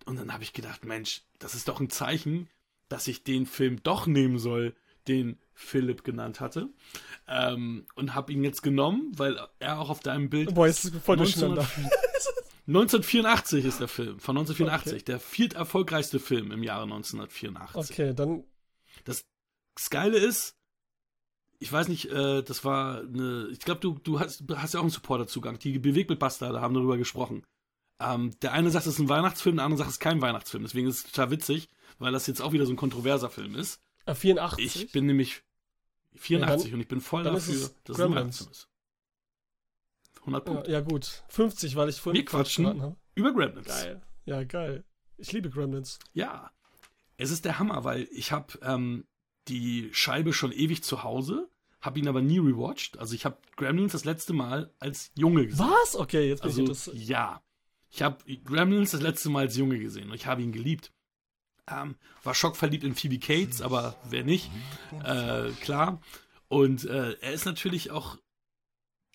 Und 0.04 0.18
dann 0.18 0.32
habe 0.32 0.42
ich 0.42 0.52
gedacht, 0.52 0.84
Mensch, 0.84 1.22
das 1.38 1.54
ist 1.54 1.68
doch 1.68 1.80
ein 1.80 1.90
Zeichen, 1.90 2.48
dass 2.88 3.06
ich 3.06 3.22
den 3.22 3.46
Film 3.46 3.82
doch 3.82 4.06
nehmen 4.06 4.38
soll, 4.38 4.74
den 5.06 5.38
Philipp 5.54 6.04
genannt 6.04 6.40
hatte. 6.40 6.68
Ähm, 7.28 7.86
und 7.94 8.14
habe 8.14 8.32
ihn 8.32 8.42
jetzt 8.42 8.62
genommen, 8.62 9.12
weil 9.16 9.38
er 9.58 9.78
auch 9.78 9.90
auf 9.90 10.00
deinem 10.00 10.28
Bild 10.28 10.54
Boah, 10.54 10.66
ist 10.66 10.92
voll 10.96 11.16
durcheinander. 11.16 11.66
1984 12.66 13.64
ist 13.64 13.80
der 13.80 13.88
Film, 13.88 14.20
von 14.20 14.36
1984. 14.36 14.92
Okay. 14.94 15.04
Der 15.04 15.20
viert 15.20 15.54
erfolgreichste 15.54 16.20
Film 16.20 16.52
im 16.52 16.62
Jahre 16.62 16.84
1984. 16.84 17.90
Okay, 17.90 18.14
dann, 18.14 18.44
Das, 19.04 19.24
das 19.74 19.90
Geile 19.90 20.18
ist, 20.18 20.56
ich 21.60 21.70
weiß 21.70 21.86
nicht, 21.88 22.06
äh, 22.10 22.42
das 22.42 22.64
war 22.64 23.00
eine, 23.00 23.48
ich 23.52 23.60
glaube, 23.60 23.80
du, 23.80 23.98
du 24.02 24.18
hast, 24.18 24.42
hast 24.56 24.74
ja 24.74 24.80
auch 24.80 24.84
einen 24.84 24.90
Supporterzugang. 24.90 25.58
Die 25.58 25.78
Bewegtbildbastarde 25.78 26.60
haben 26.60 26.74
darüber 26.74 26.96
gesprochen. 26.98 27.44
Ähm, 28.00 28.32
der 28.40 28.52
eine 28.52 28.70
sagt, 28.70 28.86
es 28.86 28.94
ist 28.94 28.98
ein 28.98 29.08
Weihnachtsfilm, 29.10 29.56
der 29.56 29.66
andere 29.66 29.78
sagt, 29.78 29.90
es 29.90 29.96
ist 29.96 30.00
kein 30.00 30.20
Weihnachtsfilm. 30.22 30.62
Deswegen 30.64 30.88
ist 30.88 31.04
es 31.04 31.12
total 31.12 31.30
witzig, 31.30 31.68
weil 31.98 32.12
das 32.12 32.26
jetzt 32.26 32.40
auch 32.40 32.52
wieder 32.52 32.66
so 32.66 32.72
ein 32.72 32.76
kontroverser 32.76 33.28
Film 33.30 33.54
ist. 33.54 33.80
äh, 34.06 34.14
84. 34.14 34.64
Ich 34.84 34.90
bin 34.92 35.06
nämlich 35.06 35.42
84 36.16 36.40
Ja, 36.40 36.70
dann- 36.70 36.74
und 36.74 36.80
ich 36.80 36.88
bin 36.88 37.00
voll 37.00 37.22
dafür, 37.24 37.70
dass 37.84 37.98
es 37.98 38.00
ein. 38.00 38.10
Weihnachtsfilm 38.14 38.50
ist. 38.50 38.68
100 40.20 40.46
ja, 40.48 40.52
Punkte. 40.54 40.70
ja, 40.72 40.80
gut. 40.80 41.22
50, 41.28 41.76
weil 41.76 41.88
ich 41.88 42.00
vorhin 42.00 42.20
Wir 42.20 42.24
quatschen. 42.24 42.66
habe. 42.66 42.96
Über 43.14 43.32
Gremlins. 43.32 43.66
Geil. 43.66 44.02
Ja, 44.24 44.44
geil. 44.44 44.84
Ich 45.18 45.32
liebe 45.32 45.50
Gremlins. 45.50 45.98
Ja, 46.14 46.50
es 47.18 47.30
ist 47.30 47.44
der 47.44 47.58
Hammer, 47.58 47.84
weil 47.84 48.08
ich 48.12 48.32
habe 48.32 48.58
ähm, 48.62 49.04
die 49.50 49.90
Scheibe 49.92 50.32
schon 50.32 50.52
ewig 50.52 50.82
zu 50.82 51.02
Hause, 51.02 51.48
habe 51.80 51.98
ihn 51.98 52.08
aber 52.08 52.22
nie 52.22 52.38
rewatcht. 52.38 52.98
Also 52.98 53.14
ich 53.14 53.24
habe 53.24 53.38
Gremlins 53.56 53.92
das 53.92 54.04
letzte 54.04 54.32
Mal 54.32 54.72
als 54.78 55.10
Junge 55.14 55.46
gesehen. 55.46 55.66
Was? 55.82 55.96
Okay, 55.96 56.28
jetzt 56.28 56.40
bin 56.40 56.48
Also 56.50 56.62
ich 56.62 56.68
interessiert. 56.68 56.96
ja, 56.96 57.42
ich 57.90 58.02
habe 58.02 58.18
Gremlins 58.44 58.92
das 58.92 59.00
letzte 59.02 59.28
Mal 59.30 59.40
als 59.46 59.56
Junge 59.56 59.78
gesehen 59.78 60.08
und 60.10 60.14
ich 60.14 60.26
habe 60.26 60.42
ihn 60.42 60.52
geliebt. 60.52 60.92
Ähm, 61.68 61.96
war 62.22 62.34
schockverliebt 62.34 62.84
in 62.84 62.94
Phoebe 62.94 63.18
Cates, 63.18 63.62
aber 63.62 63.96
wer 64.08 64.24
nicht? 64.24 64.50
Äh, 65.04 65.50
klar. 65.60 66.00
Und 66.48 66.84
äh, 66.84 67.12
er 67.20 67.32
ist 67.32 67.44
natürlich 67.44 67.90
auch 67.90 68.18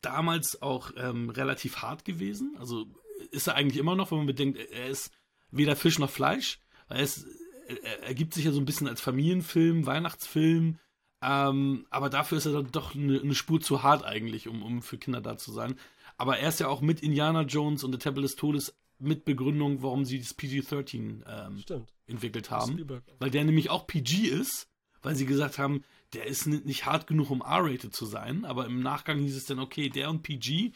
damals 0.01 0.61
auch 0.61 0.91
ähm, 0.97 1.29
relativ 1.29 1.77
hart 1.77 2.05
gewesen. 2.05 2.55
Also 2.59 2.85
ist 3.31 3.47
er 3.47 3.55
eigentlich 3.55 3.77
immer 3.79 3.95
noch, 3.95 4.11
wenn 4.11 4.19
man 4.19 4.27
bedenkt, 4.27 4.57
er 4.57 4.87
ist 4.87 5.11
weder 5.51 5.75
Fisch 5.75 5.99
noch 5.99 6.09
Fleisch. 6.09 6.59
Er, 6.87 6.99
ist, 6.99 7.25
er, 7.67 8.03
er 8.03 8.13
gibt 8.13 8.33
sich 8.33 8.45
ja 8.45 8.51
so 8.51 8.59
ein 8.59 8.65
bisschen 8.65 8.87
als 8.87 9.01
Familienfilm, 9.01 9.85
Weihnachtsfilm. 9.85 10.77
Ähm, 11.21 11.85
aber 11.89 12.09
dafür 12.09 12.37
ist 12.37 12.45
er 12.45 12.51
dann 12.53 12.71
doch 12.71 12.93
eine, 12.93 13.19
eine 13.19 13.35
Spur 13.35 13.59
zu 13.61 13.83
hart 13.83 14.03
eigentlich, 14.03 14.47
um, 14.47 14.61
um 14.61 14.81
für 14.81 14.97
Kinder 14.97 15.21
da 15.21 15.37
zu 15.37 15.51
sein. 15.51 15.75
Aber 16.17 16.37
er 16.37 16.49
ist 16.49 16.59
ja 16.59 16.67
auch 16.67 16.81
mit 16.81 17.01
Indiana 17.01 17.41
Jones 17.41 17.83
und 17.83 17.91
der 17.91 17.99
Tempel 17.99 18.21
des 18.23 18.35
Todes 18.35 18.75
mit 18.99 19.25
Begründung, 19.25 19.81
warum 19.81 20.05
sie 20.05 20.19
das 20.19 20.33
PG-13 20.37 21.23
ähm, 21.27 21.63
entwickelt 22.07 22.51
haben. 22.51 22.77
Weil 23.19 23.31
der 23.31 23.43
nämlich 23.43 23.69
auch 23.69 23.87
PG 23.87 24.27
ist, 24.27 24.67
weil 25.01 25.15
sie 25.15 25.25
gesagt 25.25 25.57
haben, 25.57 25.83
der 26.13 26.25
ist 26.25 26.45
ni- 26.47 26.61
nicht 26.63 26.85
hart 26.85 27.07
genug, 27.07 27.29
um 27.31 27.41
R-rated 27.41 27.93
zu 27.93 28.05
sein. 28.05 28.45
Aber 28.45 28.65
im 28.65 28.81
Nachgang 28.81 29.19
hieß 29.19 29.35
es 29.35 29.45
dann, 29.45 29.59
okay, 29.59 29.89
der 29.89 30.09
und 30.09 30.21
PG 30.23 30.71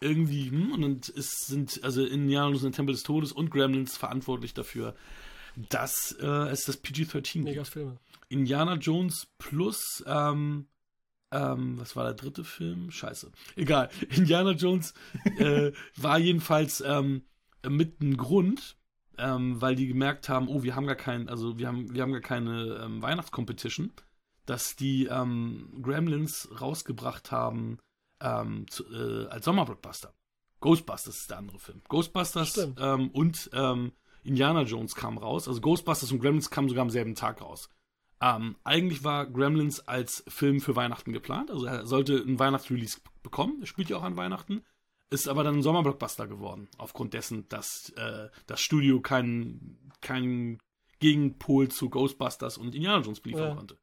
irgendwie, 0.00 0.50
hm, 0.50 0.72
und 0.72 0.82
dann 0.82 1.00
ist, 1.14 1.46
sind 1.46 1.82
also 1.82 2.04
Indiana 2.04 2.46
Jones 2.46 2.62
und 2.62 2.72
der 2.72 2.76
Tempel 2.76 2.94
des 2.94 3.02
Todes 3.02 3.32
und 3.32 3.50
Gremlins 3.50 3.96
verantwortlich 3.96 4.54
dafür, 4.54 4.94
dass 5.68 6.16
äh, 6.20 6.26
es 6.26 6.64
das 6.64 6.82
PG-13 6.82 7.42
Mega 7.42 7.62
gibt. 7.62 7.72
Filme. 7.72 7.98
Indiana 8.28 8.74
Jones 8.74 9.26
plus, 9.38 10.04
ähm, 10.06 10.66
ähm, 11.32 11.78
was 11.78 11.96
war 11.96 12.04
der 12.04 12.14
dritte 12.14 12.44
Film? 12.44 12.90
Scheiße. 12.90 13.30
Egal. 13.56 13.90
Indiana 14.10 14.52
Jones 14.52 14.94
äh, 15.38 15.72
war 15.96 16.18
jedenfalls 16.18 16.80
ähm, 16.80 17.22
mit 17.68 18.00
ein 18.00 18.16
Grund, 18.16 18.76
ähm, 19.18 19.60
weil 19.60 19.74
die 19.74 19.86
gemerkt 19.86 20.28
haben, 20.28 20.48
oh, 20.48 20.62
wir 20.62 20.74
haben 20.74 20.86
gar 20.86 20.96
kein, 20.96 21.28
also 21.28 21.58
wir 21.58 21.68
haben, 21.68 21.92
wir 21.92 22.02
haben 22.02 22.12
gar 22.12 22.20
keine 22.20 22.80
ähm, 22.82 23.02
Weihnachtscompetition, 23.02 23.92
dass 24.46 24.76
die 24.76 25.06
ähm, 25.06 25.80
Gremlins 25.82 26.48
rausgebracht 26.60 27.30
haben 27.30 27.78
ähm, 28.20 28.66
zu, 28.68 28.84
äh, 28.92 29.26
als 29.28 29.44
Sommerblockbuster. 29.44 30.14
Ghostbusters 30.60 31.20
ist 31.20 31.30
der 31.30 31.38
andere 31.38 31.58
Film. 31.58 31.80
Ghostbusters 31.88 32.68
ähm, 32.78 33.10
und 33.10 33.50
ähm, 33.54 33.92
Indiana 34.22 34.62
Jones 34.62 34.94
kam 34.94 35.18
raus. 35.18 35.48
Also 35.48 35.60
Ghostbusters 35.60 36.12
und 36.12 36.20
Gremlins 36.20 36.50
kamen 36.50 36.68
sogar 36.68 36.82
am 36.82 36.90
selben 36.90 37.14
Tag 37.14 37.40
raus. 37.40 37.68
Ähm, 38.20 38.56
eigentlich 38.64 39.02
war 39.02 39.26
Gremlins 39.26 39.80
als 39.88 40.22
Film 40.28 40.60
für 40.60 40.76
Weihnachten 40.76 41.12
geplant. 41.12 41.50
Also 41.50 41.66
er 41.66 41.86
sollte 41.86 42.20
einen 42.20 42.38
Weihnachtsrelease 42.38 43.00
bekommen. 43.22 43.58
Er 43.60 43.66
spielt 43.66 43.88
ja 43.88 43.96
auch 43.96 44.02
an 44.02 44.16
Weihnachten. 44.16 44.62
Ist 45.08 45.26
aber 45.26 45.42
dann 45.42 45.56
ein 45.56 45.62
Sommerblockbuster 45.62 46.28
geworden. 46.28 46.68
Aufgrund 46.78 47.14
dessen, 47.14 47.48
dass 47.48 47.90
äh, 47.96 48.28
das 48.46 48.60
Studio 48.60 49.00
keinen 49.00 49.90
keinen 50.00 50.58
Gegenpol 51.00 51.68
zu 51.68 51.88
Ghostbusters 51.90 52.58
und 52.58 52.74
Indiana 52.74 53.02
Jones 53.02 53.20
beliefern 53.20 53.48
Ja. 53.48 53.54
konnte. 53.54 53.78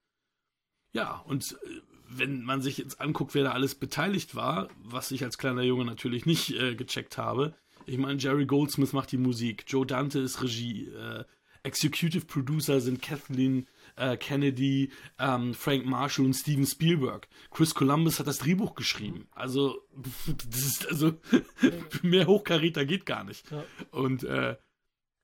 Ja, 0.94 1.18
und 1.26 1.58
äh, 1.64 1.82
wenn 2.10 2.44
man 2.44 2.62
sich 2.62 2.78
jetzt 2.78 3.02
anguckt, 3.02 3.34
wer 3.34 3.44
da 3.44 3.52
alles 3.52 3.76
beteiligt 3.76 4.36
war, 4.36 4.70
was 4.84 5.12
ich 5.12 5.24
als 5.24 5.38
kleiner 5.38 5.64
Junge 5.64 5.84
natürlich 5.84 6.26
nicht 6.26 6.52
äh, 6.52 6.76
gecheckt 6.76 7.18
habe. 7.18 7.56
Ich 7.88 7.98
meine, 7.98 8.20
Jerry 8.20 8.46
Goldsmith 8.46 8.94
macht 8.94 9.12
die 9.12 9.18
Musik, 9.18 9.64
Joe 9.68 9.86
Dante 9.86 10.20
ist 10.20 10.44
Regie, 10.44 10.88
äh, 10.90 11.24
Executive 11.64 12.26
Producer 12.26 12.80
sind 12.80 13.02
Kathleen 13.02 13.68
äh, 13.96 14.16
Kennedy, 14.18 14.92
ähm, 15.20 15.54
Frank 15.54 15.86
Marshall 15.86 16.26
und 16.26 16.34
Steven 16.34 16.66
Spielberg. 16.66 17.28
Chris 17.52 17.74
Columbus 17.74 18.20
hat 18.20 18.28
das 18.28 18.40
Drehbuch 18.40 18.76
geschrieben. 18.76 19.28
Also, 19.32 19.82
das 20.50 20.60
ist 20.60 20.88
also 20.88 21.14
mehr 22.02 22.28
Hochkaräter 22.28 22.86
geht 22.86 23.06
gar 23.06 23.24
nicht. 23.24 23.50
Ja. 23.52 23.64
Und 23.92 24.24
äh, 24.24 24.56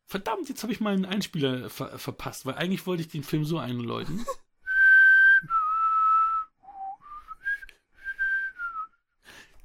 verdammt, 0.05 0.49
jetzt 0.49 0.63
habe 0.63 0.73
ich 0.73 0.81
mal 0.81 0.93
einen 0.93 1.05
Einspieler 1.05 1.69
ver 1.69 1.97
verpasst, 1.97 2.45
weil 2.45 2.55
eigentlich 2.55 2.85
wollte 2.85 3.03
ich 3.03 3.09
den 3.09 3.23
Film 3.23 3.45
so 3.45 3.57
einläuten. 3.57 4.25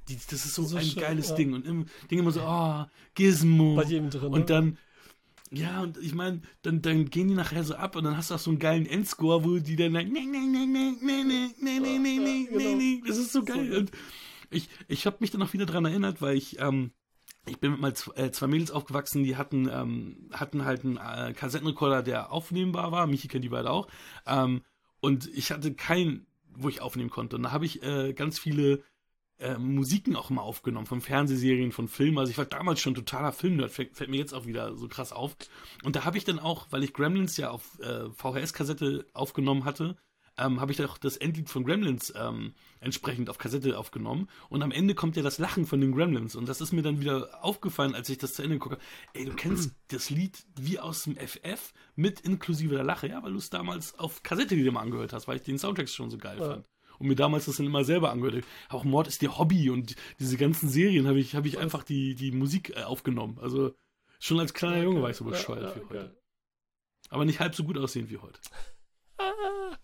Die, 0.09 0.17
das 0.29 0.45
ist 0.45 0.55
so, 0.55 0.63
So 0.63 0.77
ein 0.77 0.83
schön, 0.83 1.01
geiles 1.01 1.29
ja. 1.29 1.35
Ding. 1.35 1.53
Und 1.53 1.65
im 1.65 1.85
Ding 2.09 2.19
immer 2.19 2.31
so, 2.31 2.41
oh, 2.41 2.85
Gizmo. 3.13 3.75
Bei 3.75 3.83
jedem 3.83 4.09
drin. 4.09 4.33
Und 4.33 4.39
ne? 4.39 4.45
dann, 4.45 4.77
ja, 5.51 5.81
und 5.81 5.97
ich 5.97 6.13
meine, 6.13 6.41
dann, 6.61 6.81
dann 6.81 7.09
gehen 7.09 7.27
die 7.27 7.33
nachher 7.33 7.63
so 7.63 7.75
ab 7.75 7.95
und 7.95 8.03
dann 8.03 8.17
hast 8.17 8.29
du 8.29 8.35
auch 8.35 8.39
so 8.39 8.51
einen 8.51 8.59
geilen 8.59 8.85
Endscore, 8.85 9.43
wo 9.43 9.57
die 9.57 9.75
dann, 9.75 9.93
nee, 9.93 10.03
nee, 10.03 10.25
nee, 10.25 10.39
nee, 10.39 10.65
nee, 10.65 10.93
nee, 11.01 11.23
nee, 11.23 11.49
nee, 11.59 11.79
nee, 11.79 11.99
nee, 11.99 12.19
nee, 12.19 12.45
genau. 12.45 12.75
nee, 12.75 13.01
das 13.07 13.17
ist 13.17 13.31
so 13.31 13.43
geil. 13.43 13.75
Und 13.75 13.91
ich, 14.51 14.69
ich 14.87 15.05
habe 15.05 15.17
mich 15.19 15.31
dann 15.31 15.41
auch 15.41 15.53
wieder 15.53 15.65
dran 15.65 15.85
erinnert, 15.85 16.21
weil 16.21 16.37
ich, 16.37 16.59
ähm, 16.59 16.91
ich 17.47 17.57
bin 17.59 17.71
mit 17.71 17.81
mal 17.81 17.95
zwei, 17.95 18.13
äh, 18.21 18.31
zwei 18.31 18.47
Mädels 18.47 18.69
aufgewachsen, 18.69 19.23
die 19.23 19.37
hatten, 19.37 19.69
ähm, 19.71 20.29
hatten 20.31 20.65
halt 20.65 20.85
einen 20.85 20.97
äh, 20.97 21.33
Kassettenrekorder, 21.33 22.03
der 22.03 22.31
aufnehmbar 22.31 22.91
war. 22.91 23.07
Michi 23.07 23.27
kennt 23.27 23.43
die 23.43 23.49
beide 23.49 23.71
auch. 23.71 23.87
Ähm, 24.27 24.61
und 24.99 25.27
ich 25.33 25.51
hatte 25.51 25.73
keinen, 25.73 26.27
wo 26.53 26.69
ich 26.69 26.81
aufnehmen 26.81 27.09
konnte. 27.09 27.37
Und 27.37 27.43
da 27.43 27.51
habe 27.51 27.65
ich 27.65 27.81
äh, 27.81 28.13
ganz 28.13 28.37
viele 28.37 28.83
äh, 29.39 29.57
Musiken 29.57 30.15
auch 30.15 30.29
mal 30.29 30.41
aufgenommen, 30.41 30.85
von 30.85 31.01
Fernsehserien, 31.01 31.71
von 31.71 31.87
Filmen. 31.87 32.17
Also 32.19 32.31
ich 32.31 32.37
war 32.37 32.45
damals 32.45 32.79
schon 32.81 32.95
totaler 32.95 33.31
Filmnerd, 33.31 33.71
fällt, 33.71 33.95
fällt 33.95 34.09
mir 34.09 34.17
jetzt 34.17 34.33
auch 34.33 34.45
wieder 34.45 34.75
so 34.75 34.87
krass 34.87 35.11
auf. 35.11 35.35
Und 35.83 35.95
da 35.95 36.05
habe 36.05 36.17
ich 36.17 36.25
dann 36.25 36.39
auch, 36.39 36.67
weil 36.71 36.83
ich 36.83 36.93
Gremlins 36.93 37.37
ja 37.37 37.49
auf 37.49 37.79
äh, 37.79 38.09
VHS-Kassette 38.11 39.05
aufgenommen 39.13 39.65
hatte, 39.65 39.97
ähm, 40.37 40.61
habe 40.61 40.71
ich 40.71 40.83
auch 40.85 40.97
das 40.97 41.17
Endlied 41.17 41.49
von 41.49 41.65
Gremlins 41.65 42.13
ähm, 42.15 42.53
entsprechend 42.79 43.29
auf 43.29 43.37
Kassette 43.37 43.77
aufgenommen. 43.77 44.29
Und 44.47 44.61
am 44.63 44.71
Ende 44.71 44.95
kommt 44.95 45.17
ja 45.17 45.23
das 45.23 45.37
Lachen 45.37 45.65
von 45.65 45.81
den 45.81 45.91
Gremlins. 45.93 46.35
Und 46.35 46.47
das 46.47 46.61
ist 46.61 46.71
mir 46.71 46.81
dann 46.81 47.01
wieder 47.01 47.43
aufgefallen, 47.43 47.93
als 47.93 48.07
ich 48.09 48.17
das 48.19 48.33
zu 48.33 48.43
Ende 48.43 48.57
gucke. 48.57 48.77
Ey, 49.13 49.25
du 49.25 49.33
kennst 49.33 49.71
das 49.89 50.09
Lied 50.09 50.37
wie 50.57 50.79
aus 50.79 51.03
dem 51.03 51.17
FF 51.17 51.73
mit 51.95 52.21
inklusive 52.21 52.75
der 52.75 52.85
Lache, 52.85 53.07
ja, 53.07 53.21
weil 53.21 53.33
du 53.33 53.37
es 53.37 53.49
damals 53.49 53.99
auf 53.99 54.23
Kassette 54.23 54.55
dir 54.55 54.71
mal 54.71 54.81
angehört 54.81 55.11
hast, 55.11 55.27
weil 55.27 55.37
ich 55.37 55.43
den 55.43 55.57
Soundtrack 55.59 55.89
schon 55.89 56.09
so 56.09 56.17
geil 56.17 56.37
Ja. 56.39 56.47
fand. 56.51 56.65
Und 56.99 57.07
mir 57.07 57.15
damals 57.15 57.45
das 57.45 57.55
dann 57.57 57.65
immer 57.65 57.83
selber 57.83 58.11
angehört. 58.11 58.43
Auch 58.69 58.83
Mord 58.83 59.07
ist 59.07 59.21
dir 59.21 59.37
Hobby 59.37 59.69
und 59.69 59.95
diese 60.19 60.37
ganzen 60.37 60.69
Serien 60.69 61.07
habe 61.07 61.19
ich, 61.19 61.33
habe 61.35 61.47
ich 61.47 61.57
einfach 61.57 61.83
die, 61.83 62.13
die 62.15 62.31
Musik 62.31 62.71
äh, 62.75 62.83
aufgenommen. 62.83 63.37
Also 63.41 63.73
schon 64.19 64.39
als 64.39 64.53
kleiner 64.53 64.83
Junge 64.83 65.01
war 65.01 65.09
ich 65.09 65.15
so 65.17 65.23
Ja, 65.25 65.31
bescheuert 65.31 65.75
ja, 65.75 65.81
wie 65.81 65.85
heute. 65.89 66.15
Aber 67.09 67.25
nicht 67.25 67.39
halb 67.39 67.55
so 67.55 67.63
gut 67.63 67.77
aussehend 67.77 68.09
wie 68.09 68.17
heute. 68.17 68.39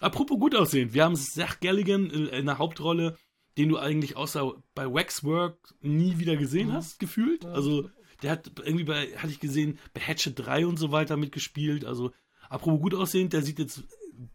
Apropos 0.00 0.38
gut 0.38 0.54
aussehend, 0.54 0.94
wir 0.94 1.04
haben 1.04 1.16
Zach 1.16 1.60
Galligan 1.60 2.08
in 2.10 2.46
der 2.46 2.58
Hauptrolle, 2.58 3.16
den 3.58 3.68
du 3.68 3.76
eigentlich 3.78 4.16
außer 4.16 4.54
bei 4.74 4.86
Waxwork 4.86 5.74
nie 5.80 6.18
wieder 6.18 6.36
gesehen 6.36 6.68
Mhm. 6.68 6.72
hast, 6.74 6.98
gefühlt. 6.98 7.44
Ja, 7.44 7.52
Also, 7.52 7.90
der 8.22 8.30
hat 8.32 8.50
irgendwie 8.64 8.84
bei, 8.84 9.08
hatte 9.16 9.32
ich 9.32 9.40
gesehen, 9.40 9.78
bei 9.92 10.00
Hatchet 10.00 10.38
3 10.38 10.66
und 10.66 10.78
so 10.78 10.90
weiter 10.92 11.16
mitgespielt. 11.16 11.84
Also, 11.84 12.12
apropos 12.48 12.80
gut 12.80 12.94
aussehend, 12.94 13.32
der 13.34 13.42
sieht 13.42 13.58
jetzt 13.58 13.82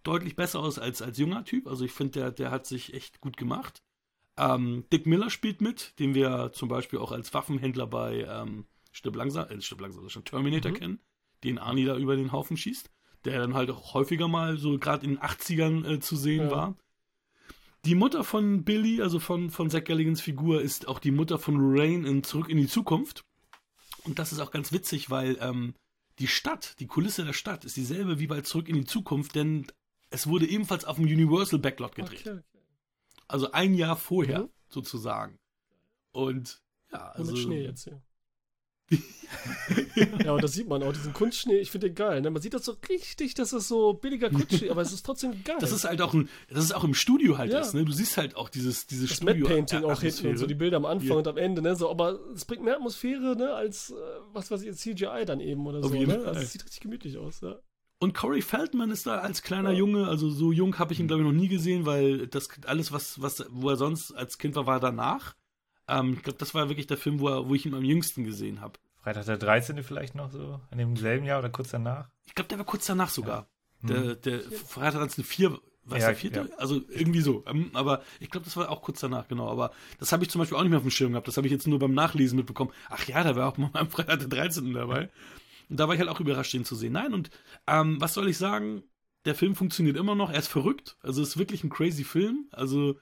deutlich 0.04 0.36
besser 0.36 0.60
aus 0.60 0.80
als 0.80 1.02
als 1.02 1.18
junger 1.18 1.44
Typ. 1.46 1.68
Also, 1.68 1.86
ich 1.86 1.92
finde, 1.92 2.20
der, 2.20 2.32
der 2.32 2.52
hat 2.52 2.66
sich 2.66 2.94
echt 2.94 3.22
gut 3.22 3.38
gemacht. 3.38 3.82
Ähm, 4.38 4.84
Dick 4.92 5.06
Miller 5.06 5.30
spielt 5.30 5.62
mit, 5.62 5.98
den 6.00 6.14
wir 6.14 6.52
zum 6.54 6.68
Beispiel 6.68 7.00
auch 7.00 7.12
als 7.12 7.34
Waffenhändler 7.34 7.88
bei 7.88 8.26
ähm, 8.30 8.66
Stirb 8.92 9.16
langsam, 9.16 9.48
äh, 9.50 9.62
Stirb 9.62 9.82
langsam, 9.82 10.10
schon 10.10 10.26
Terminator 10.26 10.72
Mhm. 10.72 10.76
kennen, 10.76 11.00
den 11.44 11.58
Arnie 11.58 11.86
da 11.86 11.96
über 11.98 12.16
den 12.18 12.32
Haufen 12.32 12.58
schießt, 12.58 12.90
der 13.24 13.40
dann 13.40 13.54
halt 13.54 13.70
auch 13.72 13.94
häufiger 13.94 14.28
mal 14.28 14.58
so 14.58 14.78
gerade 14.78 15.06
in 15.06 15.12
den 15.16 15.20
80ern 15.22 15.86
äh, 15.88 16.00
zu 16.00 16.16
sehen 16.18 16.46
Ja. 16.46 16.52
war. 16.52 16.78
Die 17.86 17.96
Mutter 17.96 18.24
von 18.24 18.64
Billy, 18.64 19.02
also 19.02 19.20
von, 19.20 19.52
von 19.52 19.70
Zach 19.70 19.84
Galligans 19.84 20.20
Figur, 20.20 20.62
ist 20.62 20.88
auch 20.88 21.00
die 21.00 21.12
Mutter 21.12 21.38
von 21.38 21.56
Lorraine 21.56 22.08
in 22.08 22.24
Zurück 22.24 22.50
in 22.50 22.58
die 22.58 22.68
Zukunft. 22.68 23.24
Und 24.04 24.18
das 24.20 24.32
ist 24.34 24.40
auch 24.40 24.52
ganz 24.52 24.72
witzig, 24.72 25.10
weil 25.12 25.38
ähm, 25.40 25.76
die 26.20 26.28
Stadt, 26.28 26.80
die 26.80 26.88
Kulisse 26.88 27.26
der 27.26 27.34
Stadt 27.34 27.66
ist 27.66 27.76
dieselbe 27.78 28.20
wie 28.20 28.28
bei 28.28 28.42
Zurück 28.42 28.70
in 28.70 28.76
die 28.76 28.86
Zukunft, 28.86 29.36
denn 29.36 29.68
es 30.10 30.28
wurde 30.28 30.48
ebenfalls 30.48 30.86
auf 30.86 30.96
dem 30.96 31.06
Universal 31.06 31.60
Backlot 31.60 31.96
gedreht. 31.96 32.22
okay, 32.22 32.40
okay. 32.40 32.62
Also 33.28 33.52
ein 33.52 33.74
Jahr 33.74 33.98
vorher, 33.98 34.44
Mhm. 34.44 34.50
sozusagen. 34.70 35.40
Und 36.12 36.62
ja, 36.92 37.10
also. 37.10 37.32
mit 37.34 37.42
Schnee 37.42 37.64
jetzt 37.64 37.84
hier. 37.86 38.02
ja, 40.24 40.34
und 40.34 40.44
das 40.44 40.54
sieht 40.54 40.68
man 40.68 40.84
auch, 40.84 40.94
diesen 40.94 41.14
Kunstschnee, 41.14 41.58
ich 41.58 41.72
finde 41.72 41.88
den 41.90 41.96
geil. 41.96 42.22
Ne? 42.22 42.30
Man 42.30 42.42
sieht 42.42 42.54
das 42.54 42.66
so 42.66 42.76
richtig, 42.90 43.34
dass 43.34 43.50
das 43.50 43.68
so 43.68 43.94
billiger 43.94 44.30
Kunstschnee, 44.30 44.70
aber 44.70 44.82
es 44.82 44.92
ist 44.94 45.06
trotzdem 45.06 45.44
geil. 45.44 45.58
Das 45.60 45.72
ist 45.72 45.84
halt 45.86 46.02
auch 46.02 46.14
ein, 46.14 46.30
das 46.50 46.64
ist 46.64 46.72
auch 46.74 46.84
im 46.84 46.94
Studio 46.94 47.38
halt 47.38 47.52
Ja. 47.52 47.60
ist, 47.62 47.74
ne? 47.74 47.84
Du 47.86 47.92
siehst 47.92 48.18
halt 48.18 48.36
auch 48.36 48.50
dieses, 48.50 48.86
dieses 48.88 49.10
das 49.10 49.24
Matte 49.24 49.42
Painting 49.42 49.84
auch 49.84 50.02
hinten 50.02 50.28
und 50.28 50.38
so 50.38 50.46
die 50.46 50.54
Bilder 50.56 50.78
am 50.78 50.86
Anfang 50.86 51.10
Ja. 51.10 51.16
und 51.16 51.28
am 51.28 51.38
Ende, 51.38 51.62
ne? 51.62 51.76
So, 51.76 51.90
aber 51.90 52.20
es 52.36 52.46
bringt 52.46 52.64
mehr 52.64 52.76
Atmosphäre, 52.76 53.36
ne, 53.36 53.54
als 53.54 53.90
äh, 53.90 53.94
was 54.34 54.52
weiß 54.52 54.62
ich, 54.62 54.76
CGI 54.76 55.26
dann 55.26 55.40
eben 55.40 55.66
oder 55.66 55.80
Auf 55.80 55.92
so, 55.92 56.00
ne? 56.00 56.24
Also 56.26 56.42
es 56.42 56.52
sieht 56.52 56.64
richtig 56.64 56.82
gemütlich 56.82 57.18
aus, 57.18 57.42
ja. 57.42 57.56
Und 58.00 58.14
Corey 58.14 58.42
Feldman 58.42 58.92
ist 58.92 59.08
da 59.08 59.20
als 59.20 59.42
kleiner 59.42 59.72
Ja. 59.72 59.78
Junge, 59.80 60.08
also 60.08 60.30
so 60.30 60.52
jung 60.52 60.78
habe 60.78 60.94
ich 60.94 61.00
ihn 61.00 61.08
glaube 61.08 61.24
ich 61.24 61.28
noch 61.28 61.34
nie 61.34 61.48
gesehen, 61.48 61.86
weil 61.86 62.28
das 62.28 62.50
alles 62.66 62.92
was 62.92 63.22
was 63.22 63.46
wo 63.50 63.70
er 63.70 63.78
sonst 63.78 64.12
als 64.12 64.38
Kind 64.38 64.56
war, 64.56 64.68
war 64.68 64.80
danach. 64.80 65.34
Ähm, 65.88 66.14
ich 66.14 66.24
glaube, 66.24 66.40
das 66.40 66.54
war 66.54 66.70
wirklich 66.70 66.88
der 66.88 66.98
Film, 66.98 67.20
wo, 67.20 67.30
er, 67.30 67.48
wo 67.48 67.56
ich 67.56 67.66
ihn 67.66 67.74
am 67.74 67.84
jüngsten 67.84 68.24
gesehen 68.24 68.62
habe. 68.62 68.80
Freitag 69.02 69.26
der 69.26 69.38
13. 69.38 69.84
vielleicht 69.84 70.16
noch 70.16 70.32
so, 70.32 70.60
in 70.72 70.80
dem 70.80 70.98
selben 70.98 71.26
Jahr 71.26 71.40
oder 71.40 71.50
kurz 71.50 71.70
danach. 71.70 72.10
Ich 72.26 72.34
glaube, 72.34 72.48
der 72.48 72.58
war 72.58 72.66
kurz 72.66 72.86
danach 72.88 73.10
sogar. 73.10 73.48
Hm. 73.82 73.88
Der, 73.88 74.16
der 74.16 74.42
Freitag 74.42 75.02
als 75.02 75.18
eine 75.18 75.26
vier, 75.26 75.60
was 75.84 76.02
Ja, 76.02 76.08
der 76.08 76.16
vierte? 76.16 76.50
Also 76.58 76.82
irgendwie 76.90 77.22
so. 77.22 77.44
Ähm, 77.46 77.70
Aber 77.74 78.02
ich 78.20 78.32
glaube, 78.32 78.46
das 78.46 78.58
war 78.58 78.70
auch 78.70 78.82
kurz 78.82 79.00
danach, 79.00 79.28
genau. 79.28 79.48
Aber 79.48 79.72
das 80.00 80.12
habe 80.12 80.24
ich 80.24 80.30
zum 80.32 80.40
Beispiel 80.40 80.58
auch 80.58 80.62
nicht 80.62 80.72
mehr 80.72 80.78
auf 80.78 80.84
dem 80.86 80.92
Schirm 80.92 81.12
gehabt. 81.12 81.28
Das 81.28 81.38
habe 81.38 81.46
ich 81.46 81.54
jetzt 81.54 81.68
nur 81.68 81.78
beim 81.78 81.94
Nachlesen 81.94 82.38
mitbekommen. 82.38 82.72
Ach 82.90 83.06
ja, 83.08 83.24
da 83.24 83.36
war 83.36 83.48
auch 83.48 83.58
mal 83.58 83.70
am 83.74 83.90
Freitag 83.90 84.20
der 84.20 84.28
13. 84.28 84.74
dabei. 84.74 85.10
Und 85.70 85.80
da 85.80 85.88
war 85.88 85.94
ich 85.94 86.00
halt 86.00 86.10
auch 86.10 86.20
überrascht, 86.20 86.54
den 86.54 86.66
zu 86.66 86.76
sehen. 86.76 86.94
Nein, 86.94 87.14
und 87.14 87.30
ähm, 87.68 88.02
was 88.02 88.16
soll 88.16 88.28
ich 88.28 88.38
sagen? 88.38 88.84
Der 89.26 89.36
Film 89.36 89.56
funktioniert 89.56 89.98
immer 89.98 90.16
noch. 90.16 90.32
Er 90.32 90.40
ist 90.40 90.48
verrückt. 90.48 90.98
Also 91.02 91.22
es 91.22 91.30
ist 91.30 91.38
wirklich 91.38 91.64
ein 91.64 91.70
crazy 91.70 92.04
Film. 92.04 92.48
Also 92.52 93.00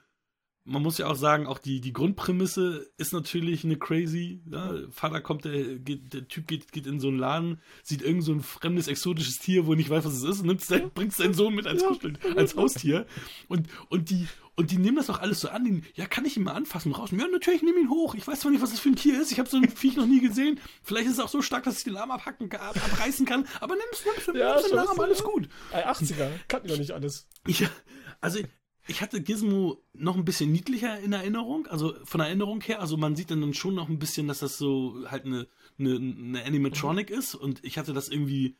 man 0.66 0.82
muss 0.82 0.96
ja 0.96 1.06
auch 1.08 1.16
sagen, 1.16 1.46
auch 1.46 1.58
die, 1.58 1.80
die 1.80 1.92
Grundprämisse 1.92 2.90
ist 2.96 3.12
natürlich 3.12 3.64
eine 3.64 3.76
crazy. 3.76 4.42
Ja? 4.50 4.74
Vater 4.90 5.20
kommt, 5.20 5.44
der, 5.44 5.76
geht, 5.76 6.14
der 6.14 6.26
Typ 6.26 6.46
geht, 6.46 6.72
geht 6.72 6.86
in 6.86 7.00
so 7.00 7.08
einen 7.08 7.18
Laden, 7.18 7.60
sieht 7.82 8.00
irgend 8.00 8.24
so 8.24 8.32
ein 8.32 8.40
fremdes, 8.40 8.88
exotisches 8.88 9.38
Tier, 9.38 9.66
wo 9.66 9.72
er 9.72 9.76
nicht 9.76 9.90
weiß, 9.90 10.06
was 10.06 10.14
es 10.14 10.22
ist, 10.22 10.40
und 10.40 10.46
nimmt 10.46 10.62
sein, 10.62 10.90
bringt 10.94 11.12
seinen 11.12 11.34
Sohn 11.34 11.54
mit 11.54 11.66
als, 11.66 11.84
Kuschel, 11.84 12.14
als 12.34 12.56
Haustier. 12.56 13.06
Und, 13.48 13.68
und, 13.90 14.08
die, 14.08 14.26
und 14.56 14.70
die 14.70 14.78
nehmen 14.78 14.96
das 14.96 15.10
auch 15.10 15.20
alles 15.20 15.40
so 15.40 15.50
an. 15.50 15.64
Die, 15.64 15.82
ja, 15.96 16.06
kann 16.06 16.24
ich 16.24 16.38
ihn 16.38 16.44
mal 16.44 16.52
anfassen 16.52 16.92
und 16.92 16.98
raus? 16.98 17.10
Ja, 17.12 17.28
natürlich, 17.28 17.62
nimm 17.62 17.76
ihn 17.76 17.90
hoch. 17.90 18.14
Ich 18.14 18.26
weiß 18.26 18.40
zwar 18.40 18.50
nicht, 18.50 18.62
was 18.62 18.70
das 18.70 18.80
für 18.80 18.88
ein 18.88 18.96
Tier 18.96 19.20
ist. 19.20 19.32
Ich 19.32 19.38
habe 19.38 19.48
so 19.50 19.58
ein 19.58 19.68
Viech 19.68 19.96
noch 19.96 20.06
nie 20.06 20.22
gesehen. 20.22 20.58
Vielleicht 20.82 21.08
ist 21.08 21.14
es 21.14 21.20
auch 21.20 21.28
so 21.28 21.42
stark, 21.42 21.64
dass 21.64 21.76
ich 21.76 21.84
den 21.84 21.96
Arm 21.98 22.10
abhacken, 22.10 22.50
ab, 22.52 22.74
abreißen 22.74 23.26
kann. 23.26 23.46
Aber 23.60 23.74
nimm's, 23.74 24.02
nimm's, 24.06 24.26
nimm's, 24.26 24.38
Ja, 24.38 24.54
nimm's 24.54 24.70
den 24.70 24.78
Arm, 24.78 24.98
alles 24.98 25.18
ja. 25.18 25.24
gut. 25.26 25.48
Ey, 25.72 25.84
80er, 25.84 26.30
kannten 26.48 26.68
doch 26.68 26.78
nicht 26.78 26.92
alles. 26.92 27.28
Ich, 27.46 27.66
also, 28.22 28.38
ich 28.86 29.00
hatte 29.00 29.22
Gizmo 29.22 29.82
noch 29.94 30.16
ein 30.16 30.24
bisschen 30.24 30.52
niedlicher 30.52 30.98
in 31.00 31.12
Erinnerung, 31.12 31.66
also 31.68 31.94
von 32.04 32.18
der 32.18 32.28
Erinnerung 32.28 32.60
her. 32.60 32.80
Also 32.80 32.96
man 32.96 33.16
sieht 33.16 33.30
dann 33.30 33.54
schon 33.54 33.74
noch 33.74 33.88
ein 33.88 33.98
bisschen, 33.98 34.28
dass 34.28 34.40
das 34.40 34.58
so 34.58 35.04
halt 35.06 35.24
eine, 35.24 35.46
eine, 35.78 35.94
eine 35.96 36.44
Animatronic 36.44 37.10
ist 37.10 37.34
und 37.34 37.64
ich 37.64 37.78
hatte 37.78 37.92
das 37.92 38.08
irgendwie, 38.08 38.56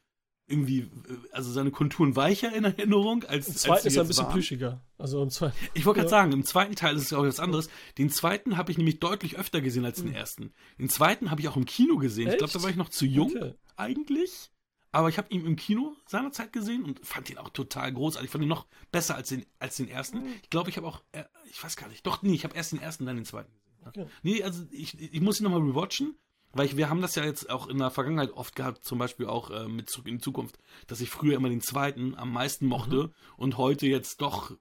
irgendwie, 0.47 0.91
also 1.33 1.51
seine 1.53 1.70
Konturen 1.70 2.16
weicher 2.16 2.55
in 2.55 2.64
Erinnerung 2.64 3.25
als. 3.25 3.47
Im 3.49 3.53
als 3.55 3.62
zweiten 3.62 3.83
sie 3.83 3.89
ist 3.89 3.97
er 3.97 4.03
ein 4.03 4.09
bisschen 4.09 4.25
waren. 4.25 4.33
plüschiger. 4.33 4.85
Also 4.99 5.22
im 5.22 5.31
zweiten. 5.31 5.57
Ich 5.75 5.87
wollte 5.87 6.01
gerade 6.01 6.07
Ja. 6.12 6.18
sagen, 6.22 6.33
im 6.33 6.45
zweiten 6.45 6.75
Teil 6.75 6.97
ist 6.97 7.03
es 7.03 7.12
auch 7.12 7.25
was 7.25 7.41
anderes. 7.41 7.68
Den 7.99 8.11
zweiten 8.11 8.57
habe 8.57 8.70
ich 8.70 8.79
nämlich 8.79 9.01
deutlich 9.01 9.39
öfter 9.39 9.61
gesehen 9.61 9.85
als 9.85 10.03
den 10.03 10.12
ersten. 10.14 10.53
Den 10.79 10.89
zweiten 10.89 11.31
habe 11.31 11.41
ich 11.41 11.49
auch 11.49 11.57
im 11.57 11.64
Kino 11.66 11.97
gesehen. 11.97 12.29
Ich 12.31 12.39
glaube, 12.39 12.53
da 12.53 12.59
Echt? 12.59 12.62
war 12.64 12.70
ich 12.70 12.77
noch 12.77 12.89
zu 12.91 13.07
jung 13.07 13.31
Okay. 13.37 13.55
eigentlich. 13.77 14.51
Aber 14.95 15.09
ich 15.09 15.18
habe 15.18 15.28
ihn 15.32 15.45
im 15.45 15.57
Kino 15.57 15.97
seinerzeit 16.07 16.53
gesehen 16.53 16.84
und 16.84 17.05
fand 17.05 17.28
ihn 17.30 17.38
auch 17.38 17.49
total 17.51 17.92
großartig. 17.92 18.26
Ich 18.28 18.30
fand 18.32 18.42
ihn 18.45 18.49
noch 18.49 18.66
besser 18.92 19.14
als 19.16 19.28
den, 19.28 19.45
als 19.59 19.76
den 19.76 19.88
ersten. 19.88 20.18
Mhm. 20.20 20.34
Ich 20.42 20.51
glaube, 20.51 20.70
ich 20.70 20.76
habe 20.76 20.86
auch, 20.86 21.03
äh, 21.12 21.24
ich 21.51 21.62
weiß 21.62 21.76
gar 21.76 21.88
nicht, 21.88 22.07
doch, 22.07 22.22
nee, 22.22 22.34
ich 22.34 22.45
habe 22.45 22.55
erst 22.55 22.72
den 22.72 22.80
ersten, 22.80 23.05
dann 23.07 23.16
den 23.16 23.24
zweiten 23.24 23.53
gesehen. 23.53 23.86
Okay. 23.86 24.07
Nee, 24.22 24.42
also 24.42 24.64
ich, 24.70 24.99
ich 24.99 25.20
muss 25.20 25.40
ihn 25.40 25.45
nochmal 25.45 25.61
rewatchen, 25.61 26.16
weil 26.53 26.66
ich, 26.66 26.76
wir 26.76 26.88
haben 26.88 27.03
das 27.03 27.16
ja 27.16 27.24
jetzt 27.24 27.51
auch 27.51 27.66
in 27.66 27.78
der 27.78 27.90
Vergangenheit 27.90 28.30
oft 28.32 28.55
gehabt, 28.57 28.84
zum 28.84 28.99
Beispiel 28.99 29.26
auch 29.26 29.51
äh, 29.51 29.66
mit 29.68 29.90
Zurück 29.90 30.07
in 30.09 30.18
die 30.18 30.22
Zukunft, 30.22 30.59
dass 30.86 31.01
ich 31.01 31.11
früher 31.11 31.34
immer 31.36 31.49
den 31.49 31.61
zweiten 31.61 32.14
am 32.14 32.32
meisten 32.32 32.66
mochte 32.66 32.97
Mhm. 32.97 33.12
und 33.36 33.57
heute 33.59 33.86
jetzt 33.86 34.20
doch 34.20 34.53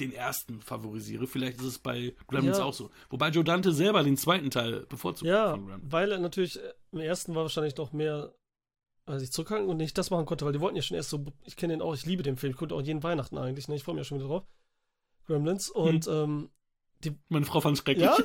den 0.00 0.12
ersten 0.12 0.62
favorisiere. 0.62 1.26
Vielleicht 1.26 1.58
ist 1.58 1.66
es 1.66 1.78
bei 1.78 2.16
Gremlins 2.26 2.58
Ja. 2.58 2.64
auch 2.64 2.72
so. 2.72 2.90
Wobei 3.10 3.28
Joe 3.28 3.44
Dante 3.44 3.72
selber 3.72 4.02
den 4.02 4.16
zweiten 4.16 4.50
Teil 4.50 4.86
bevorzugt 4.88 5.28
Ja, 5.28 5.58
weil 5.82 6.10
er 6.12 6.18
natürlich 6.18 6.58
äh, 6.58 6.72
im 6.92 7.00
ersten 7.00 7.34
war 7.34 7.42
wahrscheinlich 7.42 7.76
noch 7.76 7.92
mehr 7.92 8.34
äh, 9.06 9.18
sich 9.18 9.32
zurückhalten 9.32 9.68
und 9.68 9.76
nicht 9.76 9.96
das 9.98 10.10
machen 10.10 10.26
konnte, 10.26 10.44
weil 10.44 10.52
die 10.52 10.60
wollten 10.60 10.76
ja 10.76 10.82
schon 10.82 10.96
erst 10.96 11.10
so, 11.10 11.24
ich 11.44 11.56
kenne 11.56 11.74
den 11.74 11.82
auch, 11.82 11.94
ich 11.94 12.06
liebe 12.06 12.22
den 12.22 12.36
Film, 12.36 12.52
ich 12.52 12.56
gucke 12.58 12.74
auch 12.74 12.82
jeden 12.82 13.02
Weihnachten 13.02 13.38
eigentlich, 13.38 13.68
ne? 13.68 13.74
ich 13.76 13.82
freue 13.84 13.94
mich 13.94 14.02
ja 14.02 14.04
schon 14.08 14.18
wieder 14.18 14.28
drauf. 14.28 14.44
Gremlins 15.26 15.70
und 15.70 16.06
ähm, 16.08 16.50
Meine 17.28 17.44
Frau 17.46 17.60
fand 17.60 17.76
es 17.78 17.82
schrecklich. 17.84 18.04
ja, 18.06 18.16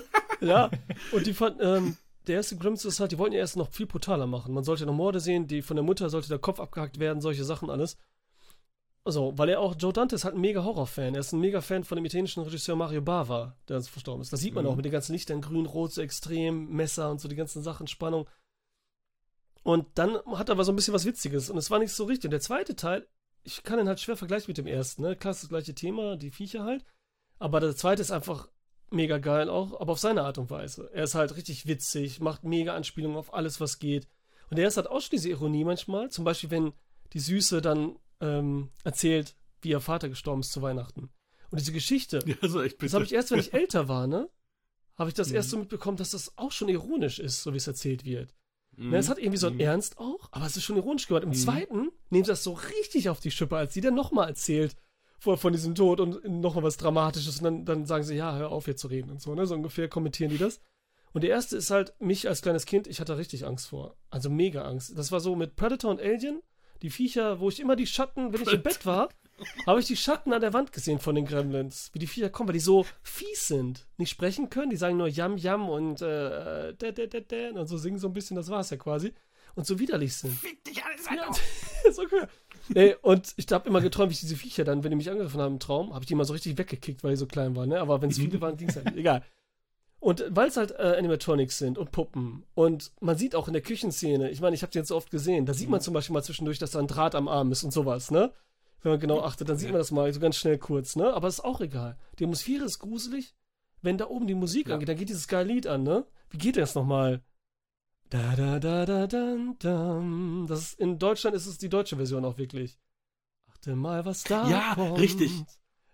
ja, 0.42 0.72
und 1.12 1.26
die 1.28 1.34
fand, 1.34 1.58
ähm, 1.62 1.98
der 2.28 2.36
erste 2.36 2.58
Gremlins 2.58 2.86
ist 2.86 3.00
halt, 3.00 3.12
die 3.12 3.18
wollten 3.18 3.34
ja 3.34 3.40
erst 3.40 3.56
noch 3.58 3.72
viel 3.72 3.86
brutaler 3.86 4.28
machen. 4.28 4.54
Man 4.54 4.64
sollte 4.64 4.86
noch 4.86 4.94
Morde 4.94 5.20
sehen, 5.20 5.48
die 5.48 5.62
von 5.62 5.76
der 5.78 5.84
Mutter 5.84 6.10
sollte 6.10 6.28
der 6.28 6.40
Kopf 6.40 6.60
abgehackt 6.60 7.00
werden, 7.00 7.22
solche 7.22 7.44
Sachen 7.44 7.70
alles. 7.70 7.98
Also, 9.04 9.32
weil 9.38 9.48
er 9.48 9.62
auch, 9.62 9.74
Joe 9.80 9.94
Dante 9.94 10.16
ist 10.16 10.26
halt 10.26 10.36
ein 10.36 10.42
mega 10.42 10.66
Horrorfan. 10.66 11.14
Er 11.14 11.22
ist 11.22 11.32
ein 11.32 11.40
mega 11.40 11.62
Fan 11.62 11.86
von 11.86 11.96
dem 11.96 12.04
italienischen 12.04 12.44
Regisseur 12.44 12.76
Mario 12.76 13.02
Bava, 13.02 13.56
der 13.70 13.78
uns 13.78 13.88
verstorben 13.88 14.22
ist. 14.22 14.34
Das 14.34 14.42
sieht 14.42 14.54
man 14.54 14.66
Mhm. 14.66 14.72
auch 14.72 14.76
mit 14.76 14.84
den 14.84 14.92
ganzen 14.92 15.14
Lichtern, 15.14 15.40
grün, 15.40 15.66
rot, 15.66 15.94
so 15.94 16.02
extrem, 16.02 16.68
Messer 16.72 17.10
und 17.10 17.22
so 17.22 17.30
die 17.30 17.38
ganzen 17.38 17.64
Sachen, 17.64 17.88
Spannung. 17.88 18.28
Und 19.68 19.86
dann 19.96 20.16
hat 20.28 20.48
er 20.48 20.54
aber 20.54 20.64
so 20.64 20.72
ein 20.72 20.78
bisschen 20.78 20.94
was 20.94 21.04
Witziges 21.04 21.50
und 21.50 21.58
es 21.58 21.70
war 21.70 21.78
nicht 21.80 21.92
so 21.92 22.06
richtig. 22.06 22.30
Und 22.30 22.32
der 22.32 22.40
zweite 22.40 22.78
Teil, 22.78 23.06
ich 23.44 23.64
kann 23.64 23.78
ihn 23.80 23.90
halt 23.90 24.00
schwer 24.00 24.16
vergleichen 24.16 24.48
mit 24.48 24.58
dem 24.58 24.66
ersten, 24.66 25.02
ne? 25.02 25.18
Klar, 25.18 25.34
ist 25.34 25.44
das 25.44 25.50
gleiche 25.50 25.76
Thema, 25.76 26.16
die 26.16 26.32
Viecher 26.32 26.64
halt. 26.64 26.86
Aber 27.38 27.60
der 27.60 27.76
zweite 27.76 28.02
ist 28.02 28.12
einfach 28.12 28.48
mega 28.92 29.18
geil 29.18 29.50
auch, 29.50 29.78
aber 29.82 29.92
auf 29.92 30.00
seine 30.00 30.22
Art 30.24 30.38
und 30.38 30.50
Weise. 30.50 30.90
Er 30.94 31.04
ist 31.04 31.16
halt 31.16 31.36
richtig 31.36 31.68
witzig, 31.68 32.22
macht 32.22 32.46
mega 32.46 32.76
Anspielungen 32.76 33.18
auf 33.18 33.34
alles, 33.34 33.60
was 33.60 33.78
geht. 33.80 34.08
Und 34.50 34.58
er 34.58 34.70
ist 34.70 34.78
halt 34.78 34.88
auch 34.88 35.02
schon 35.02 35.10
diese 35.12 35.28
Ironie 35.30 35.66
manchmal. 35.66 36.10
Zum 36.12 36.24
Beispiel, 36.24 36.50
wenn 36.50 36.72
die 37.12 37.20
Süße 37.20 37.62
dann 37.62 38.00
ähm, 38.22 38.70
erzählt, 38.86 39.36
wie 39.62 39.72
ihr 39.72 39.82
Vater 39.82 40.08
gestorben 40.08 40.40
ist 40.44 40.54
zu 40.54 40.62
Weihnachten. 40.62 41.10
Und 41.52 41.60
diese 41.60 41.74
Geschichte, 41.74 42.20
Ja, 42.26 42.36
also 42.42 42.64
das 42.66 42.94
habe 42.94 43.04
ich 43.04 43.12
erst, 43.14 43.32
wenn 43.32 43.40
ich 43.40 43.52
älter 43.62 43.90
war, 43.90 44.08
ne? 44.08 44.30
Habe 44.96 45.10
ich 45.10 45.14
das 45.14 45.28
Mhm. 45.28 45.36
erst 45.36 45.50
so 45.50 45.58
mitbekommen, 45.58 45.98
dass 45.98 46.12
das 46.12 46.38
auch 46.38 46.54
schon 46.54 46.70
ironisch 46.70 47.20
ist, 47.20 47.44
so 47.44 47.52
wie 47.52 47.58
es 47.58 47.68
erzählt 47.68 48.06
wird. 48.06 48.34
Mhm. 48.78 48.92
Ne, 48.92 48.98
es 48.98 49.10
hat 49.10 49.18
irgendwie 49.18 49.38
so 49.38 49.48
einen 49.48 49.56
Mhm. 49.58 49.62
Ernst 49.62 49.98
auch, 49.98 50.30
aber 50.32 50.46
es 50.46 50.56
ist 50.56 50.64
schon 50.64 50.78
ironisch 50.78 51.08
gehört. 51.08 51.24
Im 51.24 51.30
Mhm. 51.32 51.36
zweiten 51.36 51.90
nehmen 52.10 52.24
sie 52.24 52.32
das 52.32 52.44
so 52.44 52.54
richtig 52.54 53.10
auf 53.10 53.20
die 53.20 53.32
Schippe, 53.32 53.58
als 53.58 53.74
sie 53.74 53.82
dann 53.82 53.96
nochmal 53.96 54.30
erzählt 54.30 54.76
von, 55.20 55.36
von 55.38 55.52
diesem 55.52 55.74
Tod 55.76 56.00
und 56.00 56.24
nochmal 56.26 56.64
was 56.64 56.78
Dramatisches 56.78 57.40
und 57.40 57.44
dann, 57.44 57.66
dann 57.66 57.86
sagen 57.86 58.04
sie, 58.04 58.16
ja, 58.16 58.36
hör 58.38 58.52
auf 58.52 58.68
jetzt 58.68 58.82
zu 58.82 58.88
reden 58.88 59.10
und 59.10 59.22
so, 59.22 59.34
ne? 59.36 59.46
So 59.48 59.56
ungefähr 59.56 59.88
kommentieren 59.90 60.30
die 60.30 60.38
das. 60.38 60.60
Und 61.12 61.24
der 61.24 61.32
erste 61.32 61.58
ist 61.58 61.72
halt, 61.72 61.94
mich 62.00 62.28
als 62.28 62.42
kleines 62.44 62.66
Kind, 62.66 62.86
ich 62.86 63.00
hatte 63.00 63.18
richtig 63.18 63.46
Angst 63.46 63.68
vor. 63.70 63.98
Also 64.12 64.30
mega 64.30 64.64
Angst. 64.64 64.96
Das 64.98 65.12
war 65.12 65.20
so 65.20 65.36
mit 65.36 65.56
Predator 65.56 65.90
und 65.90 66.00
Alien, 66.00 66.42
die 66.84 66.92
Viecher, 66.92 67.40
wo 67.40 67.50
ich 67.50 67.60
immer 67.60 67.76
die 67.76 67.88
Schatten, 67.88 68.32
wenn 68.34 68.42
ich 68.44 68.54
im 68.54 68.62
Bett 68.64 68.86
war, 68.86 69.10
habe 69.66 69.80
ich 69.80 69.88
die 69.88 69.96
Schatten 69.96 70.34
an 70.34 70.42
der 70.42 70.54
Wand 70.54 70.72
gesehen 70.72 71.00
von 71.00 71.16
den 71.16 71.26
Gremlins. 71.26 71.90
Wie 71.94 72.00
die 72.00 72.08
Viecher 72.08 72.30
kommen, 72.30 72.50
weil 72.50 72.54
die 72.54 72.60
so 72.60 72.86
fies 73.04 73.48
sind. 73.48 73.88
Nicht 73.98 74.10
sprechen 74.10 74.50
können, 74.50 74.70
die 74.70 74.78
sagen 74.78 74.98
nur 74.98 75.08
Yam 75.08 75.38
Yam 75.38 75.70
und 75.70 76.02
äh, 76.02 76.74
da, 76.74 76.92
da, 76.92 77.06
da, 77.06 77.20
da, 77.20 77.60
und 77.60 77.68
so 77.68 77.78
singen 77.78 78.00
so 78.00 78.08
ein 78.08 78.14
bisschen, 78.14 78.36
das 78.36 78.50
war's 78.50 78.70
ja 78.70 78.78
quasi. 78.78 79.14
Und 79.56 79.66
so 79.66 79.80
widerlich 79.80 80.16
sind. 80.16 80.34
Fick 80.34 80.64
dich 80.64 80.84
alles 80.84 81.06
Ja, 81.06 81.90
ist 81.90 82.00
okay. 82.00 82.28
Nee, 82.70 82.96
und 83.02 83.34
ich 83.38 83.52
habe 83.52 83.68
immer 83.68 83.82
geträumt, 83.82 84.12
wie 84.12 84.14
ich 84.14 84.20
diese 84.20 84.36
Viecher 84.36 84.64
dann, 84.64 84.84
wenn 84.84 84.92
die 84.92 84.98
mich 84.98 85.10
angegriffen 85.10 85.42
haben 85.42 85.54
im 85.54 85.60
Traum, 85.60 85.94
habe 85.94 86.04
ich 86.04 86.08
die 86.08 86.14
immer 86.14 86.26
so 86.26 86.34
richtig 86.34 86.58
weggekickt, 86.58 87.04
weil 87.04 87.12
die 87.12 87.18
so 87.18 87.26
klein 87.26 87.56
waren, 87.56 87.70
ne? 87.70 87.80
Aber 87.80 88.02
wenn 88.02 88.10
es 88.10 88.18
viele 88.18 88.40
waren, 88.42 88.58
ging 88.58 88.70
es 88.70 88.76
halt 88.76 88.86
nicht. 88.86 88.98
Egal. 88.98 89.24
Und 90.00 90.24
weil 90.30 90.50
es 90.50 90.58
halt 90.58 90.72
äh, 90.72 90.96
Animatronics 90.98 91.58
sind 91.58 91.78
und 91.78 91.92
Puppen 91.92 92.44
und 92.54 92.92
man 93.00 93.18
sieht 93.18 93.34
auch 93.34 93.48
in 93.48 93.54
der 93.54 93.64
Küchenszene, 93.64 94.30
ich 94.30 94.42
meine, 94.42 94.56
ich 94.56 94.62
habe 94.62 94.72
die 94.72 94.78
jetzt 94.78 94.90
so 94.90 94.96
oft 94.96 95.10
gesehen, 95.10 95.48
da 95.48 95.54
sieht 95.54 95.70
man 95.70 95.82
zum 95.82 95.94
Beispiel 95.94 96.14
mal 96.14 96.24
zwischendurch, 96.24 96.60
dass 96.60 96.72
da 96.72 96.80
ein 96.80 96.88
Draht 96.88 97.16
am 97.16 97.28
Arm 97.28 97.52
ist 97.52 97.64
und 97.64 97.72
sowas, 97.72 98.12
ne? 98.12 98.32
Wenn 98.82 98.92
man 98.92 99.00
genau 99.00 99.22
achtet, 99.22 99.50
dann 99.50 99.58
sieht 99.58 99.70
man 99.70 99.80
das 99.80 99.92
mal 99.92 100.12
so 100.14 100.20
ganz 100.20 100.36
schnell 100.38 100.58
kurz, 100.58 100.96
ne? 100.96 101.14
Aber 101.14 101.28
ist 101.28 101.44
auch 101.44 101.62
egal. 101.62 101.98
Die 102.20 102.24
Atmosphäre 102.26 102.64
ist 102.66 102.80
gruselig. 102.80 103.36
Wenn 103.82 103.98
da 103.98 104.08
oben 104.08 104.28
die 104.28 104.36
Musik 104.36 104.68
Ja. 104.68 104.76
angeht, 104.76 104.90
dann 104.90 104.98
geht 104.98 105.10
dieses 105.10 105.28
geile 105.28 105.52
Lied 105.52 105.68
an, 105.68 105.84
ne? 105.84 106.06
Wie 106.30 106.38
geht 106.38 106.58
das 106.58 106.76
nochmal? 106.76 107.24
Da 108.10 108.36
da 108.36 108.60
da 108.60 108.86
da 108.86 109.08
dan, 109.08 109.56
dam. 109.60 110.46
Das 110.48 110.62
ist, 110.62 110.80
in 110.80 110.98
Deutschland 111.00 111.36
ist 111.36 111.46
es 111.46 111.58
die 111.58 111.70
deutsche 111.70 111.98
Version 111.98 112.24
auch 112.24 112.38
wirklich. 112.38 112.78
Achte 113.52 113.76
mal, 113.76 114.06
was 114.06 114.24
da 114.24 114.48
Ja, 114.50 114.76
kommt. 114.76 115.00
richtig. 115.00 115.32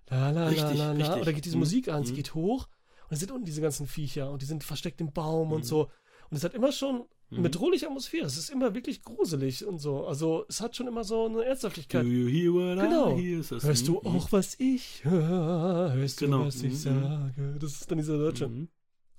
La, 0.09 0.29
la, 0.31 0.47
Richtig, 0.47 0.77
la, 0.77 0.91
la, 0.91 0.91
richtig. 0.91 1.21
Oder 1.21 1.33
geht 1.33 1.45
diese 1.45 1.55
Mhm. 1.55 1.61
Musik 1.61 1.87
an, 1.87 2.03
sie 2.05 2.11
Mhm. 2.11 2.15
geht 2.17 2.33
hoch 2.35 2.67
und 3.09 3.13
es 3.13 3.19
sind 3.19 3.31
unten 3.31 3.45
diese 3.45 3.61
ganzen 3.61 3.87
Viecher 3.87 4.29
und 4.31 4.41
die 4.41 4.45
sind 4.45 4.63
versteckt 4.63 5.01
im 5.01 5.11
Baum 5.11 5.51
und 5.53 5.61
Mhm. 5.61 5.67
so. 5.67 5.89
Und 6.29 6.37
es 6.37 6.43
hat 6.43 6.53
immer 6.53 6.71
schon 6.71 7.05
eine 7.33 7.39
Mhm. 7.39 7.43
bedrohliche 7.43 7.87
Atmosphäre. 7.87 8.25
Es 8.25 8.37
ist 8.37 8.49
immer 8.49 8.73
wirklich 8.75 9.01
gruselig 9.03 9.65
und 9.65 9.79
so. 9.79 10.05
Also 10.05 10.45
es 10.49 10.61
hat 10.61 10.75
schon 10.75 10.87
immer 10.87 11.03
so 11.03 11.25
eine 11.25 11.35
Do 11.35 11.41
Ernsthaftigkeit. 11.41 12.05
you 12.05 12.27
hear 12.27 12.53
what 12.53 12.79
Genau. 12.83 13.17
I 13.17 13.21
hear? 13.41 13.61
Hörst 13.61 13.87
du 13.87 13.99
Mhm. 14.01 14.07
auch, 14.07 14.31
was 14.31 14.55
ich 14.59 15.03
höre? 15.03 15.93
Hörst 15.93 16.19
Genau. 16.19 16.39
du, 16.39 16.45
was 16.47 16.55
ich 16.63 16.73
Mhm. 16.73 16.77
sage? 16.77 17.55
Das 17.59 17.71
ist 17.73 17.89
dann 17.91 17.97
dieser 17.97 18.17
Deutsche. 18.17 18.47
Mhm. 18.47 18.69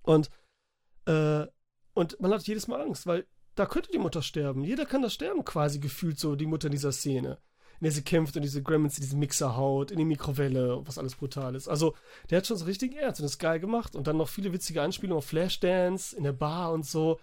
Und, 0.02 0.30
äh, 1.06 1.46
und 1.94 2.20
man 2.20 2.32
hat 2.32 2.46
jedes 2.46 2.66
Mal 2.68 2.80
Angst, 2.80 3.06
weil 3.06 3.26
da 3.54 3.66
könnte 3.66 3.90
die 3.92 3.98
Mutter 3.98 4.22
sterben. 4.22 4.64
Jeder 4.64 4.84
kann 4.86 5.02
das 5.02 5.14
sterben, 5.14 5.44
quasi 5.44 5.78
gefühlt 5.78 6.18
so, 6.18 6.34
die 6.36 6.46
Mutter 6.46 6.66
in 6.66 6.72
dieser 6.72 6.92
Szene. 6.92 7.38
In 7.80 7.84
der 7.84 7.92
sie 7.92 8.02
kämpft 8.02 8.36
und 8.36 8.42
diese 8.42 8.62
Gremlins 8.62 8.98
in 8.98 9.02
diese 9.02 9.16
Mixer 9.16 9.56
haut, 9.56 9.90
in 9.90 9.98
die 9.98 10.04
Mikrowelle, 10.04 10.80
was 10.86 10.96
alles 10.96 11.16
brutal 11.16 11.54
ist. 11.56 11.68
Also, 11.68 11.94
der 12.30 12.38
hat 12.38 12.46
schon 12.46 12.56
so 12.56 12.64
richtig 12.66 12.94
ernst 12.96 13.20
und 13.20 13.26
ist 13.26 13.38
geil 13.38 13.58
gemacht. 13.60 13.94
Und 13.96 14.06
dann 14.06 14.16
noch 14.16 14.28
viele 14.28 14.52
witzige 14.52 14.80
Anspielungen 14.82 15.18
auf 15.18 15.26
Flashdance 15.26 16.16
in 16.16 16.22
der 16.24 16.32
Bar 16.32 16.72
und 16.72 16.86
so, 16.86 17.18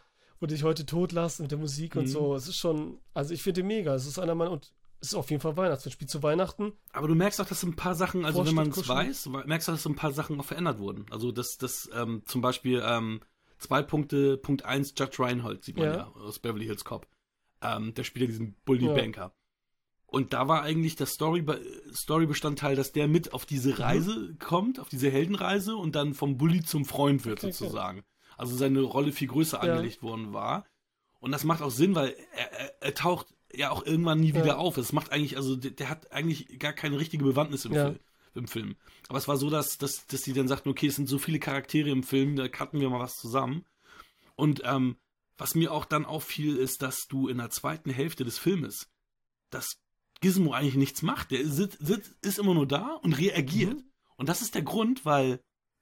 du 0.48 0.56
dich 0.56 0.64
heute 0.64 0.86
totlässt 0.86 1.40
mit 1.40 1.52
der 1.52 1.58
Musik 1.58 1.96
und 1.96 2.04
Mhm. 2.04 2.08
so. 2.08 2.36
Es 2.36 2.48
ist 2.48 2.58
schon, 2.58 3.00
also 3.14 3.34
ich 3.34 3.42
finde 3.44 3.62
den 3.62 3.68
mega. 3.68 3.94
Es 3.96 4.06
ist 4.06 4.20
einer 4.20 4.36
meiner, 4.36 4.52
und 4.52 4.72
es 5.00 5.10
ist 5.10 5.16
auf 5.16 5.30
jeden 5.32 5.42
Fall 5.42 5.58
Weihnachtsfilm. 5.58 5.92
Spielt 5.94 6.10
zu 6.12 6.22
Weihnachten. 6.24 6.74
Aber 6.94 7.08
du 7.08 7.16
merkst 7.16 7.40
auch, 7.42 7.48
dass 7.48 7.64
ein 7.64 7.76
paar 7.76 7.96
Sachen, 7.96 8.26
also 8.26 8.46
wenn 8.46 8.54
man 8.56 8.70
es 8.70 8.88
weiß, 8.88 9.32
we- 9.34 9.44
merkst 9.46 9.68
du, 9.68 9.72
dass 9.72 9.84
so 9.84 9.90
ein 9.90 9.96
paar 9.96 10.12
Sachen 10.12 10.40
auch 10.40 10.46
verändert 10.46 10.80
wurden. 10.80 11.06
Also 11.10 11.32
dass 11.32 11.58
das 11.58 11.90
ähm, 11.94 12.22
zum 12.26 12.42
Beispiel 12.42 12.82
ähm, 12.86 13.22
zwei 13.58 13.82
Punkte, 13.82 14.38
Punkt 14.38 14.64
eins, 14.66 14.94
Judge 14.98 15.18
Reinhold 15.24 15.64
sieht 15.64 15.78
man 15.78 15.86
Ja. 15.86 15.96
ja, 15.98 16.08
aus 16.16 16.40
Beverly 16.40 16.66
Hills 16.66 16.84
Cop. 16.86 17.08
Ähm, 17.64 17.94
der 17.94 18.04
spielt 18.04 18.22
ja 18.24 18.28
diesen 18.28 18.56
Bully 18.66 18.86
Ja. 18.88 18.94
Banker. 18.94 19.34
Und 20.08 20.34
da 20.34 20.48
war 20.48 20.62
eigentlich 20.64 20.96
das 20.98 21.12
Story 21.12 21.42
Storybestandteil, 21.94 22.76
dass 22.76 22.92
der 22.92 23.08
mit 23.08 23.34
auf 23.34 23.44
Mhm. 23.44 23.48
diese 23.50 23.80
Reise 23.80 24.36
kommt, 24.40 24.80
auf 24.80 24.90
diese 24.90 25.10
Heldenreise 25.10 25.76
und 25.76 25.96
dann 25.96 26.14
vom 26.14 26.38
Bully 26.38 26.64
zum 26.64 26.86
Freund 26.86 27.26
wird 27.26 27.44
Okay, 27.44 27.54
okay. 27.60 28.04
Also 28.42 28.56
seine 28.56 28.82
Rolle 28.82 29.12
viel 29.12 29.28
größer 29.28 29.64
Ja. 29.64 29.74
angelegt 29.74 30.02
worden 30.02 30.34
war. 30.34 30.66
Und 31.20 31.32
das 31.32 31.44
macht 31.44 31.62
auch 31.62 31.70
Sinn, 31.70 31.94
weil 31.94 32.16
er, 32.36 32.82
er, 32.82 32.94
taucht 32.96 33.28
ja 33.54 33.70
auch 33.70 33.86
irgendwann 33.86 34.20
nie 34.20 34.34
wieder 34.34 34.46
Ja. 34.48 34.56
auf. 34.58 34.78
Es 34.78 34.92
macht 34.94 35.12
eigentlich, 35.12 35.38
also 35.38 35.56
der, 35.56 35.70
der 35.72 35.90
hat 35.90 36.12
eigentlich 36.12 36.58
gar 36.58 36.74
keine 36.74 36.98
richtige 37.00 37.24
Bewandtnis 37.24 37.66
im, 37.66 37.74
Ja. 37.74 37.86
Film, 37.86 38.00
im 38.34 38.48
Film. 38.48 38.76
Aber 39.10 39.20
es 39.20 39.28
war 39.28 39.38
so, 39.38 39.52
dass, 39.52 39.78
dass, 39.78 40.08
dass 40.08 40.22
die 40.24 40.34
dann 40.34 40.48
sagten, 40.48 40.70
okay, 40.70 40.88
es 40.88 40.96
sind 40.96 41.08
so 41.08 41.20
viele 41.20 41.38
Charaktere 41.38 41.92
im 41.92 42.02
Film, 42.02 42.36
da 42.36 42.48
cutten 42.48 42.80
wir 42.80 42.90
mal 42.90 43.00
was 43.00 43.18
zusammen. 43.18 43.64
Und 44.36 44.62
ähm, 44.66 44.96
was 45.38 45.54
mir 45.54 45.72
auch 45.72 45.86
dann 45.86 46.06
auffiel, 46.06 46.56
ist, 46.58 46.82
dass 46.82 47.08
du 47.08 47.28
in 47.28 47.38
der 47.38 47.52
zweiten 47.52 47.92
Hälfte 47.92 48.24
des 48.24 48.40
Filmes, 48.40 48.90
dass 49.52 49.78
Gizmo 50.22 50.54
eigentlich 50.54 50.76
nichts 50.76 51.04
macht. 51.04 51.30
Der 51.30 51.48
sitzt, 51.48 51.78
sitzt, 51.86 52.14
ist 52.26 52.40
immer 52.40 52.56
nur 52.56 52.68
da 52.68 52.94
und 53.04 53.14
reagiert. 53.14 53.76
Mhm. 53.76 53.92
Und 54.18 54.30
das 54.30 54.42
ist 54.42 54.56
der 54.56 54.62
Grund, 54.64 55.06
weil 55.06 55.40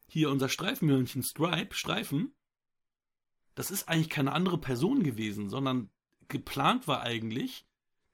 hier 0.07 0.29
unser 0.29 0.49
Streifenhörnchen 0.49 1.23
Stripe, 1.23 1.73
Streifen, 1.75 2.33
das 3.59 3.71
ist 3.71 3.89
eigentlich 3.89 4.07
keine 4.07 4.31
andere 4.31 4.57
Person 4.57 5.03
gewesen, 5.03 5.49
sondern 5.49 5.89
geplant 6.29 6.87
war 6.87 7.01
eigentlich, 7.01 7.65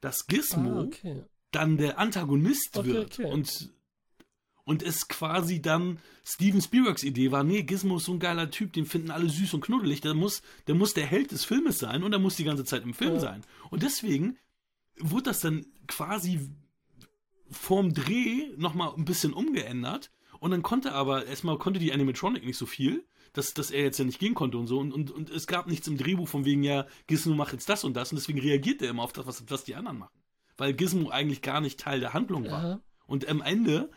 dass 0.01 0.25
Gizmo 0.25 0.79
Ah, 0.79 0.81
okay. 0.85 1.23
dann 1.51 1.77
der 1.77 1.99
Antagonist 1.99 2.75
Okay, 2.75 2.87
wird 2.87 3.19
okay. 3.19 3.31
und 3.31 3.71
und 4.63 4.81
es 4.81 5.07
quasi 5.07 5.61
dann 5.61 5.99
Steven 6.25 6.59
Spielbergs 6.63 7.03
Idee 7.03 7.31
war, 7.31 7.43
nee, 7.43 7.61
Gizmo 7.61 7.97
ist 7.97 8.05
so 8.05 8.13
ein 8.13 8.19
geiler 8.19 8.49
Typ, 8.49 8.73
den 8.73 8.87
finden 8.87 9.11
alle 9.11 9.29
süß 9.29 9.53
und 9.53 9.61
knuddelig, 9.61 10.01
der 10.01 10.15
muss, 10.15 10.41
der 10.65 10.73
muss 10.73 10.95
der 10.95 11.05
Held 11.05 11.29
des 11.29 11.45
Filmes 11.45 11.77
sein 11.77 12.01
und 12.01 12.11
er 12.11 12.17
muss 12.17 12.37
die 12.37 12.43
ganze 12.43 12.65
Zeit 12.65 12.81
im 12.81 12.95
Film 12.95 13.13
Ja. 13.13 13.19
sein. 13.19 13.43
Und 13.69 13.83
deswegen 13.83 14.39
wurde 14.97 15.25
das 15.25 15.41
dann 15.41 15.67
quasi 15.85 16.39
vorm 17.51 17.93
Dreh 17.93 18.47
nochmal 18.57 18.95
ein 18.97 19.05
bisschen 19.05 19.33
umgeändert 19.33 20.09
und 20.39 20.49
dann 20.49 20.63
konnte 20.63 20.93
aber, 20.93 21.27
erstmal 21.27 21.59
konnte 21.59 21.79
die 21.79 21.93
Animatronic 21.93 22.43
nicht 22.43 22.57
so 22.57 22.65
viel, 22.65 23.05
dass, 23.35 23.53
dass 23.53 23.69
er 23.69 23.83
jetzt 23.83 23.99
ja 23.99 24.05
nicht 24.05 24.19
gehen 24.19 24.33
konnte 24.33 24.57
und 24.57 24.67
so 24.67 24.79
und, 24.79 24.93
und, 24.93 25.11
und 25.11 25.29
es 25.29 25.45
gab 25.45 25.67
nichts 25.67 25.87
im 25.87 25.97
Drehbuch 25.97 26.27
von 26.27 26.45
wegen, 26.45 26.63
ja, 26.63 26.87
Gizmo 27.07 27.35
macht 27.35 27.53
jetzt 27.53 27.69
das 27.69 27.83
und 27.83 27.95
das 27.95 28.11
und 28.11 28.17
deswegen 28.17 28.39
reagiert 28.39 28.81
er 28.81 28.89
immer 28.89 29.03
auf 29.03 29.13
das, 29.13 29.27
was, 29.27 29.43
was 29.49 29.63
die 29.63 29.75
anderen 29.75 29.99
machen. 29.99 30.17
Weil 30.57 30.73
Gizmo 30.73 31.09
eigentlich 31.09 31.41
gar 31.41 31.61
nicht 31.61 31.79
Teil 31.79 31.99
der 31.99 32.13
Handlung 32.13 32.49
war. 32.49 32.63
Ja. 32.63 32.81
Und 33.05 33.27
am 33.27 33.41
Ende, 33.41 33.91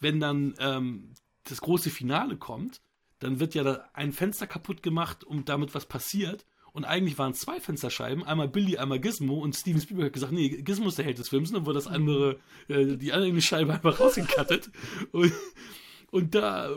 wenn 0.00 0.20
dann 0.20 0.54
ähm, 0.58 1.14
das 1.44 1.60
große 1.60 1.90
Finale 1.90 2.36
kommt, 2.36 2.80
dann 3.20 3.38
wird 3.38 3.54
ja 3.54 3.62
da 3.62 3.88
ein 3.92 4.12
Fenster 4.12 4.48
kaputt 4.48 4.82
gemacht 4.82 5.22
und 5.22 5.48
damit 5.48 5.74
was 5.74 5.86
passiert. 5.86 6.44
Und 6.72 6.84
eigentlich 6.84 7.18
waren 7.18 7.32
es 7.32 7.40
zwei 7.40 7.60
Fensterscheiben, 7.60 8.24
einmal 8.24 8.48
Billy, 8.48 8.78
einmal 8.78 8.98
Gizmo. 8.98 9.38
Und 9.38 9.54
Steven 9.54 9.80
Spielberg 9.80 10.06
hat 10.06 10.14
gesagt, 10.14 10.32
nee, 10.32 10.48
Gizmo 10.48 10.88
ist 10.88 10.98
der 10.98 11.04
Held 11.04 11.18
des 11.18 11.28
Films. 11.28 11.50
Und 11.50 11.56
dann 11.56 11.66
wurde 11.66 11.78
das 11.78 11.86
andere, 11.86 12.40
äh, 12.68 12.96
die 12.96 13.12
andere 13.12 13.40
Scheibe 13.40 13.74
einfach 13.74 14.00
rausgekattet. 14.00 14.70
und, 15.12 15.32
und 16.12 16.34
da, 16.34 16.68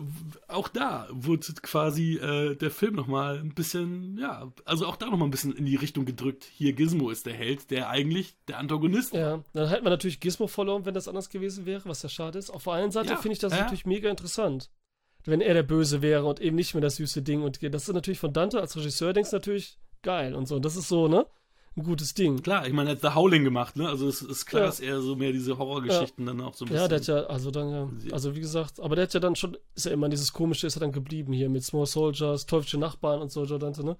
auch 0.47 0.69
da 0.69 1.09
wurde 1.11 1.45
quasi 1.61 2.13
äh, 2.15 2.55
der 2.55 2.71
Film 2.71 2.95
nochmal 2.95 3.37
ein 3.39 3.53
bisschen, 3.53 4.17
ja, 4.17 4.49
also 4.63 4.85
auch 4.85 4.95
da 4.95 5.07
nochmal 5.07 5.27
ein 5.27 5.31
bisschen 5.31 5.51
in 5.51 5.65
die 5.65 5.75
Richtung 5.75 6.05
gedrückt. 6.05 6.45
Hier, 6.45 6.71
Gizmo 6.71 7.09
ist 7.09 7.25
der 7.25 7.33
Held, 7.33 7.69
der 7.69 7.89
eigentlich 7.89 8.37
der 8.47 8.59
Antagonist. 8.59 9.13
Ja, 9.13 9.43
dann 9.51 9.67
hätten 9.67 9.83
wir 9.83 9.89
natürlich 9.89 10.21
Gizmo 10.21 10.47
verloren, 10.47 10.85
wenn 10.85 10.93
das 10.93 11.09
anders 11.09 11.29
gewesen 11.29 11.65
wäre, 11.65 11.81
was 11.83 12.01
ja 12.01 12.07
schade 12.07 12.39
ist. 12.39 12.49
Auf 12.49 12.63
der 12.63 12.73
einen 12.73 12.91
Seite 12.91 13.09
Ja, 13.09 13.17
finde 13.17 13.33
ich 13.33 13.39
das 13.39 13.51
ja. 13.51 13.59
natürlich 13.59 13.85
mega 13.85 14.09
interessant. 14.09 14.71
Wenn 15.25 15.41
er 15.41 15.53
der 15.53 15.63
Böse 15.63 16.01
wäre 16.01 16.23
und 16.23 16.39
eben 16.39 16.55
nicht 16.55 16.73
mehr 16.73 16.81
das 16.81 16.95
süße 16.95 17.21
Ding. 17.21 17.43
Und 17.43 17.61
das 17.61 17.89
ist 17.89 17.93
natürlich 17.93 18.19
von 18.19 18.31
Dante 18.31 18.61
als 18.61 18.77
Regisseur, 18.77 19.11
denkst 19.11 19.31
du 19.31 19.35
natürlich 19.35 19.77
geil 20.01 20.33
und 20.33 20.47
so. 20.47 20.55
Und 20.55 20.63
das 20.63 20.77
ist 20.77 20.87
so, 20.87 21.09
ne? 21.09 21.25
Ein 21.77 21.83
gutes 21.83 22.13
Ding. 22.13 22.41
Klar, 22.41 22.65
ich 22.67 22.73
meine, 22.73 22.91
er 22.91 22.95
hat 22.95 23.01
The 23.01 23.09
Howling 23.15 23.43
gemacht, 23.43 23.75
ne? 23.75 23.89
Also 23.89 24.07
es 24.07 24.21
ist 24.21 24.45
klar, 24.45 24.61
Ja. 24.63 24.67
dass 24.67 24.79
er 24.79 25.01
so 25.01 25.15
mehr 25.17 25.33
diese 25.33 25.57
Horrorgeschichten 25.57 26.25
dann 26.25 26.39
auch 26.39 26.53
so 26.53 26.63
ein 26.63 26.69
bisschen. 26.69 26.81
Ja, 26.83 26.87
der 26.87 26.99
hat 26.99 27.07
ja, 27.07 27.15
also 27.25 27.51
dann, 27.51 27.69
ja, 28.05 28.13
also 28.13 28.33
wie 28.35 28.39
gesagt, 28.39 28.79
aber 28.79 28.95
der 28.95 29.03
hat 29.03 29.13
ja 29.13 29.19
dann 29.19 29.35
schon, 29.35 29.57
ist 29.75 29.85
ja 29.85 29.91
immer 29.91 30.07
dieses 30.07 30.31
komische, 30.31 30.67
ist 30.67 30.77
er 30.77 30.79
dann 30.81 30.93
geblieben 30.93 31.33
hier 31.33 31.49
mit 31.49 31.63
Small 31.65 31.85
Soldiers, 31.85 32.45
Teuflische 32.45 32.77
Nachbarn 32.77 33.21
und 33.21 33.31
so, 33.31 33.43
Joe 33.43 33.59
Dante, 33.59 33.83
ne? 33.83 33.97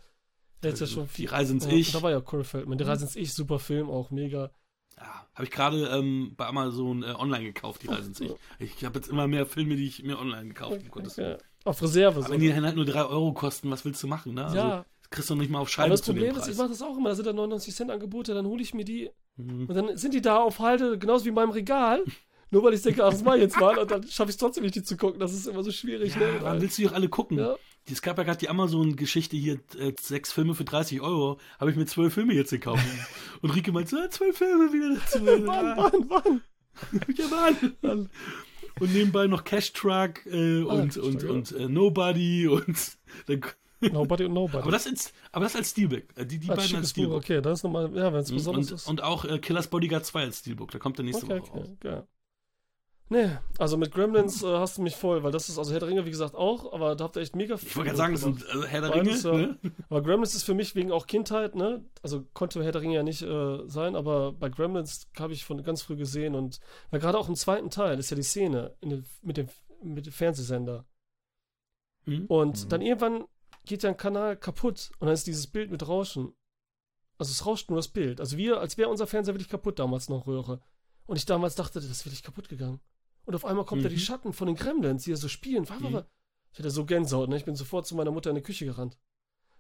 Der 0.64 0.72
hat 0.72 0.80
ja 0.80 0.88
schon 0.88 1.08
viel. 1.08 1.26
Die 1.28 1.32
Reise 1.32 1.54
ins 1.54 1.66
ja, 1.66 1.72
Ich. 1.74 1.92
Da 1.92 2.02
war 2.02 2.12
ja 2.12 2.22
Corey 2.22 2.46
Feldman. 2.46 2.78
Die 2.78 2.86
Reise 2.86 3.04
ins 3.04 3.16
Ich, 3.18 3.34
super 3.34 3.60
Film, 3.60 3.90
auch 3.90 4.10
mega. 4.10 4.52
Ja, 4.98 5.28
habe 5.34 5.44
ich 5.44 5.52
gerade 5.52 5.88
ähm, 5.90 6.32
bei 6.38 6.48
Amazon 6.48 7.04
äh, 7.04 7.08
online 7.08 7.44
gekauft, 7.44 7.84
die 7.84 7.88
Reise 7.88 8.08
ins 8.08 8.22
Ich. 8.22 8.32
Ich 8.60 8.86
habe 8.86 8.98
jetzt 9.00 9.10
immer 9.10 9.28
mehr 9.28 9.46
Filme, 9.46 9.76
die 9.76 9.86
ich 9.86 10.02
mir 10.02 10.18
online 10.18 10.48
gekauft 10.48 10.80
habe. 10.90 11.06
Willen. 11.18 11.32
Ja, 11.32 11.38
auf 11.66 11.82
Reserve. 11.82 12.16
Aber 12.20 12.26
So. 12.28 12.32
wenn 12.32 12.40
die 12.40 12.48
dann 12.48 12.64
halt 12.64 12.78
nur 12.78 12.86
3 12.86 13.04
Euro 13.04 13.34
kosten, 13.34 13.70
was 13.70 13.84
willst 13.84 14.02
du 14.02 14.08
machen, 14.08 14.34
ne? 14.34 14.46
Also, 14.46 14.56
ja, 14.56 14.86
kriegst 15.16 15.30
du 15.30 15.36
nicht 15.36 15.50
mal 15.50 15.60
auf 15.60 15.68
aber 15.68 15.70
Scheibe 15.70 15.90
das 15.92 16.02
zu 16.04 16.14
dem 16.14 16.24
Problem 16.24 16.42
ist, 16.42 16.48
ich 16.50 16.58
mache 16.58 16.70
das 16.70 16.82
auch 16.82 16.98
immer, 16.98 17.10
da 17.10 17.16
sind 17.16 17.26
da 17.26 17.34
99 17.34 17.74
Cent 17.76 17.92
Angebote, 17.92 18.34
dann 18.34 18.46
hole 18.46 18.62
ich 18.62 18.74
mir 18.74 18.86
die 18.86 19.10
Mhm. 19.38 19.66
und 19.66 19.76
dann 19.76 19.98
sind 19.98 20.14
die 20.14 20.22
da 20.22 20.38
auf 20.38 20.60
Halde, 20.60 20.98
genauso 20.98 21.26
wie 21.26 21.30
in 21.30 21.36
meinem 21.36 21.50
Regal. 21.50 22.04
Nur 22.52 22.64
weil 22.64 22.74
ich 22.74 22.82
denke, 22.84 23.04
ach, 23.04 23.10
das 23.10 23.24
mach 23.24 23.36
ich 23.36 23.42
jetzt 23.42 23.60
mal 23.60 23.78
und 23.78 23.92
dann 23.92 24.04
schaffe 24.08 24.30
ich 24.30 24.36
es 24.36 24.38
trotzdem 24.38 24.64
nicht, 24.64 24.76
die 24.76 24.84
zu 24.84 24.96
gucken. 24.96 25.20
Das 25.20 25.34
ist 25.34 25.48
immer 25.48 25.64
so 25.64 25.72
schwierig. 25.72 26.14
Ja, 26.14 26.20
ne? 26.22 26.38
wann 26.42 26.62
willst 26.62 26.78
du 26.78 26.84
die 26.84 26.88
auch 26.88 26.94
alle 26.94 27.10
gucken? 27.10 27.38
Ja. 27.40 27.56
Es 27.92 28.02
gab 28.02 28.18
ja 28.18 28.24
gerade 28.24 28.38
die 28.38 28.50
Amazon-Geschichte 28.50 29.36
hier, 29.36 29.60
äh, 29.78 29.94
sechs 30.00 30.32
Filme 30.32 30.56
für 30.56 30.64
30 30.64 31.02
Euro. 31.02 31.38
Habe 31.60 31.72
ich 31.72 31.76
mir 31.76 31.86
zwölf 31.86 32.14
Filme 32.14 32.34
jetzt 32.34 32.52
gekauft. 32.52 32.84
Und 33.42 33.50
Rike 33.50 33.72
meint 33.72 33.90
so, 33.90 33.98
ah, 33.98 34.10
zwölf 34.10 34.38
Filme 34.38 34.72
wieder 34.72 34.96
dazu. 34.96 35.20
Wann, 35.26 35.46
wann, 35.78 36.10
wann? 36.10 36.42
ja, 37.16 37.26
Mann. 37.82 38.10
Und 38.80 38.94
nebenbei 38.94 39.28
noch 39.28 39.44
Cash 39.44 39.74
Truck 39.74 40.26
äh, 40.26 40.62
Ah, 40.62 40.66
und, 40.66 40.94
Cash 40.94 40.98
und, 41.04 41.20
Truck, 41.22 41.30
und 41.32 41.52
äh, 41.54 41.68
Nobody 41.68 42.48
und 42.48 42.98
dann, 43.28 43.42
Nobody 43.82 44.26
und 44.26 44.34
Nobody. 44.34 44.58
aber 44.64 44.72
das 44.72 44.88
als 44.88 45.14
aber 45.32 45.46
das 45.46 45.56
als 45.56 45.72
Steelbook. 45.72 46.04
Äh, 46.16 46.26
Die, 46.26 46.40
die 46.40 46.50
Als 46.50 46.64
beiden 46.64 46.78
als 46.78 46.90
Steelbook. 46.92 47.18
okay, 47.18 47.42
das 47.42 47.60
ist 47.60 47.64
nochmal, 47.64 47.96
ja, 47.96 48.12
wenn 48.14 48.20
es 48.22 48.30
Und, 48.32 48.38
besonders 48.38 48.72
und, 48.72 48.76
ist. 48.76 48.88
und 48.88 49.04
auch 49.04 49.26
äh, 49.26 49.40
Killers 49.40 49.68
Bodyguard 49.68 50.06
2 50.06 50.22
als 50.24 50.40
Steelbook. 50.40 50.72
Da 50.72 50.80
kommt 50.80 50.98
der 50.98 51.06
nächste 51.06 51.26
Okay, 51.26 51.42
Woche 51.42 51.52
raus. 51.52 51.70
okay. 51.80 52.02
Nee, 53.08 53.38
also 53.60 53.78
mit 53.78 53.92
Gremlins 53.92 54.42
äh, 54.42 54.48
hast 54.48 54.80
du 54.80 54.82
mich 54.82 54.96
voll, 54.96 55.22
weil 55.22 55.32
das 55.32 55.48
ist, 55.48 55.60
also 55.60 55.72
Herr 55.72 55.80
der 55.80 55.90
Ringe, 55.90 56.06
wie 56.08 56.10
gesagt, 56.10 56.34
auch, 56.34 56.74
aber 56.74 56.96
da 56.96 57.04
habt 57.04 57.16
ihr 57.18 57.22
echt 57.22 57.36
mega 57.36 57.56
viel. 57.56 57.68
Ich 57.70 57.76
wollte 57.76 57.90
gerade 57.90 57.98
sagen, 57.98 58.14
das 58.14 58.24
sind 58.24 58.44
also 58.50 58.66
Herr 58.66 58.82
der 58.82 58.96
Ringe. 58.96 59.04
Beides, 59.10 59.24
ja. 59.24 59.32
Ne? 59.34 59.60
Aber 59.90 60.02
Gremlins 60.02 60.34
ist 60.34 60.42
für 60.42 60.56
mich 60.56 60.74
wegen 60.74 60.92
auch 60.92 61.06
Kindheit, 61.06 61.54
ne? 61.54 61.86
Also 62.02 62.24
konnte 62.34 62.64
Herr 62.64 62.72
der 62.72 62.82
Ringe 62.82 62.96
ja 62.96 63.04
nicht 63.04 63.22
äh, 63.22 63.60
sein, 63.68 63.96
aber 63.96 64.32
bei 64.32 64.50
Gremlins 64.50 65.08
habe 65.20 65.34
ich 65.34 65.46
von 65.46 65.62
ganz 65.62 65.84
früh 65.84 65.96
gesehen 65.98 66.34
und 66.34 66.60
weil 66.90 67.00
gerade 67.00 67.20
auch 67.20 67.30
im 67.30 67.36
zweiten 67.36 67.70
Teil 67.70 68.00
ist 68.00 68.10
ja 68.10 68.16
die 68.16 68.24
Szene 68.24 68.74
in 68.82 68.90
den, 68.90 69.06
mit, 69.22 69.38
dem, 69.38 69.50
mit 69.84 70.08
dem 70.08 70.14
Fernsehsender. 70.14 70.84
Mhm. 72.06 72.26
Und 72.26 72.72
dann 72.72 72.82
irgendwann 72.82 73.26
geht 73.66 73.84
ja 73.84 73.90
ein 73.90 73.98
Kanal 73.98 74.38
kaputt 74.38 74.92
und 75.00 75.08
dann 75.08 75.14
ist 75.14 75.28
dieses 75.28 75.48
Bild 75.48 75.72
mit 75.72 75.88
Rauschen. 75.88 76.34
Also 77.18 77.32
es 77.32 77.46
rauscht 77.46 77.70
nur 77.70 77.78
das 77.78 77.88
Bild. 77.88 78.20
Also 78.20 78.38
wir, 78.38 78.60
als 78.60 78.78
wäre 78.78 78.90
unser 78.90 79.08
Fernseher 79.08 79.34
wirklich 79.34 79.50
kaputt 79.50 79.80
damals 79.80 80.10
noch 80.10 80.28
Röhre. 80.28 80.62
Und 81.06 81.18
ich 81.18 81.26
damals 81.26 81.56
dachte, 81.56 81.80
das 81.80 81.90
ist 81.90 82.06
wirklich 82.06 82.24
kaputt 82.24 82.50
gegangen. 82.50 82.80
Und 83.26 83.36
auf 83.36 83.46
einmal 83.46 83.66
kommt 83.66 83.84
da 83.86 83.90
die 83.90 83.96
Mhm. 83.96 84.00
Schatten 84.00 84.34
von 84.34 84.48
den 84.48 84.56
Gremlins, 84.56 85.04
die 85.04 85.12
ja 85.12 85.16
so 85.16 85.28
spielen. 85.28 85.68
Wah. 85.70 86.06
Ich 86.52 86.60
hatte 86.60 86.70
so 86.70 86.86
Gänsehaut, 86.86 87.30
ne? 87.30 87.38
Ich 87.38 87.46
bin 87.46 87.56
sofort 87.56 87.86
zu 87.86 87.96
meiner 87.96 88.12
Mutter 88.12 88.30
in 88.30 88.36
die 88.36 88.42
Küche 88.42 88.66
gerannt. 88.66 88.98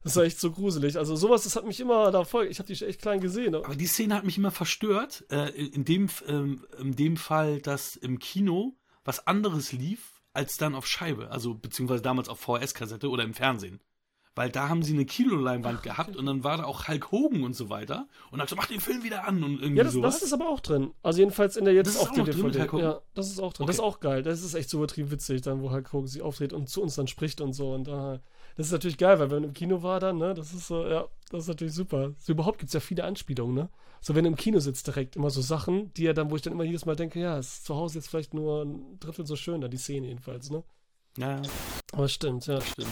Das 0.03 0.15
war 0.15 0.23
echt 0.23 0.39
so 0.39 0.51
gruselig. 0.51 0.97
Also 0.97 1.15
sowas, 1.15 1.43
das 1.45 1.55
hat 1.55 1.65
mich 1.65 1.79
immer 1.79 2.11
da 2.11 2.23
voll. 2.25 2.45
Ich 2.45 2.59
habe 2.59 2.71
die 2.71 2.85
echt 2.85 3.01
klein 3.01 3.19
gesehen. 3.21 3.55
Aber 3.55 3.75
die 3.75 3.87
Szene 3.87 4.13
hat 4.15 4.23
mich 4.23 4.37
immer 4.37 4.51
verstört. 4.51 5.25
Äh, 5.31 5.49
in, 5.49 5.83
dem, 5.83 6.09
ähm, 6.27 6.65
in 6.79 6.95
dem 6.95 7.17
Fall, 7.17 7.59
dass 7.59 7.95
im 7.95 8.19
Kino 8.19 8.77
was 9.03 9.25
anderes 9.25 9.71
lief, 9.71 10.21
als 10.31 10.57
dann 10.57 10.75
auf 10.75 10.85
Scheibe. 10.85 11.31
Also 11.31 11.55
beziehungsweise 11.55 12.03
damals 12.03 12.29
auf 12.29 12.39
VHS-Kassette 12.39 13.09
oder 13.09 13.23
im 13.23 13.33
Fernsehen. 13.33 13.81
Weil 14.37 14.49
da 14.49 14.67
haben 14.67 14.83
sie 14.83 14.93
eine 14.93 15.05
Kinoleinwand 15.05 15.81
gehabt 15.81 16.17
und 16.17 16.25
dann 16.25 16.43
war 16.43 16.57
da 16.57 16.65
auch 16.65 16.89
Hulk 16.89 17.11
Hogan 17.11 17.43
und 17.43 17.55
so 17.55 17.69
weiter. 17.69 18.07
Und 18.31 18.39
dann 18.39 18.47
so, 18.49 18.57
mach 18.57 18.65
den 18.67 18.81
Film 18.81 19.01
wieder 19.03 19.25
an 19.25 19.41
und 19.43 19.53
irgendwie 19.61 19.77
Ja, 19.77 19.83
das, 19.85 19.93
sowas. 19.93 20.15
das 20.15 20.23
ist 20.23 20.33
aber 20.33 20.49
auch 20.49 20.59
drin. 20.59 20.91
Also 21.03 21.19
jedenfalls 21.19 21.55
in 21.55 21.63
der 21.63 21.73
jetzt 21.73 21.87
Das 21.87 21.95
ist 21.95 22.01
auch 22.01 22.11
drin 22.11 22.25
mit 22.25 22.33
DVD. 22.35 22.59
Hulk 22.59 22.73
Hogan? 22.73 22.85
ja, 22.85 23.01
das 23.13 23.27
ist 23.29 23.39
auch 23.39 23.53
drin. 23.53 23.65
Das 23.67 23.77
ist 23.77 23.79
Okay. 23.79 23.87
auch 23.89 23.99
geil. 24.01 24.23
Das 24.23 24.43
ist 24.43 24.53
echt 24.53 24.69
so 24.69 24.77
übertrieben 24.77 25.09
witzig, 25.09 25.41
dann 25.41 25.61
wo 25.61 25.71
Hulk 25.71 25.93
Hogan 25.93 26.07
sich 26.07 26.21
auftritt 26.21 26.51
und 26.51 26.67
zu 26.67 26.81
uns 26.81 26.95
dann 26.95 27.07
spricht 27.07 27.39
und 27.39 27.53
so. 27.53 27.73
Und 27.73 27.87
äh, 27.87 28.19
das 28.57 28.67
ist 28.67 28.71
natürlich 28.73 28.97
geil, 28.97 29.19
weil 29.19 29.29
wenn 29.31 29.37
man 29.41 29.43
im 29.45 29.53
Kino 29.53 29.83
war 29.83 30.01
dann, 30.01 30.17
ne, 30.17 30.33
das 30.33 30.53
ist 30.53 30.67
so, 30.67 30.85
ja, 30.85 31.05
das 31.31 31.43
ist 31.43 31.47
natürlich 31.47 31.73
super. 31.73 32.13
So 32.17 32.33
überhaupt 32.33 32.59
gibt 32.59 32.67
es 32.69 32.73
ja 32.73 32.81
viele 32.81 33.05
Anspielungen, 33.05 33.55
ne? 33.55 33.69
So 34.01 34.15
wenn 34.15 34.25
du 34.25 34.29
im 34.31 34.35
Kino 34.35 34.59
sitzt 34.59 34.85
direkt 34.85 35.15
immer 35.15 35.29
so 35.29 35.39
Sachen, 35.41 35.93
die 35.93 36.03
ja 36.03 36.13
dann, 36.13 36.29
wo 36.29 36.35
ich 36.35 36.41
dann 36.41 36.53
immer 36.53 36.63
jedes 36.65 36.85
Mal 36.85 36.95
denke, 36.97 37.19
ja, 37.21 37.39
ist 37.39 37.65
zu 37.65 37.75
Hause 37.75 37.95
jetzt 37.99 38.09
vielleicht 38.09 38.33
nur 38.33 38.63
ein 38.63 38.99
Drittel 38.99 39.25
so 39.25 39.35
schön, 39.37 39.61
da 39.61 39.67
die 39.69 39.77
Szene 39.77 40.07
jedenfalls, 40.07 40.49
ne? 40.51 40.61
ja, 41.17 41.41
Aber 41.93 42.07
stimmt, 42.09 42.45
ja. 42.47 42.59
stimmt. 42.61 42.89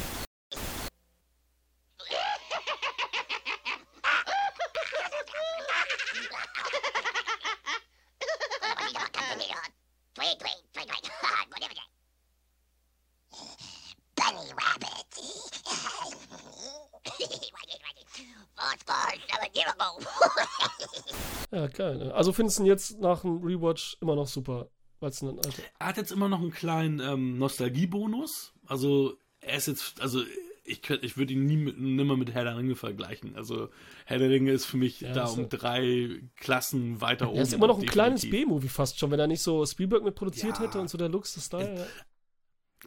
Geil. 21.73 21.97
Ne? 21.97 22.13
Also 22.13 22.31
findest 22.33 22.59
du 22.59 22.63
ihn 22.63 22.67
jetzt 22.67 22.99
nach 22.99 23.21
dem 23.21 23.37
Rewatch 23.43 23.97
immer 24.01 24.15
noch 24.15 24.27
super, 24.27 24.69
alter. 25.01 25.33
Er 25.79 25.87
hat 25.87 25.97
jetzt 25.97 26.11
immer 26.11 26.29
noch 26.29 26.39
einen 26.39 26.51
kleinen 26.51 26.99
ähm, 26.99 27.37
Nostalgiebonus. 27.37 28.53
Also 28.65 29.17
er 29.41 29.57
ist 29.57 29.67
jetzt, 29.67 30.01
also 30.01 30.21
ich, 30.65 30.81
könnt- 30.81 31.03
ich 31.03 31.17
würde 31.17 31.33
ihn 31.33 31.45
nie 31.45 31.57
mit, 31.57 31.77
nimmer 31.77 32.15
mit 32.15 32.31
Herr 32.33 32.45
der 32.45 32.55
Ringe 32.57 32.75
vergleichen. 32.77 33.35
Also 33.35 33.67
Herr 34.05 34.17
der 34.19 34.29
Ringe 34.29 34.51
ist 34.51 34.65
für 34.65 34.77
mich 34.77 35.01
Ja, 35.01 35.11
da 35.13 35.25
um 35.25 35.49
drei 35.49 36.21
Klassen 36.37 37.01
weiter 37.01 37.27
oben. 37.27 37.37
Er 37.37 37.43
ist 37.43 37.53
immer 37.53 37.67
noch 37.67 37.79
ein 37.79 37.85
kleines 37.85 38.21
definitiv. 38.21 38.47
B-Movie 38.47 38.69
fast 38.69 38.97
schon, 38.97 39.11
wenn 39.11 39.19
er 39.19 39.27
nicht 39.27 39.41
so 39.41 39.65
Spielberg 39.65 40.03
mit 40.05 40.15
produziert 40.15 40.57
Ja. 40.59 40.63
hätte 40.63 40.79
und 40.79 40.89
so 40.89 40.97
der 40.97 41.09
Lux, 41.09 41.33
das 41.33 41.45
Style. 41.47 41.75
Ja. 41.77 41.85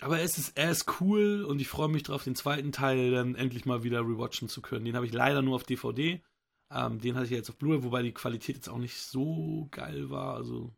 Aber 0.01 0.21
es 0.21 0.37
ist, 0.39 0.57
er 0.59 0.71
ist 0.71 1.01
cool 1.01 1.45
und 1.45 1.59
ich 1.61 1.69
freue 1.69 1.89
mich 1.89 2.03
drauf, 2.03 2.25
den 2.25 2.35
zweiten 2.35 2.71
Teil 2.73 3.11
dann 3.13 3.35
endlich 3.35 3.65
mal 3.65 3.83
wieder 3.83 4.01
rewatchen 4.01 4.49
zu 4.49 4.61
können. 4.61 4.85
Den 4.85 4.95
habe 4.95 5.07
ich 5.07 5.13
leider 5.13 5.41
nur 5.43 5.55
auf 5.57 5.65
DVD. 5.65 6.23
Ähm, 6.71 6.99
den 7.01 7.15
hatte 7.15 7.27
ich 7.27 7.31
jetzt 7.31 7.49
auf 7.51 7.57
Blu-ray, 7.57 7.83
wobei 7.85 8.03
die 8.03 8.13
Qualität 8.13 8.57
jetzt 8.57 8.69
auch 8.69 8.79
nicht 8.79 8.97
so 9.01 9.69
geil 9.71 10.11
war. 10.11 10.35
Also 10.35 10.73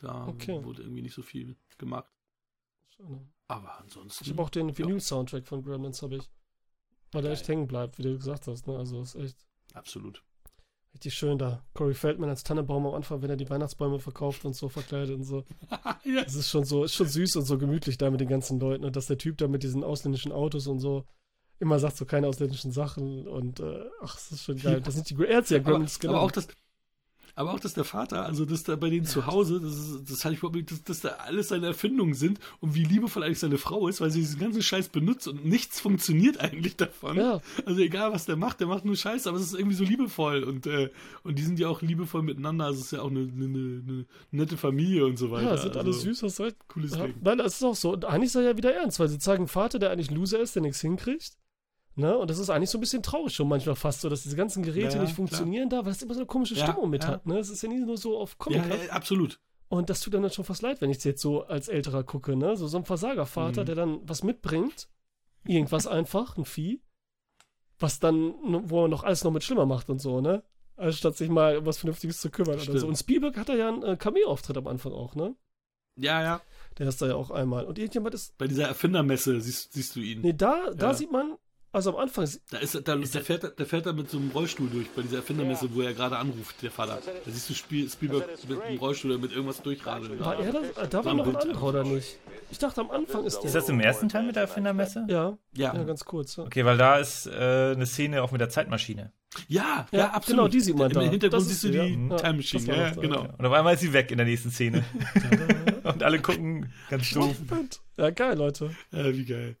da 0.00 0.26
Okay. 0.28 0.62
wurde 0.64 0.82
irgendwie 0.82 1.02
nicht 1.02 1.14
so 1.14 1.22
viel 1.22 1.56
gemacht. 1.78 2.10
Schade. 2.96 3.26
Aber 3.48 3.78
ansonsten. 3.80 4.24
Ich 4.24 4.30
habe 4.30 4.42
auch 4.42 4.50
den 4.50 4.76
Vinyl-Soundtrack 4.76 5.46
von 5.46 5.62
Gremlins, 5.62 6.02
habe 6.02 6.16
ich. 6.16 6.30
Weil 7.10 7.22
der 7.22 7.32
echt 7.32 7.46
hängen 7.48 7.66
bleibt, 7.66 7.98
wie 7.98 8.02
du 8.02 8.16
gesagt 8.16 8.46
hast. 8.46 8.66
Ne? 8.66 8.76
Also 8.76 9.02
ist 9.02 9.14
echt, 9.16 9.36
Absolut. 9.74 10.22
ich 10.88 10.94
Richtig 10.94 11.14
schön 11.14 11.38
da. 11.38 11.62
Corey 11.74 11.92
Feldman 11.94 12.30
als 12.30 12.42
Tannenbaum 12.44 12.86
am 12.86 12.94
Anfang, 12.94 13.20
wenn 13.20 13.28
er 13.30 13.36
die 13.36 13.50
Weihnachtsbäume 13.50 13.98
verkauft 13.98 14.44
und 14.44 14.54
so 14.54 14.68
verkleidet 14.70 15.14
und 15.16 15.24
so. 15.24 15.44
ja. 16.04 16.22
Es 16.24 16.34
ist 16.34 16.48
schon 16.48 16.64
so, 16.64 16.84
ist 16.84 16.94
schon 16.94 17.08
süß 17.08 17.36
und 17.36 17.44
so 17.44 17.58
gemütlich 17.58 17.98
da 17.98 18.10
mit 18.10 18.20
den 18.20 18.28
ganzen 18.28 18.58
Leuten 18.60 18.84
und 18.84 18.96
dass 18.96 19.06
der 19.08 19.18
Typ 19.18 19.36
da 19.38 19.48
mit 19.48 19.62
diesen 19.62 19.84
ausländischen 19.84 20.32
Autos 20.32 20.66
und 20.66 20.78
so 20.80 21.04
immer 21.62 21.78
sagt 21.78 21.96
so 21.96 22.04
keine 22.04 22.26
ausländischen 22.26 22.72
Sachen 22.72 23.26
und 23.28 23.60
äh, 23.60 23.84
ach, 24.02 24.14
das 24.16 24.32
ist 24.32 24.42
schon 24.44 24.58
geil. 24.58 24.80
Das 24.82 24.94
sind 24.94 25.08
die 25.08 25.16
hat's 25.16 25.50
ja 25.50 25.58
aber, 25.58 25.70
Gremlins 25.70 25.96
aber 25.96 26.08
genannt. 26.08 26.24
auch 26.24 26.30
das, 26.32 26.48
aber 27.34 27.54
auch, 27.54 27.60
dass 27.60 27.72
der 27.72 27.84
Vater, 27.84 28.26
also 28.26 28.44
dass 28.44 28.62
da 28.64 28.76
bei 28.76 28.90
denen 28.90 29.06
zu 29.06 29.26
Hause, 29.26 29.58
das, 29.58 29.72
ist, 29.72 30.10
das 30.10 30.22
hatte 30.22 30.34
ich 30.34 30.40
überhaupt 30.40 30.56
nicht, 30.56 30.70
dass, 30.70 30.82
dass 30.84 31.00
da 31.00 31.08
alles 31.24 31.48
seine 31.48 31.66
Erfindungen 31.68 32.12
sind 32.12 32.38
und 32.60 32.74
wie 32.74 32.84
liebevoll 32.84 33.22
eigentlich 33.22 33.38
seine 33.38 33.56
Frau 33.56 33.88
ist, 33.88 34.02
weil 34.02 34.10
sie 34.10 34.20
diesen 34.20 34.38
ganzen 34.38 34.60
Scheiß 34.60 34.90
benutzt 34.90 35.28
und 35.28 35.42
nichts 35.46 35.80
funktioniert 35.80 36.40
eigentlich 36.40 36.76
davon. 36.76 37.16
Ja. 37.16 37.40
Also 37.64 37.80
egal, 37.80 38.12
was 38.12 38.26
der 38.26 38.36
macht, 38.36 38.60
der 38.60 38.66
macht 38.66 38.84
nur 38.84 38.96
Scheiß, 38.96 39.26
aber 39.26 39.38
es 39.38 39.44
ist 39.44 39.54
irgendwie 39.54 39.76
so 39.76 39.84
liebevoll 39.84 40.42
und, 40.42 40.66
äh, 40.66 40.90
und 41.22 41.38
die 41.38 41.42
sind 41.42 41.58
ja 41.58 41.68
auch 41.68 41.80
liebevoll 41.80 42.22
miteinander, 42.22 42.66
also 42.66 42.80
es 42.80 42.86
ist 42.86 42.92
ja 42.92 43.00
auch 43.00 43.10
eine, 43.10 43.20
eine, 43.20 43.44
eine 43.46 44.06
nette 44.30 44.58
Familie 44.58 45.06
und 45.06 45.16
so 45.16 45.30
weiter. 45.30 45.52
ja, 45.52 45.56
sind 45.56 45.74
also, 45.76 45.90
süß, 45.92 46.22
was 46.24 46.36
soll. 46.36 46.52
Cooles 46.68 46.94
Ja, 46.96 47.06
Ding. 47.06 47.14
nein, 47.22 47.38
das 47.38 47.54
ist 47.54 47.62
auch 47.62 47.76
so. 47.76 47.94
Und 47.94 48.04
eigentlich 48.04 48.26
ist 48.26 48.34
er 48.34 48.42
ja 48.42 48.56
wieder 48.58 48.74
ernst, 48.74 49.00
weil 49.00 49.08
sie 49.08 49.18
zeigen 49.18 49.42
einen 49.44 49.48
Vater, 49.48 49.78
der 49.78 49.90
eigentlich 49.90 50.10
Loser 50.10 50.38
ist, 50.40 50.54
der 50.54 50.60
nichts 50.62 50.82
hinkriegt. 50.82 51.32
Ne? 51.94 52.16
Und 52.16 52.30
das 52.30 52.38
ist 52.38 52.48
eigentlich 52.48 52.70
so 52.70 52.78
ein 52.78 52.80
bisschen 52.80 53.02
traurig 53.02 53.34
schon 53.34 53.48
manchmal 53.48 53.76
fast 53.76 54.00
so, 54.00 54.08
dass 54.08 54.22
diese 54.22 54.36
ganzen 54.36 54.62
Geräte 54.62 54.96
Ja, 54.96 55.02
nicht 55.02 55.10
klar. 55.14 55.16
funktionieren 55.16 55.68
da, 55.68 55.84
weil 55.84 55.92
es 55.92 56.00
immer 56.02 56.14
so 56.14 56.20
eine 56.20 56.26
komische 56.26 56.54
Ja, 56.54 56.66
Stimmung 56.66 56.88
mit 56.90 57.04
ja. 57.04 57.10
hat. 57.10 57.26
Ne? 57.26 57.38
Es 57.38 57.50
ist 57.50 57.62
ja 57.62 57.68
nie 57.68 57.80
nur 57.80 57.98
so 57.98 58.18
auf 58.18 58.30
Ja, 58.48 58.62
Comic. 58.62 58.84
ja, 58.86 58.92
absolut. 58.92 59.40
Und 59.68 59.88
das 59.90 60.00
tut 60.00 60.14
dann 60.14 60.28
schon 60.30 60.44
fast 60.44 60.62
leid, 60.62 60.80
wenn 60.80 60.90
ich 60.90 60.98
es 60.98 61.04
jetzt 61.04 61.20
so 61.22 61.44
als 61.44 61.68
älterer 61.68 62.02
gucke, 62.04 62.36
ne? 62.36 62.56
So, 62.56 62.66
so 62.68 62.76
ein 62.78 62.84
Versagervater, 62.84 63.62
Mhm. 63.62 63.66
der 63.66 63.74
dann 63.74 64.00
was 64.08 64.22
mitbringt, 64.22 64.88
irgendwas 65.46 65.86
einfach, 65.86 66.36
ein 66.36 66.44
Vieh, 66.44 66.82
was 67.78 67.98
dann, 67.98 68.34
wo 68.70 68.84
er 68.84 68.88
noch 68.88 69.02
alles 69.02 69.24
noch 69.24 69.30
mit 69.32 69.42
schlimmer 69.44 69.66
macht 69.66 69.90
und 69.90 69.98
so, 70.00 70.20
ne? 70.20 70.42
Als 70.76 70.98
statt 70.98 71.16
sich 71.16 71.28
mal 71.28 71.58
um 71.58 71.66
was 71.66 71.78
Vernünftiges 71.78 72.20
zu 72.20 72.30
kümmern 72.30 72.54
oder 72.54 72.62
Stimmt. 72.62 72.80
so. 72.80 72.86
Und 72.86 72.96
Spielberg 72.96 73.36
hat 73.36 73.48
da 73.48 73.54
ja 73.54 73.68
einen 73.68 73.82
äh, 73.82 73.96
Cameo-Auftritt 73.96 74.56
am 74.56 74.66
Anfang 74.66 74.92
auch, 74.92 75.14
ne? 75.14 75.34
Ja, 75.96 76.22
ja. 76.22 76.40
Der 76.78 76.88
ist 76.88 77.02
da 77.02 77.06
ja 77.06 77.14
auch 77.16 77.30
einmal. 77.30 77.64
Und 77.66 77.78
irgendjemand 77.78 78.14
ist. 78.14 78.36
Bei 78.38 78.46
dieser 78.46 78.66
Erfindermesse 78.68 79.40
siehst, 79.40 79.72
siehst 79.74 79.94
du 79.96 80.00
ihn. 80.00 80.22
Nee, 80.22 80.32
da, 80.32 80.70
da 80.74 80.88
Ja. 80.88 80.94
sieht 80.94 81.12
man, 81.12 81.36
also 81.72 81.90
am 81.90 81.96
Anfang, 81.96 82.28
Da 82.50 82.58
ist, 82.58 82.74
da, 82.86 82.96
der, 82.96 83.06
fährt, 83.22 83.44
er- 83.44 83.50
der 83.50 83.66
fährt 83.66 83.86
er 83.86 83.92
mit 83.92 84.10
so 84.10 84.18
einem 84.18 84.30
Rollstuhl 84.30 84.68
durch, 84.70 84.88
bei 84.90 85.02
dieser 85.02 85.16
Erfindermesse, 85.16 85.68
wo 85.74 85.80
er 85.82 85.94
gerade 85.94 86.16
anruft, 86.18 86.62
der 86.62 86.70
Vater. 86.70 86.98
Da 87.24 87.30
siehst 87.30 87.48
du 87.50 87.54
Spiel, 87.54 87.88
Spielberg 87.88 88.26
mit 88.48 88.60
einem 88.62 88.78
Rollstuhl 88.78 89.12
oder 89.12 89.20
mit 89.20 89.32
irgendwas 89.32 89.62
durchradeln. 89.62 90.20
war 90.20 90.38
er 90.38 90.52
das? 90.52 90.90
Da 90.90 91.04
war 91.04 91.14
noch 91.14 91.26
ein 91.26 91.36
anderer, 91.36 91.62
oder 91.62 91.84
nicht? 91.84 92.18
Ich 92.50 92.58
dachte, 92.58 92.80
am 92.82 92.90
Anfang 92.90 93.24
ist 93.24 93.38
der. 93.38 93.46
Ist 93.46 93.54
das 93.54 93.68
im 93.68 93.80
ersten 93.80 94.08
Teil 94.08 94.24
mit 94.24 94.36
der 94.36 94.42
Erfindermesse? 94.42 95.06
Ja, 95.08 95.38
Ja, 95.56 95.74
ja, 95.74 95.82
ganz 95.84 96.04
kurz. 96.04 96.36
Ja. 96.36 96.44
Okay, 96.44 96.64
weil 96.64 96.76
da 96.76 96.96
ist 96.96 97.26
äh, 97.26 97.72
eine 97.74 97.86
Szene 97.86 98.22
auch 98.22 98.30
mit 98.30 98.40
der 98.42 98.50
Zeitmaschine. 98.50 99.12
ja, 99.48 99.86
ja, 99.90 99.98
Ja, 99.98 100.10
absolut. 100.10 100.26
genau, 100.40 100.48
die 100.48 100.60
sieht 100.60 100.76
man 100.76 100.90
Im 100.90 100.94
da. 100.94 101.00
Hintergrund 101.00 101.32
Das 101.32 101.42
ist 101.50 101.60
siehst 101.62 101.64
du 101.64 101.70
die 101.70 101.76
ja. 102.10 102.16
Time 102.16 102.20
Ja, 102.20 102.32
Machine. 102.34 102.64
Ja, 102.76 102.90
da, 102.90 103.00
genau. 103.00 103.26
Und 103.38 103.46
auf 103.46 103.52
einmal 103.52 103.74
ist 103.74 103.80
sie 103.80 103.92
weg 103.94 104.10
in 104.10 104.18
der 104.18 104.26
nächsten 104.26 104.50
Szene. 104.50 104.84
Und 105.84 106.02
alle 106.02 106.20
gucken 106.20 106.70
ganz 106.90 107.10
doof. 107.10 107.34
Ja, 108.02 108.10
geil, 108.10 108.36
Leute. 108.36 108.74
Ja, 108.90 109.14
wie 109.14 109.24
geil. 109.24 109.56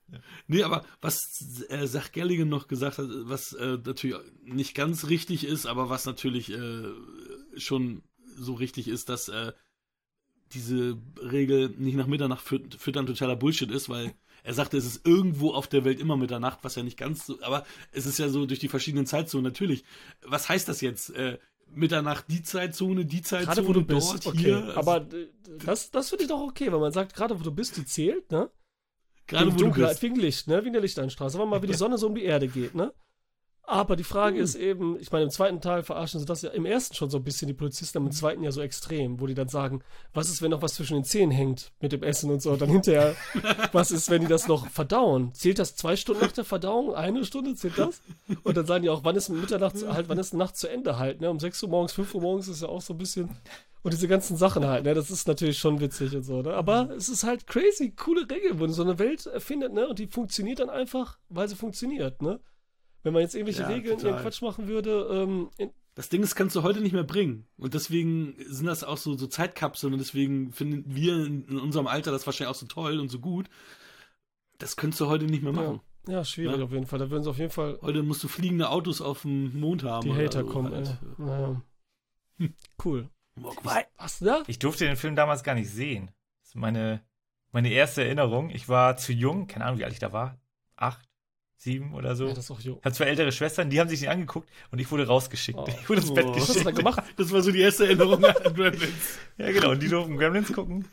Nee, 0.48 0.64
aber 0.64 0.84
was 1.00 1.64
äh, 1.68 1.86
Zach 1.86 2.10
Galligan 2.10 2.48
noch 2.48 2.66
gesagt 2.66 2.98
hat, 2.98 3.06
was 3.08 3.52
äh, 3.52 3.78
natürlich 3.84 4.16
nicht 4.42 4.74
ganz 4.74 5.06
richtig 5.08 5.44
ist, 5.46 5.64
aber 5.64 5.90
was 5.90 6.06
natürlich 6.06 6.50
äh, 6.50 6.88
schon 7.56 8.02
so 8.36 8.54
richtig 8.54 8.88
ist, 8.88 9.08
dass 9.08 9.28
äh, 9.28 9.52
diese 10.54 10.98
Regel 11.20 11.68
nicht 11.78 11.94
nach 11.94 12.08
Mitternacht 12.08 12.44
füt 12.44 12.74
füttern 12.74 13.06
totaler 13.06 13.36
Bullshit 13.36 13.70
ist, 13.70 13.88
weil 13.88 14.12
er 14.42 14.54
sagte, 14.54 14.76
es 14.76 14.86
ist 14.86 15.06
irgendwo 15.06 15.52
auf 15.52 15.68
der 15.68 15.84
Welt 15.84 16.00
immer 16.00 16.16
Mitternacht, 16.16 16.58
was 16.62 16.74
ja 16.74 16.82
nicht 16.82 16.98
ganz 16.98 17.24
so, 17.24 17.40
aber 17.42 17.64
es 17.92 18.06
ist 18.06 18.18
ja 18.18 18.28
so 18.28 18.44
durch 18.44 18.58
die 18.58 18.68
verschiedenen 18.68 19.06
Zeitzonen 19.06 19.44
natürlich. 19.44 19.84
Was 20.22 20.48
heißt 20.48 20.68
das 20.68 20.80
jetzt? 20.80 21.10
Äh, 21.10 21.38
Mitternacht 21.74 22.26
die 22.28 22.42
Zeitzone, 22.42 23.04
die 23.04 23.22
Zeitzone, 23.22 23.54
Gerade 23.54 23.68
wo 23.68 23.72
du 23.72 23.82
dort, 23.82 24.12
bist, 24.12 24.26
okay. 24.26 24.38
hier. 24.38 24.56
Also, 24.64 24.78
Aber 24.78 24.96
äh, 25.14 25.28
das, 25.64 25.90
das 25.90 26.08
finde 26.08 26.24
ich 26.24 26.28
doch 26.30 26.40
okay, 26.40 26.70
weil 26.72 26.80
man 26.80 26.92
sagt, 26.92 27.14
gerade 27.14 27.38
wo 27.38 27.42
du 27.42 27.52
bist, 27.52 27.76
die 27.76 27.84
zählt, 27.84 28.30
ne? 28.30 28.50
gerade 29.26 29.46
wegen 29.46 29.54
wo 29.54 29.58
du 29.58 29.64
Dunkelheit, 29.64 29.90
bist. 29.92 30.02
wegen 30.02 30.16
Licht, 30.16 30.48
ne? 30.48 30.62
Wegen 30.62 30.72
der 30.72 30.82
Lichteinstrahlung. 30.82 31.30
Sagen 31.30 31.42
wir 31.44 31.46
mal, 31.46 31.62
wie 31.62 31.66
die 31.68 31.74
Sonne 31.82 31.98
so 31.98 32.06
um 32.06 32.14
die 32.14 32.24
Erde 32.24 32.48
geht, 32.48 32.74
ne? 32.74 32.92
Aber 33.64 33.94
die 33.94 34.04
Frage 34.04 34.36
Hm. 34.36 34.44
ist 34.44 34.54
eben, 34.56 34.98
ich 34.98 35.12
meine, 35.12 35.24
im 35.24 35.30
zweiten 35.30 35.60
Teil 35.60 35.82
verarschen 35.82 36.18
sie 36.18 36.26
das 36.26 36.42
ja 36.42 36.50
im 36.50 36.66
ersten 36.66 36.94
schon 36.94 37.10
so 37.10 37.18
ein 37.18 37.24
bisschen, 37.24 37.46
die 37.46 37.54
Polizisten, 37.54 37.98
aber 37.98 38.06
im 38.06 38.12
zweiten 38.12 38.42
ja 38.42 38.50
so 38.50 38.60
extrem, 38.60 39.20
wo 39.20 39.26
die 39.26 39.34
dann 39.34 39.48
sagen, 39.48 39.82
was 40.12 40.28
ist, 40.28 40.42
wenn 40.42 40.50
noch 40.50 40.62
was 40.62 40.74
zwischen 40.74 40.94
den 40.94 41.04
Zähnen 41.04 41.30
hängt 41.30 41.72
mit 41.80 41.92
dem 41.92 42.02
Essen 42.02 42.30
und 42.30 42.42
so. 42.42 42.56
Dann 42.56 42.68
hinterher, 42.68 43.14
was 43.72 43.92
ist, 43.92 44.10
wenn 44.10 44.20
die 44.20 44.26
das 44.26 44.48
noch 44.48 44.68
verdauen? 44.68 45.32
Zählt 45.32 45.58
das 45.58 45.76
zwei 45.76 45.96
Stunden 45.96 46.22
nach 46.22 46.32
der 46.32 46.44
Verdauung? 46.44 46.94
Eine 46.94 47.24
Stunde? 47.24 47.54
Zählt 47.54 47.78
das? 47.78 48.02
Und 48.42 48.56
dann 48.56 48.66
sagen 48.66 48.82
die 48.82 48.90
auch, 48.90 49.04
wann 49.04 49.16
ist 49.16 49.28
Mitternacht, 49.28 49.76
halt, 49.86 50.08
wann 50.08 50.18
ist 50.18 50.34
Nacht 50.34 50.56
zu 50.56 50.68
Ende 50.68 50.98
halt, 50.98 51.20
ne? 51.20 51.30
Um 51.30 51.38
6 51.38 51.62
Uhr 51.62 51.68
morgens, 51.68 51.92
5 51.92 52.14
Uhr 52.14 52.20
morgens 52.20 52.48
ist 52.48 52.62
ja 52.62 52.68
auch 52.68 52.82
so 52.82 52.94
ein 52.94 52.98
bisschen. 52.98 53.30
Und 53.84 53.92
diese 53.92 54.06
ganzen 54.06 54.36
Sachen 54.36 54.66
halt, 54.66 54.84
ne? 54.84 54.94
Das 54.94 55.10
ist 55.10 55.26
natürlich 55.28 55.58
schon 55.58 55.80
witzig 55.80 56.14
und 56.14 56.24
so, 56.24 56.42
ne? 56.42 56.54
Aber 56.54 56.90
es 56.96 57.08
ist 57.08 57.24
halt 57.24 57.46
crazy, 57.46 57.90
coole 57.90 58.28
Regel, 58.28 58.58
wo 58.58 58.66
so 58.68 58.82
eine 58.82 58.98
Welt 58.98 59.26
erfindet, 59.26 59.72
ne? 59.72 59.88
Und 59.88 59.98
die 59.98 60.08
funktioniert 60.08 60.58
dann 60.58 60.70
einfach, 60.70 61.18
weil 61.28 61.48
sie 61.48 61.56
funktioniert, 61.56 62.22
ne? 62.22 62.40
Wenn 63.02 63.12
man 63.12 63.22
jetzt 63.22 63.34
irgendwelche 63.34 63.62
Ja, 63.62 63.68
Regeln, 63.68 63.98
total. 63.98 64.12
ihren 64.14 64.22
Quatsch 64.22 64.42
machen 64.42 64.68
würde, 64.68 65.08
ähm, 65.12 65.50
in, 65.58 65.70
Das 65.94 66.08
Ding 66.08 66.22
ist, 66.22 66.34
kannst 66.34 66.54
du 66.56 66.62
heute 66.62 66.80
nicht 66.80 66.92
mehr 66.92 67.04
bringen. 67.04 67.46
Und 67.58 67.74
deswegen 67.74 68.34
sind 68.46 68.66
das 68.66 68.84
auch 68.84 68.96
so, 68.96 69.14
so 69.16 69.26
Zeitkapseln 69.26 69.92
und 69.92 69.98
deswegen 69.98 70.52
finden 70.52 70.84
wir 70.94 71.24
in, 71.26 71.44
in 71.48 71.58
unserem 71.58 71.86
Alter 71.86 72.10
das 72.12 72.24
wahrscheinlich 72.26 72.50
auch 72.54 72.58
so 72.58 72.66
toll 72.66 72.98
und 73.00 73.08
so 73.10 73.18
gut. 73.18 73.48
Das 74.58 74.76
könntest 74.76 75.00
du 75.00 75.06
heute 75.08 75.24
nicht 75.26 75.42
mehr 75.42 75.52
machen. 75.52 75.80
ja, 76.06 76.24
schwierig 76.24 76.58
Ja. 76.58 76.64
auf 76.64 76.72
jeden 76.72 76.86
Fall. 76.86 76.98
Da 77.00 77.10
würden 77.10 77.24
sie 77.24 77.30
auf 77.30 77.38
jeden 77.38 77.50
Fall 77.50 77.78
Heute 77.82 78.02
musst 78.02 78.22
du 78.24 78.28
fliegende 78.28 78.70
Autos 78.70 79.00
auf 79.00 79.22
dem 79.22 79.58
Mond 79.58 79.82
haben. 79.82 80.04
die 80.04 80.10
oder 80.10 80.22
Hater 80.24 80.40
so 80.44 80.46
kommen, 80.46 80.72
halt. 80.72 80.88
ey. 81.18 81.24
Naja. 81.24 81.62
Cool. 82.84 83.08
Mogwai. 83.34 83.86
Was, 83.98 84.18
da? 84.18 84.42
Ich 84.46 84.58
durfte 84.58 84.84
den 84.84 84.96
Film 84.96 85.16
damals 85.16 85.42
gar 85.42 85.54
nicht 85.54 85.70
sehen. 85.70 86.10
Das 86.40 86.50
ist 86.50 86.54
meine, 86.56 87.02
meine 87.50 87.70
erste 87.70 88.04
Erinnerung. 88.04 88.50
Ich 88.50 88.68
war 88.68 88.96
zu 88.96 89.12
jung, 89.12 89.46
keine 89.46 89.64
Ahnung, 89.66 89.78
wie 89.78 89.84
alt 89.84 89.92
ich 89.92 89.98
da 90.00 90.12
war. 90.12 90.38
Acht, 90.76 91.08
sieben 91.62 91.94
oder 91.94 92.14
so. 92.16 92.26
Ja, 92.26 92.34
das 92.34 92.44
ist 92.44 92.50
auch 92.50 92.60
jung. 92.60 92.78
Hatte 92.82 92.96
zwei 92.96 93.04
ältere 93.06 93.32
Schwestern, 93.32 93.70
die 93.70 93.80
haben 93.80 93.88
sich 93.88 94.00
den 94.00 94.08
angeguckt 94.08 94.48
und 94.70 94.78
ich 94.80 94.90
wurde 94.90 95.06
rausgeschickt. 95.06 95.58
Oh. 95.58 95.66
Ich 95.68 95.88
wurde 95.88 96.00
ins 96.00 96.12
Bett 96.14 96.26
Oh. 96.26 96.34
Was 96.34 96.48
hast 96.48 96.48
du 96.50 96.64
da 96.64 96.70
geschickt. 96.70 96.78
gemacht? 96.78 97.02
Das 97.16 97.32
war 97.32 97.40
so 97.42 97.52
die 97.52 97.60
erste 97.60 97.84
Erinnerung 97.86 98.24
an 98.24 98.54
Gremlins. 98.54 99.18
Ja, 99.38 99.50
genau. 99.52 99.70
Und 99.70 99.82
die 99.82 99.88
durften 99.88 100.16
Gremlins 100.16 100.52
gucken. 100.52 100.86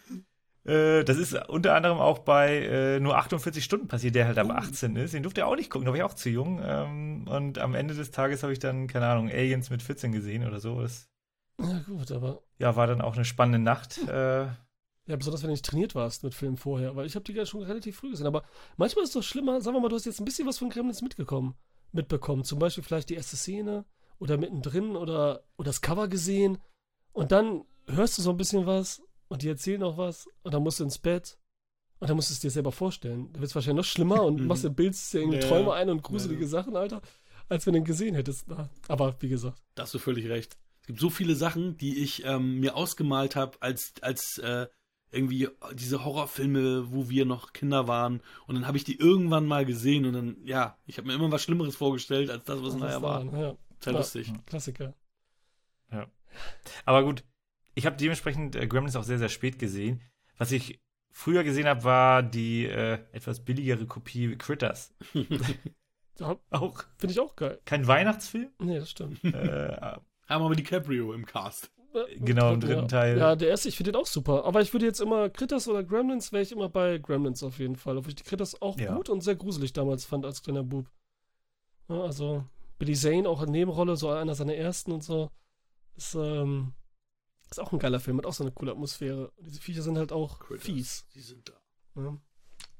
Äh, 0.66 1.04
das 1.04 1.18
ist 1.18 1.34
unter 1.50 1.74
anderem 1.76 1.98
auch 2.00 2.20
bei 2.20 2.58
äh, 2.66 3.00
nur 3.00 3.18
48 3.18 3.64
Stunden 3.64 3.88
passiert, 3.88 4.14
der 4.16 4.26
halt 4.28 4.38
ab 4.38 4.50
18 4.50 4.96
ist. 4.98 5.14
Den 5.14 5.24
durfte 5.24 5.42
er 5.42 5.48
auch 5.48 5.56
nicht 5.56 5.70
gucken, 5.70 5.86
da 5.86 5.92
war 5.92 5.98
ich 5.98 6.04
auch 6.04 6.14
zu 6.14 6.30
jung. 6.30 6.62
Ähm, 6.64 7.28
und 7.28 7.58
am 7.60 7.76
Ende 7.76 7.94
des 7.96 8.12
Tages 8.12 8.44
habe 8.44 8.54
ich 8.54 8.60
dann, 8.60 8.88
keine 8.88 9.08
Ahnung, 9.08 9.30
Aliens 9.30 9.70
mit 9.70 9.82
14 9.82 10.12
gesehen 10.12 10.46
oder 10.46 10.60
so. 10.60 10.82
Das 10.82 11.10
Ja, 11.60 11.80
gut, 11.88 12.12
aber. 12.12 12.42
ja, 12.60 12.76
war 12.76 12.88
dann 12.88 13.02
auch 13.02 13.16
eine 13.16 13.26
spannende 13.26 13.60
Nacht. 13.60 13.98
Äh, 14.08 14.48
Ja, 15.10 15.16
besonders 15.16 15.42
wenn 15.42 15.48
du 15.48 15.54
nicht 15.54 15.66
trainiert 15.66 15.96
warst 15.96 16.24
mit 16.24 16.36
Filmen 16.36 16.56
vorher, 16.56 16.96
weil 16.96 17.08
ich 17.08 17.16
habe 17.16 17.26
die 17.26 17.32
ja 17.32 17.44
schon 17.44 17.64
relativ 17.64 17.98
früh 17.98 18.12
gesehen. 18.12 18.28
Aber 18.28 18.44
manchmal 18.78 19.04
ist 19.04 19.10
es 19.10 19.14
doch 19.16 19.24
schlimmer, 19.24 19.60
sagen 19.60 19.76
wir 19.76 19.82
mal, 19.82 19.90
du 19.90 19.96
hast 19.96 20.06
jetzt 20.06 20.22
ein 20.22 20.26
bisschen 20.26 20.48
was 20.48 20.60
von 20.60 20.70
Gremlins 20.70 21.02
mitgekommen, 21.02 21.56
mitbekommen. 21.92 22.44
Zum 22.44 22.60
Beispiel 22.60 22.84
vielleicht 22.84 23.10
die 23.10 23.16
erste 23.16 23.36
Szene 23.36 23.86
oder 24.20 24.38
mittendrin 24.38 24.96
oder, 24.96 25.44
oder 25.58 25.66
das 25.70 25.82
Cover 25.82 26.08
gesehen. 26.10 26.60
Und 27.12 27.32
dann 27.32 27.64
hörst 27.88 28.20
du 28.20 28.22
so 28.22 28.30
ein 28.30 28.38
bisschen 28.38 28.68
was 28.68 29.02
und 29.30 29.42
die 29.42 29.48
erzählen 29.50 29.82
auch 29.82 29.98
was 29.98 30.28
und 30.44 30.54
dann 30.54 30.62
musst 30.62 30.80
du 30.80 30.84
ins 30.84 31.00
Bett 31.00 31.40
und 31.98 32.08
dann 32.08 32.16
musst 32.16 32.30
du 32.30 32.34
es 32.34 32.40
dir 32.40 32.52
selber 32.52 32.72
vorstellen. 32.72 33.34
Da 33.34 33.40
wird 33.40 33.50
es 33.50 33.56
wahrscheinlich 33.56 33.84
noch 33.84 33.90
schlimmer 33.92 34.24
und 34.24 34.38
Mhm. 34.42 34.46
machst 34.48 34.64
dir 34.64 34.70
bildest 34.70 35.12
dir 35.12 35.22
irgendwie 35.22 35.40
Ja, 35.40 35.48
Träume 35.48 35.70
ja. 35.70 35.74
ein 35.74 35.90
und 35.90 36.04
gruselige 36.04 36.48
Sachen, 36.48 36.76
Alter, 36.76 37.02
als 37.50 37.66
wenn 37.66 37.74
du 37.74 37.80
ihn 37.80 37.86
gesehen 37.86 38.14
hättest. 38.14 38.46
Aber 38.88 39.16
wie 39.22 39.30
gesagt. 39.30 39.60
Da 39.74 39.84
hast 39.84 39.94
du 39.96 39.98
völlig 39.98 40.30
recht. 40.30 40.56
Es 40.82 40.88
gibt 40.88 41.00
so 41.00 41.10
viele 41.10 41.36
Sachen, 41.36 41.78
die 41.78 41.98
ich 41.98 42.24
ähm, 42.26 42.60
mir 42.60 42.76
ausgemalt 42.76 43.36
habe, 43.36 43.58
als, 43.60 43.94
als 44.02 44.38
äh, 44.38 44.68
irgendwie 45.12 45.48
diese 45.74 46.06
Horrorfilme, 46.06 46.92
wo 46.92 47.10
wir 47.10 47.26
noch 47.26 47.54
Kinder 47.54 47.88
waren. 47.88 48.22
Und 48.48 48.56
dann 48.56 48.68
habe 48.68 48.78
ich 48.78 48.84
die 48.84 48.98
irgendwann 49.00 49.46
mal 49.46 49.66
gesehen 49.66 50.06
und 50.06 50.14
dann, 50.14 50.38
ja, 50.46 50.78
ich 50.86 50.98
habe 50.98 51.08
mir 51.08 51.14
immer 51.16 51.32
was 51.32 51.42
Schlimmeres 51.44 51.76
vorgestellt, 51.76 52.30
als 52.30 52.44
das, 52.46 52.62
was 52.62 52.76
nachher 52.76 53.02
war. 53.02 53.24
Ja, 53.26 53.56
Sehr 53.80 53.94
Ja. 53.94 54.00
lustig. 54.00 54.32
Klassiker. 54.46 54.94
aber 56.86 57.04
gut, 57.04 57.24
ich 57.76 57.86
habe 57.86 57.98
dementsprechend 57.98 58.56
äh, 58.56 58.68
Gremlins 58.68 58.96
auch 58.96 59.04
sehr, 59.04 59.18
sehr 59.20 59.30
spät 59.30 59.58
gesehen. 59.60 60.02
Was 60.38 60.52
ich 60.52 60.80
früher 61.12 61.44
gesehen 61.44 61.68
habe, 61.68 61.84
war 61.84 62.24
die 62.24 62.66
äh, 62.66 63.00
etwas 63.12 63.44
billigere 63.44 63.86
Kopie 63.86 64.36
Critters. 64.38 64.94
Ja, 66.20 66.38
Auch 66.50 66.84
Finde 66.98 67.14
ich 67.14 67.20
auch 67.22 67.34
geil. 67.38 67.62
kein 67.64 67.88
Weihnachtsfilm. 67.88 68.50
Nee, 68.60 68.78
das 68.80 68.92
stimmt. 68.92 69.24
äh, 69.24 69.72
Haben 69.80 70.04
aber 70.28 70.54
DiCaprio 70.54 71.14
im 71.14 71.26
Cast. 71.26 71.72
Genau, 72.18 72.54
im 72.54 72.60
dritten 72.60 72.82
ja. 72.82 72.88
Teil. 72.88 73.18
Ja, 73.18 73.36
der 73.36 73.50
erste, 73.50 73.68
ich 73.70 73.78
finde 73.78 73.92
den 73.92 74.02
auch 74.02 74.06
super. 74.06 74.46
Aber 74.46 74.62
ich 74.62 74.72
würde 74.74 74.86
jetzt 74.86 75.02
immer 75.02 75.30
Critters 75.30 75.68
oder 75.68 75.84
Gremlins, 75.84 76.32
wäre 76.32 76.44
ich 76.44 76.52
immer 76.52 76.70
bei 76.70 76.98
Gremlins 77.00 77.42
auf 77.44 77.58
jeden 77.60 77.76
Fall. 77.76 77.98
Obwohl 77.98 78.10
ich 78.10 78.16
die 78.16 78.24
Critters 78.24 78.62
auch 78.62 78.78
Ja. 78.80 78.96
gut 78.96 79.10
und 79.10 79.22
sehr 79.22 79.36
gruselig 79.36 79.74
damals 79.74 80.06
fand 80.06 80.26
als 80.26 80.44
kleiner 80.44 80.64
Bub. 80.64 80.86
Ja, 81.88 82.02
also 82.02 82.46
Billy 82.78 82.94
Zane 82.94 83.28
auch 83.28 83.42
in 83.42 83.52
Nebenrolle, 83.52 83.96
so 83.96 84.10
einer 84.10 84.36
seiner 84.36 84.56
ersten 84.56 84.92
und 84.92 85.04
so. 85.04 85.32
Ist, 85.96 86.14
ähm, 86.16 86.74
ist 87.50 87.60
auch 87.60 87.74
ein 87.74 87.80
geiler 87.80 88.00
Film, 88.00 88.18
hat 88.20 88.26
auch 88.28 88.34
so 88.34 88.44
eine 88.44 88.52
coole 88.52 88.72
Atmosphäre. 88.72 89.32
Und 89.32 89.48
diese 89.48 89.60
Viecher 89.60 89.82
sind 89.82 89.98
halt 89.98 90.12
auch 90.12 90.40
Critters, 90.40 90.66
fies. 90.66 91.08
Die 91.16 91.22
sind 91.22 91.50
da. 91.50 91.54
Ja. 92.02 92.18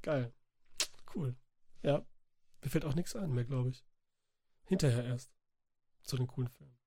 Geil. 0.04 0.32
Cool. 1.16 1.36
Ja. 1.82 2.06
Mir 2.62 2.70
fällt 2.70 2.86
auch 2.86 2.94
nichts 2.96 3.16
ein 3.16 3.32
mehr, 3.34 3.46
glaube 3.46 3.70
ich. 3.70 3.84
Hinterher 4.66 5.04
erst. 5.04 5.32
Zu 6.04 6.18
den 6.18 6.28
coolen 6.28 6.50
Filmen. 6.50 6.79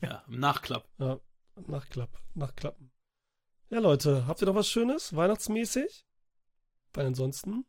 Ja, 0.00 0.22
im 0.28 0.38
Nachklapp. 0.38 0.88
Ja, 0.98 1.18
Nachklapp, 1.66 2.10
Nachklappen. 2.34 2.90
Ja, 3.70 3.80
Leute, 3.80 4.26
habt 4.26 4.40
ihr 4.40 4.46
noch 4.46 4.54
was 4.54 4.68
Schönes, 4.68 5.14
weihnachtsmäßig? 5.14 6.04
Weil 6.94 7.06
ansonsten. 7.06 7.66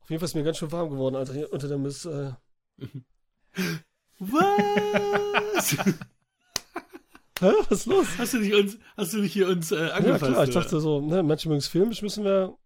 Auf 0.00 0.10
jeden 0.10 0.20
Fall 0.20 0.26
ist 0.26 0.34
mir 0.34 0.44
ganz 0.44 0.58
schön 0.58 0.72
warm 0.72 0.90
geworden, 0.90 1.16
Alter, 1.16 1.34
hier 1.34 1.52
unter 1.52 1.68
dem 1.68 1.84
ist, 1.84 2.04
äh, 2.06 2.32
Was? 4.18 5.76
Hä, 7.38 7.52
was 7.68 7.80
ist 7.80 7.86
los? 7.86 8.06
hast 8.16 8.32
du 8.32 8.38
nicht 8.38 8.54
uns, 8.54 8.78
hast 8.96 9.12
du 9.12 9.18
nicht 9.18 9.34
hier 9.34 9.46
uns 9.48 9.70
äh, 9.70 9.88
Ja, 9.88 9.94
angefasst? 9.94 10.32
klar, 10.32 10.44
ich 10.44 10.54
dachte 10.54 10.80
so, 10.80 11.00
ne, 11.02 11.22
manche 11.22 11.48
mögen 11.50 11.60
filmisch, 11.60 12.00
müssen 12.00 12.24
wir. 12.24 12.56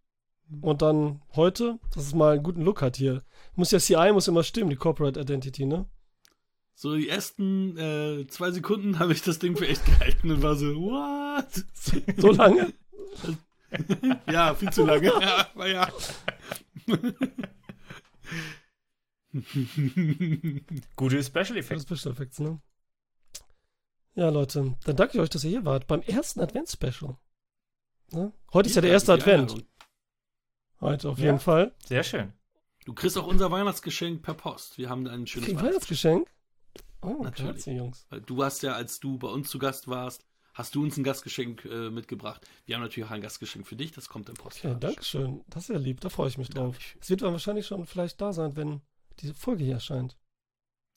Und 0.60 0.80
dann 0.82 1.22
heute, 1.34 1.78
dass 1.94 2.04
es 2.06 2.14
mal 2.14 2.34
einen 2.34 2.42
guten 2.42 2.62
Look 2.62 2.82
hat 2.82 2.96
hier. 2.96 3.22
Muss 3.54 3.70
ja 3.72 3.78
CI 3.80 4.12
muss 4.12 4.28
immer 4.28 4.42
stimmen, 4.44 4.70
die 4.70 4.76
Corporate 4.76 5.18
Identity, 5.20 5.64
ne? 5.64 5.86
So 6.80 6.96
die 6.96 7.10
ersten 7.10 7.76
äh, 7.76 8.26
zwei 8.28 8.52
Sekunden 8.52 8.98
habe 9.00 9.12
ich 9.12 9.20
das 9.20 9.38
Ding 9.38 9.54
für 9.54 9.68
echt 9.68 9.84
gehalten 9.84 10.30
und 10.30 10.42
war 10.42 10.56
so, 10.56 10.74
what? 10.76 11.46
So 12.16 12.30
lange? 12.32 12.72
ja, 14.32 14.54
viel 14.54 14.72
zu 14.72 14.86
lange. 14.86 15.08
ja, 15.08 15.50
aber 15.54 15.68
ja. 15.68 15.92
Gute 20.96 21.22
Special 21.22 21.58
Effects. 21.58 21.82
Special 21.82 22.14
Effects, 22.14 22.38
ne? 22.38 22.62
Ja, 24.14 24.30
Leute, 24.30 24.74
dann 24.86 24.96
danke 24.96 25.18
ich 25.18 25.20
euch, 25.20 25.28
dass 25.28 25.44
ihr 25.44 25.50
hier 25.50 25.66
wart 25.66 25.86
beim 25.86 26.00
ersten 26.00 26.40
Advents-Special. 26.40 27.14
Ne? 28.12 28.32
Heute 28.54 28.70
ist 28.70 28.74
ja 28.76 28.80
der 28.80 28.92
erste 28.92 29.12
Advent. 29.12 29.50
Einladung. 29.50 29.68
Heute 30.80 31.10
auf 31.10 31.18
Ja. 31.18 31.26
jeden 31.26 31.40
Fall. 31.40 31.74
Sehr 31.84 32.04
schön. 32.04 32.32
Du 32.86 32.94
kriegst 32.94 33.18
auch 33.18 33.26
unser 33.26 33.50
Weihnachtsgeschenk 33.50 34.22
per 34.22 34.32
Post. 34.32 34.78
Wir 34.78 34.88
haben 34.88 35.06
ein 35.06 35.26
schönes 35.26 35.50
Weihnachtsgeschenk. 35.50 35.68
Weihnachtsgeschenk? 36.24 36.39
Oh, 37.02 37.22
Natürlich. 37.22 37.66
Jungs. 37.66 38.06
Du 38.26 38.42
hast 38.42 38.62
ja, 38.62 38.72
als 38.74 39.00
du 39.00 39.18
bei 39.18 39.28
uns 39.28 39.48
zu 39.48 39.58
Gast 39.58 39.88
warst, 39.88 40.24
hast 40.54 40.74
du 40.74 40.82
uns 40.82 40.96
ein 40.96 41.04
Gastgeschenk 41.04 41.64
äh, 41.64 41.90
mitgebracht. 41.90 42.46
Wir 42.66 42.76
haben 42.76 42.82
natürlich 42.82 43.08
auch 43.08 43.12
ein 43.12 43.22
Gastgeschenk 43.22 43.66
für 43.66 43.76
dich. 43.76 43.92
Das 43.92 44.08
kommt 44.08 44.28
im 44.28 44.34
Post. 44.34 44.58
Okay, 44.64 44.76
danke 44.78 45.02
schön. 45.02 45.42
Das 45.48 45.64
ist 45.64 45.68
ja 45.70 45.78
lieb, 45.78 46.00
da 46.00 46.08
freue 46.10 46.28
ich 46.28 46.38
mich 46.38 46.50
drauf. 46.50 46.76
Es 47.00 47.08
wird 47.08 47.22
dann 47.22 47.32
wahrscheinlich 47.32 47.66
schon 47.66 47.86
vielleicht 47.86 48.20
da 48.20 48.32
sein, 48.32 48.56
wenn 48.56 48.82
diese 49.20 49.34
Folge 49.34 49.64
hier 49.64 49.74
erscheint. 49.74 50.18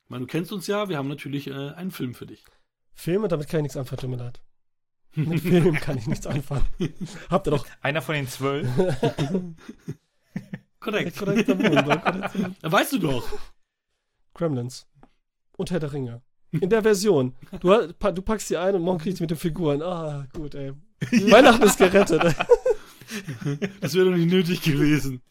Ich 0.05 0.09
meine, 0.09 0.25
du 0.25 0.27
kennst 0.27 0.51
uns 0.51 0.67
ja. 0.67 0.89
Wir 0.89 0.97
haben 0.97 1.07
natürlich 1.07 1.47
äh, 1.47 1.69
einen 1.71 1.91
Film 1.91 2.13
für 2.13 2.25
dich. 2.25 2.43
Filme, 2.93 3.27
damit 3.27 3.47
kann 3.47 3.59
ich 3.59 3.63
nichts 3.63 3.77
anfangen, 3.77 4.01
tut 4.01 4.09
mir 4.09 4.17
leid. 4.17 4.41
Mit 5.15 5.41
Filmen 5.41 5.75
kann 5.75 5.97
ich 5.97 6.07
nichts 6.07 6.27
anfangen. 6.27 6.65
Habt 7.29 7.47
ihr 7.47 7.51
doch. 7.51 7.65
Einer 7.81 8.01
von 8.01 8.15
den 8.15 8.27
zwölf. 8.27 8.67
Korrekt. 10.79 11.15
Ja, 11.17 12.71
weißt 12.71 12.93
du 12.93 12.99
doch. 12.99 13.25
Gremlins. 14.33 14.87
Und 15.63 15.71
Herr 15.71 15.79
der 15.79 15.93
Ringe. 15.93 16.21
In 16.51 16.69
der 16.69 16.83
Version. 16.83 17.37
Du, 17.61 17.69
du 17.87 18.21
packst 18.21 18.49
die 18.49 18.57
ein 18.57 18.75
und 18.75 18.81
morgen 18.81 18.99
kriegst 18.99 19.21
du 19.21 19.23
mit 19.23 19.31
den 19.31 19.37
Figuren. 19.37 19.81
Ah, 19.81 20.27
gut, 20.33 20.55
ey. 20.55 20.73
Weihnachten 21.31 21.63
ist 21.63 21.77
gerettet. 21.77 22.35
Das 23.79 23.93
wäre 23.93 24.09
doch 24.09 24.17
nicht 24.17 24.29
nötig 24.29 24.61
gewesen. 24.61 25.21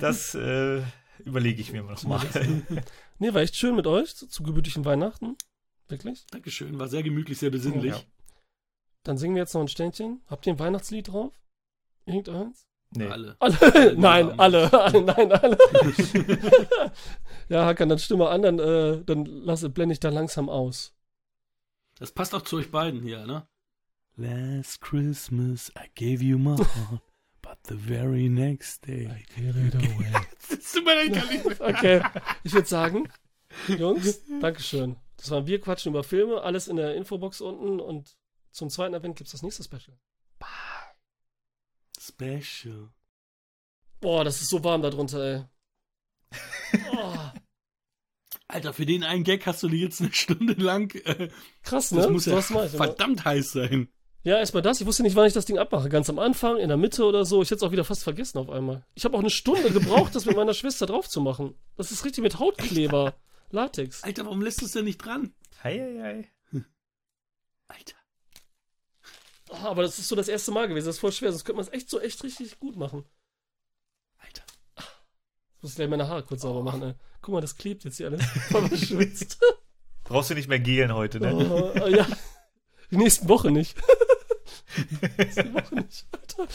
Das 0.00 0.34
äh, 0.34 0.80
überlege 1.24 1.60
ich 1.60 1.72
mir 1.72 1.82
noch 1.82 2.02
mal. 2.04 2.20
Nee, 3.18 3.34
war 3.34 3.42
echt 3.42 3.56
schön 3.56 3.76
mit 3.76 3.86
euch. 3.86 4.16
Zu, 4.16 4.28
zu 4.28 4.42
gemütlichen 4.42 4.86
Weihnachten. 4.86 5.36
Wirklich. 5.88 6.24
Dankeschön. 6.30 6.78
War 6.78 6.88
sehr 6.88 7.02
gemütlich, 7.02 7.38
sehr 7.38 7.50
besinnlich. 7.50 7.92
Ja. 7.92 8.00
Dann 9.02 9.18
singen 9.18 9.34
wir 9.34 9.42
jetzt 9.42 9.52
noch 9.52 9.60
ein 9.60 9.68
Ständchen. 9.68 10.22
Habt 10.26 10.46
ihr 10.46 10.54
ein 10.54 10.58
Weihnachtslied 10.58 11.08
drauf? 11.08 11.34
Irgendeins? 12.06 12.66
Nee. 12.94 13.06
Alle. 13.06 13.36
Alle? 13.40 13.94
Nein, 13.96 14.38
alle. 14.38 14.72
alle. 14.72 15.02
Nein, 15.02 15.32
alle. 15.32 15.58
ja, 17.48 17.64
Hakan, 17.64 17.88
dann 17.88 17.98
stimme 17.98 18.28
an, 18.28 18.42
dann, 18.42 18.58
äh, 18.58 19.02
dann 19.04 19.24
lasse, 19.24 19.70
blende 19.70 19.94
ich 19.94 20.00
da 20.00 20.10
langsam 20.10 20.48
aus. 20.48 20.94
Das 21.98 22.12
passt 22.12 22.34
auch 22.34 22.42
zu 22.42 22.56
euch 22.56 22.70
beiden 22.70 23.02
hier, 23.02 23.26
ne? 23.26 23.46
Last 24.16 24.80
Christmas 24.80 25.70
I 25.70 25.88
gave 25.94 26.22
you 26.22 26.36
my 26.38 26.56
heart, 26.56 27.00
but 27.40 27.58
the 27.66 27.76
very 27.76 28.28
next 28.28 28.86
day. 28.86 29.08
Das 30.50 30.72
tut 30.72 30.84
mir 30.84 31.06
leid. 31.06 31.60
Okay, 31.60 32.02
ich 32.44 32.52
würde 32.52 32.68
sagen, 32.68 33.08
Jungs, 33.68 34.20
Dankeschön. 34.40 34.96
Das 35.16 35.30
waren 35.30 35.46
wir 35.46 35.60
quatschen 35.60 35.92
über 35.92 36.04
Filme, 36.04 36.42
alles 36.42 36.68
in 36.68 36.76
der 36.76 36.94
Infobox 36.94 37.40
unten 37.40 37.80
und 37.80 38.16
zum 38.50 38.68
zweiten 38.68 38.94
Advent 38.94 39.16
gibt's 39.16 39.32
das 39.32 39.42
nächste 39.42 39.62
Special. 39.62 39.96
Special. 42.02 42.90
Boah, 44.00 44.24
das 44.24 44.42
ist 44.42 44.48
so 44.48 44.64
warm 44.64 44.82
da 44.82 44.90
drunter, 44.90 45.20
ey. 45.22 45.44
Oh, 46.92 47.14
Alter, 48.48 48.72
für 48.72 48.86
den 48.86 49.04
einen 49.04 49.24
Gag 49.24 49.46
hast 49.46 49.62
du 49.62 49.68
dir 49.68 49.78
jetzt 49.78 50.00
eine 50.00 50.12
Stunde 50.12 50.54
lang. 50.54 50.94
Äh, 51.06 51.30
krass, 51.62 51.92
ne? 51.92 52.02
das 52.02 52.10
muss 52.10 52.26
ja 52.26 52.34
mach 52.34 52.42
ich 52.42 52.50
immer. 52.50 52.68
verdammt 52.68 53.24
heiß 53.24 53.52
sein. 53.52 53.88
Ja, 54.24 54.38
erstmal 54.38 54.62
das. 54.62 54.80
Ich 54.80 54.86
wusste 54.86 55.02
nicht, 55.02 55.16
wann 55.16 55.26
ich 55.26 55.32
das 55.32 55.46
Ding 55.46 55.58
abmache. 55.58 55.88
Ganz 55.88 56.10
am 56.10 56.18
Anfang, 56.18 56.58
in 56.58 56.68
der 56.68 56.76
Mitte 56.76 57.04
oder 57.04 57.24
so. 57.24 57.42
Ich 57.42 57.48
hätte 57.50 57.56
es 57.56 57.62
auch 57.62 57.72
wieder 57.72 57.84
fast 57.84 58.04
vergessen 58.04 58.38
auf 58.38 58.50
einmal. 58.50 58.84
Ich 58.94 59.04
habe 59.04 59.16
auch 59.16 59.20
eine 59.20 59.30
Stunde 59.30 59.70
gebraucht, 59.70 60.14
das 60.14 60.26
mit 60.26 60.36
meiner 60.36 60.54
Schwester 60.54 60.86
drauf 60.86 61.08
zu 61.08 61.20
machen. 61.20 61.54
Das 61.76 61.90
ist 61.90 62.04
richtig 62.04 62.22
mit 62.22 62.38
Hautkleber. 62.38 63.14
Latex. 63.50 64.02
Alter, 64.02 64.24
warum 64.24 64.42
lässt 64.42 64.60
du 64.60 64.66
es 64.66 64.72
denn 64.72 64.84
nicht 64.84 64.98
dran? 64.98 65.34
Hei, 65.62 65.78
hei, 65.78 66.30
hei. 66.52 66.64
Alter. 67.68 67.96
Ah, 69.52 69.68
aber 69.68 69.82
das 69.82 69.98
ist 69.98 70.08
so 70.08 70.16
das 70.16 70.28
erste 70.28 70.50
Mal 70.50 70.68
gewesen. 70.68 70.86
Das 70.86 70.96
ist 70.96 71.00
voll 71.00 71.12
schwer. 71.12 71.30
Sonst 71.30 71.44
könnte 71.44 71.58
man 71.58 71.66
es 71.66 71.72
echt 71.72 71.90
so 71.90 72.00
echt 72.00 72.22
richtig 72.24 72.58
gut 72.58 72.76
machen. 72.76 73.04
Alter. 74.18 74.42
Ich 75.56 75.62
muss 75.62 75.74
gleich 75.74 75.88
meine 75.88 76.08
Haare 76.08 76.22
kurz 76.22 76.42
sauber 76.42 76.62
machen, 76.62 76.82
ey. 76.82 76.94
Guck 77.20 77.34
mal, 77.34 77.40
das 77.40 77.56
klebt 77.56 77.84
jetzt 77.84 77.98
hier 77.98 78.08
alles. 78.08 78.24
Voll 78.50 78.68
verschwitzt. 78.68 79.38
Brauchst 80.04 80.30
du 80.30 80.34
nicht 80.34 80.48
mehr 80.48 80.58
gelen 80.58 80.92
heute, 80.92 81.20
ne? 81.20 81.34
Oh, 81.34 81.86
ja. 81.86 82.06
Die 82.90 82.96
nächsten 82.96 83.28
Woche 83.28 83.50
nicht. 83.50 83.76
Die 84.76 85.22
nächste 85.22 85.54
Woche 85.54 85.74
nicht, 85.76 86.06
Alter. 86.12 86.48